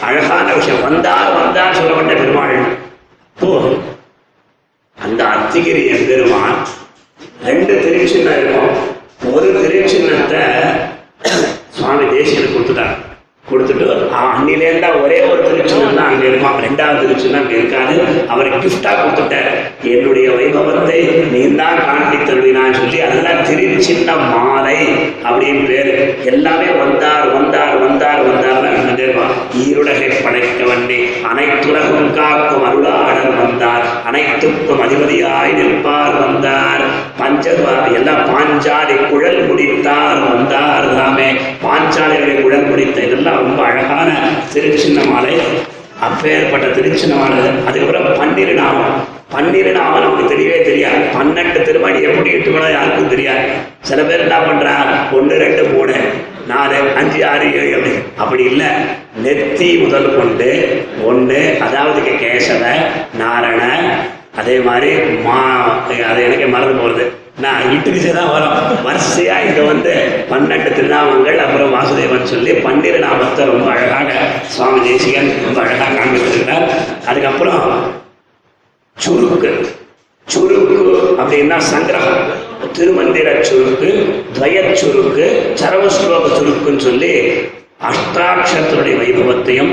[0.00, 0.82] அழகான விஷயம்.
[0.82, 2.56] வந்தார் வந்தார் சொல்லப்பட்ட பெருமாள்.
[3.40, 3.72] போ.
[5.02, 6.66] அந்த அத்திகிரி பெருமான்
[7.44, 8.94] ரெண்டு திருச்சின்னம் இருக்கும்.
[9.34, 10.42] ஒரு திருச்சின்னத்தை
[11.70, 13.05] சுவாமி தேசியனுக்கு கொடுத்துட்டாங்க
[13.50, 13.86] கொடுத்துட்டு
[14.20, 17.94] அன்னிலேருந்தா ஒரே ஒரு திருச்சின்னம் தான் அங்க இருப்பான் ரெண்டாவது திருச்சின்னம் அங்கே இருக்காது.
[18.32, 19.50] அவர் கிஃப்டா கொடுத்துட்டார்.
[19.92, 20.98] என்னுடைய வைபவத்தை
[21.32, 24.78] நீ தான் காண்பித்தருளினான்னு சொல்லி அதெல்லாம் திருச்சின்ன மாலை
[25.28, 25.92] அப்படின்னு பேர்.
[26.32, 28.60] எல்லாமே வந்தார் வந்தார் வந்தார் வந்தார்
[29.14, 30.64] தான் ஈருலகை படைக்க
[31.30, 33.86] அனைத்துலகும் காக்கும் அருளாளர் வந்தார்.
[34.08, 36.82] அனைத்துக்கும் அதிபதியாய் நிற்பார் வந்தார்.
[37.18, 37.54] பஞ்ச
[37.94, 41.28] எல்லாம் பாஞ்சாலி குழல் முடித்தார் வந்தார் தாமே.
[41.64, 44.08] பாஞ்சாலைகளை குழல் முடித்த இதெல்லாம் ரொம்ப அழகான
[44.54, 45.34] திருச்சின்ன மாலை
[46.00, 47.20] அப்பேற்பட்ட திருச்சின்ன
[47.66, 50.98] அதுக்கப்புறம் பன்னிரு நாமம் பன்னிரு நாமம் நமக்கு தெரியவே தெரியாது.
[51.16, 53.46] பன்னெண்டு திருமணி எப்படி இட்டுக்கணும் யாருக்கும் தெரியாது.
[53.80, 54.74] சில பேர் என்ன பண்றா
[55.12, 55.94] ஒன்று ரெண்டு மூணு.
[56.50, 57.92] நாலு அஞ்சு ஆறு ஏழு அப்படி
[58.22, 58.70] அப்படி இல்லை.
[59.24, 60.50] நெத்தி முதல் கொண்டு
[61.10, 62.62] ஒன்று அதாவது கேசவ
[63.20, 63.62] நாரண
[64.40, 64.90] அதே மாதிரி
[65.26, 65.38] மா
[66.10, 67.04] அது எனக்கு மறந்து போகிறது
[67.44, 68.54] நான் இட்டுக்கு தான் வரும்.
[68.84, 69.92] வரிசையாக இதை வந்து
[70.30, 74.10] பன்னெண்டு திருநாமங்கள் அப்புறம் வாசுதேவன் சொல்லி பன்னிரு நாமத்தை ரொம்ப அழகாக
[74.54, 76.66] சுவாமி தேசிகன் ரொம்ப அழகாக காண்பித்திருக்கிறார்
[77.10, 77.62] அதுக்கப்புறம்
[78.96, 79.50] சுருக்கு.
[80.26, 80.78] சுருக்கு
[81.20, 82.22] அப்படின்னா சங்கிரகம்.
[82.64, 83.90] திருமந்திர சுருக்கு
[84.34, 87.12] துவய சுருக்கு சரவ சுருக்குன்னு சொல்லி
[87.88, 89.72] அஷ்டாட்சரத்தினுடைய வைபவத்தையும்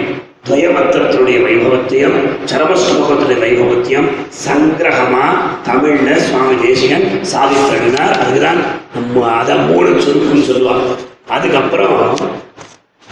[0.50, 2.18] துவயமத்திரத்தினுடைய வைபவத்தையும்
[2.52, 4.10] சரமஸ்லோகத்துடைய வைபவத்தையும்
[4.46, 5.26] சங்கிரகமா
[5.66, 8.62] தமிழ்ல சுவாமி தேசிகன் சாதித்தழுனார் அதுதான்
[8.96, 10.96] நம்ம அதை மூணு சுருக்குன்னு சொல்லுவாங்க.
[11.30, 12.18] அதுக்கப்புறம்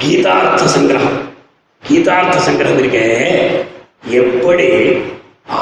[0.02, 1.20] கீதார்த்த சங்கிரகம்.
[1.90, 3.06] கீதார்த்த சங்கிரகம் இருக்கே
[4.10, 4.68] எப்படி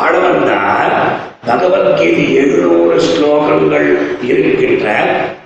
[0.02, 3.88] ஆடவந்தார் பகவத்கீதை எழுநூறு ஸ்லோகங்கள்
[4.30, 4.88] இருக்கின்ற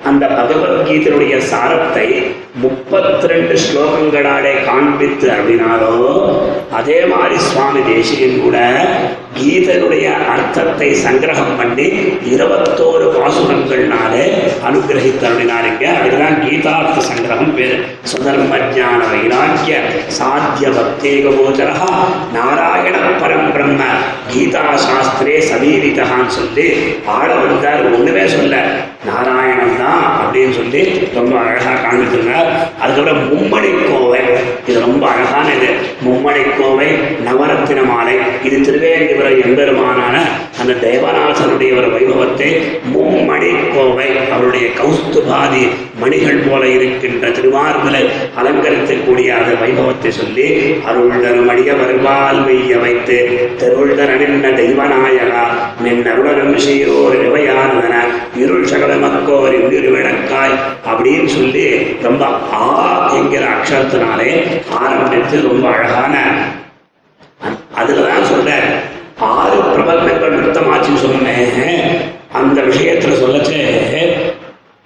[0.03, 2.07] அந்த பகவத்கீதையுடைய சாரத்தை
[2.55, 5.93] முப்பத்தி ரெண்டு ஸ்லோகங்களாலே காண்பித்து அப்படின்னாலோ
[6.71, 8.57] அதே மாதிரி சுவாமி தேசிகன் கூட
[9.37, 11.87] கீதனுடைய அர்த்தத்தை சங்கிரகம் பண்ணி
[12.33, 14.25] இருபத்தோரு பாசுரங்கள்னாலே
[14.67, 17.77] அனுகிரகித்தருளினாருங்க அதுதான் கீதார்த்த சங்கிரகம் பேர்.
[18.11, 19.75] சுதர்ம ஜான வைராக்கிய
[20.17, 21.89] சாத்திய பக்தேக கோச்சரா
[22.35, 23.81] நாராயண பரம் பிரம்ம
[24.31, 26.67] கீதா சாஸ்திரே சமீபிதான்னு சொல்லி
[27.17, 27.83] ஆள வந்தார்.
[27.95, 28.55] ஒண்ணுமே சொல்ல
[29.05, 30.81] நாராயணன் தான் அப்படின்னு சொல்லி
[31.15, 32.49] ரொம்ப அழகா காண்பித்திருந்தார்
[32.79, 34.21] அதுக்கப்புறம் மும்மணி கோவை
[34.67, 35.69] இது ரொம்ப அழகான இது
[36.05, 36.87] மும்மணி கோவை
[37.25, 38.15] நவரத்தின மாலை.
[38.43, 40.15] இது திருவேந்திபுரம் எம்பெருமானான
[40.63, 42.49] அந்த தேவநாதனுடைய ஒரு வைபவத்தை
[42.91, 45.63] மும்மணி கோவை அவருடைய கௌஸ்துபாதி
[45.99, 48.03] மணிகள் போல இருக்கின்ற திருவார்களை
[48.37, 50.47] அலங்கரிக்கக்கூடிய அந்த வைபவத்தை சொல்லி
[50.85, 51.49] அருள் தரும்
[51.81, 53.17] வருவால் மெய்ய வைத்து
[53.57, 55.43] தெருள் தரனின்ன தெய்வநாயகா
[55.81, 57.97] நின் அருளரும் சீரோர் இவையானதன
[58.35, 60.57] இருள் சகலமக்கோர் இவ்விரு விளக்காய்
[60.87, 61.67] அப்படின்னு சொல்லி
[62.03, 62.63] ரொம்ப ஆ
[63.17, 64.31] என்கிற அக்ஷரத்தினாலே
[64.79, 66.15] ஆரம்பித்து ரொம்ப அழகான
[67.75, 68.67] அதுல தான் சொல்றேன்
[69.27, 71.81] ஆறு பிரபந்தங்கள் நிறுத்தமாச்சுன்னு சொன்னேன்.
[72.39, 73.61] அந்த விஷயத்துல சொல்லச்சே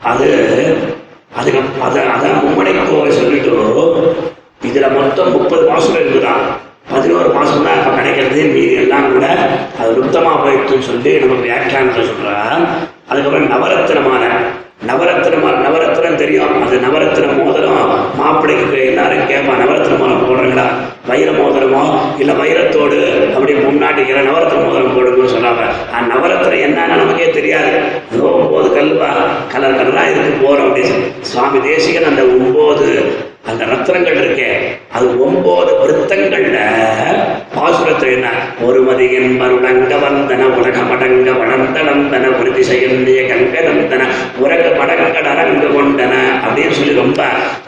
[0.10, 0.28] அது
[1.38, 3.52] அதுக்கு அதை அதான் மும்மடை கோவை சொல்லிட்டு
[4.68, 6.44] இதுல மொத்தம் முப்பது மாசம் இருக்குதான்.
[6.92, 9.26] பதினோரு மாசம் தான் இப்ப கிடைக்கிறது மீதி எல்லாம் கூட
[9.80, 12.64] அது நிறுத்தமா போயிடுச்சுன்னு சொல்லி நமக்கு வியாக்கியானத்தில் சொல்றான்.
[13.10, 14.24] அதுக்கப்புறம் நவரத்தினமான
[14.86, 16.64] நவரத்தினமா நவரத்தினம் தெரியும்.
[16.64, 18.16] அந்த நவரத்தின மோதிரம்.
[18.18, 20.66] மாப்பிள்ளைக்கு எல்லாரும் கேட்பான் நவரத்தின மோதிரம் போடுறீங்களா?
[21.08, 21.82] வைர மோதிரமோ?
[22.20, 22.98] இல்லை வைரத்தோடு
[23.34, 25.64] அப்படி முன்னாடிக்கிற நவரத்தின மோதிரம் போடுங்கன்னு சொன்னாங்க.
[25.92, 27.72] அந்த நவரத்தினம் என்னன்னு நமக்கே தெரியாது.
[28.16, 29.10] ஏதோ ஒன்பது கல்வா
[29.52, 33.16] கலர் கலராக இருக்கு போகிறோம் அப்படின்னு சுவாமி தேசிகன் அந்த ஒன்பது
[33.50, 34.50] அந்த ரத்னங்கள் இருக்கே.
[34.96, 36.60] அது ஒன்பது விருத்தங்கள்ல
[37.56, 38.28] பாசுரத்தில் என்ன?
[38.68, 44.04] ஒருமதி என்பருடங்க வந்தன உலக மடங்க வளர்ந்தளந்தன உறுதி செய்ய கங்க நந்தன
[44.44, 46.14] உலக மடங்க அரங்கு கொண்டன
[46.46, 47.22] அப்படின்னு சொல்லி ரொம்ப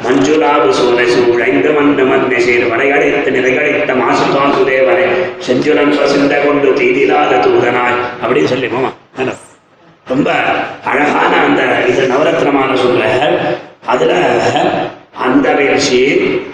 [0.06, 5.08] மஞ்சுளாவு சூழ சூழைந்து மந்த மந்த சீர் வடையடைத்து நிறைகடைத்த மாசு பாசுதேவரை
[5.48, 8.92] செஞ்சுரன் சிந்த கொண்டு தீதிலாத தூதனாய் அப்படின்னு சொல்லி மாமா
[10.08, 10.30] ரொம்ப
[10.92, 13.18] அழகான அந்த இது நவரத்னமான சூழல்.
[13.86, 14.14] அதுல
[15.26, 16.02] அந்த வீழ்ச்சி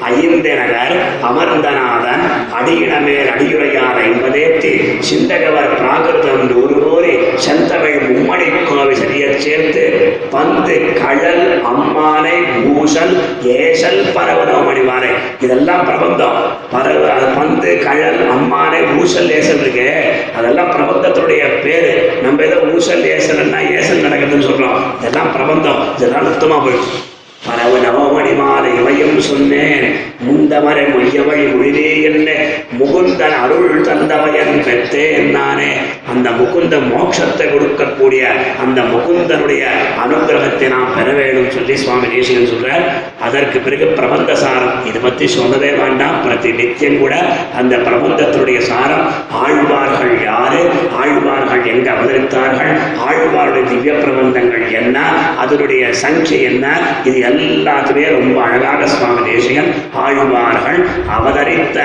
[0.10, 2.24] ஐந்தனகர் அமர்ந்தநாதன்
[2.60, 4.72] அடியிடமேல் அடியுரையார் என்பதேத்து
[5.10, 9.84] சிந்தகவர் பிராகிருதம் நூறு கோரி செந்தமிழ் மும்மணி கோவி சரிய சேர்த்து
[10.32, 15.12] பந்து கழல் அம்மானை பூசல் ஏசல் பரவனோ மணிவாரை.
[15.40, 16.38] இதெல்லாம் பிரபந்தம்.
[16.72, 19.90] பரவ அது பந்து கழல் அம்மானை ஊசல் ஏசல் இருக்கு.
[20.38, 22.20] அதெல்லாம் பிரபந்தத்துடைய பேரு.
[22.24, 24.80] நம்ம ஏதோ ஊசல் ஏசல்னா ஏசல் நடக்குதுன்னு சொல்றோம்.
[25.00, 25.82] இதெல்லாம் பிரபந்தம்.
[25.98, 27.14] இதெல்லாம் நிறுத்தமா போயிடும்
[27.46, 29.96] பரவு நவமணி மாலை இவையும் சொன்னேன்.
[30.20, 32.32] முந்த முந்தமரை மொய்யவழி என்ன?
[32.80, 35.72] முகுந்தன் அருள் தந்தவையன் பெற்றேன் நானே.
[36.12, 38.22] அந்த முகுந்த மோட்சத்தை கொடுக்கக்கூடிய
[38.64, 39.64] அந்த முகுந்தனுடைய
[40.04, 42.86] அனுகிரகத்தை நாம் பெற வேண்டும் சொல்லி சுவாமி தேசிகன் சொல்றார்.
[43.22, 46.24] அதற்கு பிறகு பிரபந்த சாரம் இதை பத்தி சொல்லவே வேண்டாம்.
[46.24, 47.16] பிரதி நித்தியம் கூட
[47.58, 50.62] அந்த பிரபந்தத்தினுடைய சாரம் ஆழ்வார்கள் யாரு?
[50.98, 52.74] ஆழ்வார்கள் எங்க அவதரித்தார்கள்?
[53.08, 55.00] ஆழ்வாருடைய திவ்ய பிரபந்தங்கள் என்ன?
[55.38, 56.78] அதனுடைய சங்கை என்ன?
[57.04, 59.70] இது எல்லாத்துமே ரொம்ப அழகாக சுவாமி தேசிகன்
[60.02, 60.80] ஆழ்வார்கள்
[61.16, 61.78] அவதரித்த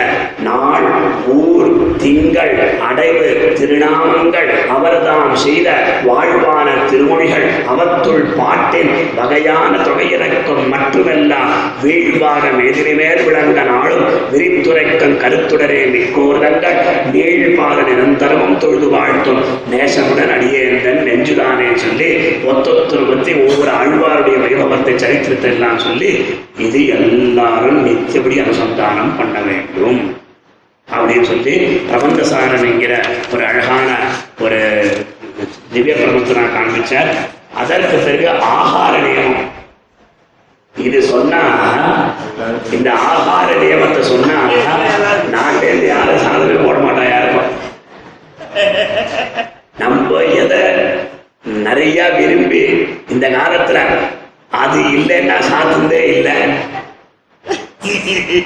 [0.43, 0.87] நாள்
[1.37, 2.55] ஊர் திங்கள்
[2.89, 3.29] அடைவு
[3.59, 5.69] திருநாமங்கள் அவர்தாம் செய்த
[6.07, 11.35] வாழ்வான திருமொழிகள் அவத்துள் பாட்டின் வகையான தொகையிறக்கம் மட்டுமல்ல
[11.83, 16.79] வீழ்வாக எதிரிமேல் விளங்க நாளும் விரித்துரைக்கும் கருத்துடரே மிக்கோர்தங்கள்
[17.13, 19.43] நீழ்பாத நிரந்தரமும் தொழுது வாழ்த்தும்
[19.73, 22.11] நேசமுடன் அடியேந்தன் நெஞ்சுதானே சொல்லி
[22.51, 26.11] ஒத்தொத்தொரு பற்றி ஒவ்வொரு ஆழ்வாருடைய வைபவத்தை சரித்திரத்தை எல்லாம் சொல்லி
[26.67, 30.01] இது எல்லாரும் நித்தியபடி அனுசந்தானம் பண்ண வேண்டும்.
[30.89, 31.55] அப்படின்னு சொல்லி
[31.89, 32.95] பிரபந்தசாரன் என்கிற
[33.33, 33.89] ஒரு அழகான
[34.45, 34.61] ஒரு
[35.73, 37.11] திவ்ய பிரபந்தத்தை நான் காண்பிச்சார்.
[37.63, 39.49] அதற்கு பிறகு ஆகார நியமம்.
[40.75, 41.43] இது சொன்னா
[42.77, 44.37] இந்த ஆகார நியமத்தை சொன்னா
[45.35, 47.51] நாட்டிலேருந்து யாரும் சாதனை போட மாட்டா யாருக்கும்.
[49.83, 50.63] நம்ம எதை
[51.67, 52.63] நிறைய விரும்பி
[53.15, 53.81] இந்த காலத்துல
[54.71, 56.35] அது இல்லைன்னா சாத்தியதே இல்லை.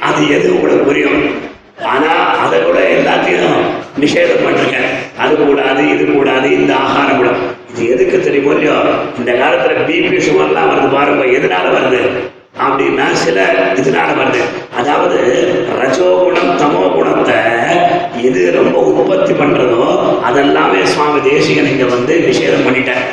[0.01, 1.23] அது எது உங்களுக்கு புரியும்?
[1.93, 2.11] ஆனா
[2.43, 3.57] அதை கூட எல்லாத்தையும்
[4.03, 4.87] நிஷேதம் பண்ணிருக்கேன்.
[5.19, 7.31] அது கூடாது இது கூடாது இந்த ஆகாரம் கூட.
[7.73, 8.77] இது எதுக்கு தெரியுமோ இல்லையோ?
[9.19, 12.01] இந்த காலத்துல பிபி சுகர்லாம் வருது பாருங்க எதனால வருது?
[12.65, 13.39] அப்படின்னா சில
[13.81, 14.41] இதனால வருது.
[14.79, 15.19] அதாவது
[15.81, 17.39] ரஜோகுணம் தமோ குணத்தை
[18.29, 19.89] எது ரொம்ப உற்பத்தி பண்றதோ
[20.29, 23.05] அதெல்லாமே சுவாமி தேசிகன் இங்க வந்து நிஷேதம் பண்ணிட்டேன்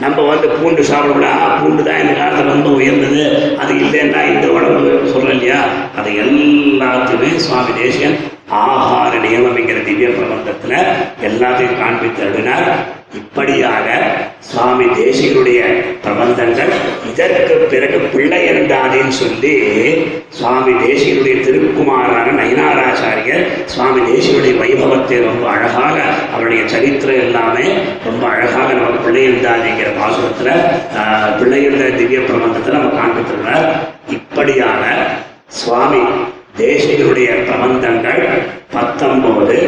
[0.00, 1.62] நம்ம வந்து பூண்டு சாப்பிடக்கூடாது.
[1.62, 3.22] பூண்டு தான் இந்த காலத்தில் ரொம்ப உயர்ந்தது.
[3.58, 5.60] அது இல்லைன்னா இந்த உடம்பு சொல்றேன் இல்லையா?
[5.98, 8.16] அதை எல்லாத்தையுமே சுவாமி தேசியன்
[8.60, 10.78] ஆகார நியமம்ங்கிற திவ்ய பிரபந்தத்தில்
[11.28, 12.70] எல்லாத்தையும் காண்பித்து அருளினார்.
[13.14, 13.86] இப்படியாக
[14.40, 15.60] சுவாமி தேசிகனுடைய
[16.04, 16.72] பிரபந்தங்கள்
[17.10, 19.54] இதற்கு பிறகு பிள்ளை என்றானேன்னு சொல்லி
[20.28, 25.96] சுவாமி தேசிகனுடைய திருக்குமாரான நயனாராச்சாரியர் சுவாமி தேசிகனுடைய வைபவத்தை ரொம்ப அழகாக
[26.34, 27.66] அவருடைய சரித்திரம் எல்லாமே
[28.04, 30.52] ரொம்ப அழகாக நம்ம பிள்ளை இருந்தாதிங்கிற பாசுரத்தில்
[31.40, 33.68] பிள்ளை இருந்த திவ்ய பிரபந்தத்தை நம்ம காண்பித்திருக்கிறார்.
[34.08, 34.84] இப்படியாக
[35.48, 36.02] சுவாமி
[36.58, 38.22] தேசிகனுடைய பிரபந்தங்கள்
[38.72, 39.58] பத்தொன்பது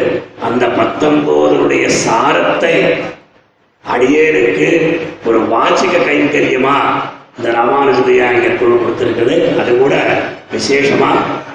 [0.41, 2.75] அந்த பத்தொன்பதனுடைய சாரத்தை
[3.85, 4.67] அடியேனுக்கு
[5.25, 6.75] ஒரு வாச்சிக்க கை தெரியுமா?
[7.37, 9.93] இந்த ராமானுஜதையா இங்கே குழு கொடுத்திருக்குது அது கூட
[10.53, 11.09] விசேஷமா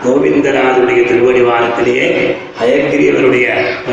[0.04, 2.06] கோவிந்தராஜனுடைய திருவடிவாரத்திலேயே
[2.60, 3.46] அயக்கிரியவருடைய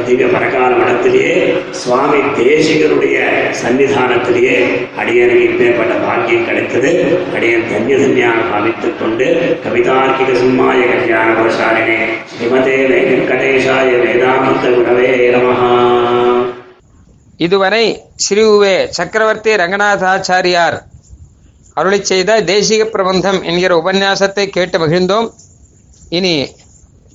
[0.07, 1.35] திவ்ய பரகால மடத்திலேயே
[1.71, 3.17] சுவாமி தேசிகருடைய
[3.61, 4.55] சன்னிதானத்திலேயே
[4.99, 6.91] அடியனுக்கு இப்பேற்பட்ட பாக்கியம் கிடைத்தது.
[7.35, 9.27] அடியன் தன்ய தன்யாக பாவித்துக் கொண்டு
[9.65, 15.71] கவிதார்க்கிக சும்மாய கல்யாண வருஷாலினே ஸ்ரீமதே வெங்கடேஷாய வேதாந்த குணவே நமகா
[17.39, 18.43] இதுவரை ஸ்ரீ
[18.97, 20.77] சக்கரவர்த்தி ரங்கநாதாச்சாரியார்
[21.77, 25.27] அருளை செய்த தேசிக பிரபந்தம் என்கிற உபன்யாசத்தை கேட்டு மகிழ்ந்தோம்.
[26.09, 26.35] இனி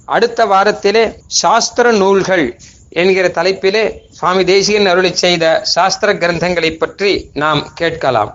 [0.08, 1.04] அடுத்த வாரத்திலே
[1.40, 2.44] சாஸ்திர நூல்கள்
[3.00, 3.84] என்கிற தலைப்பிலே
[4.18, 5.44] சுவாமி தேசிகன் அருளை செய்த
[5.74, 8.32] சாஸ்திர கிரந்தங்களை பற்றி நாம் கேட்கலாம்.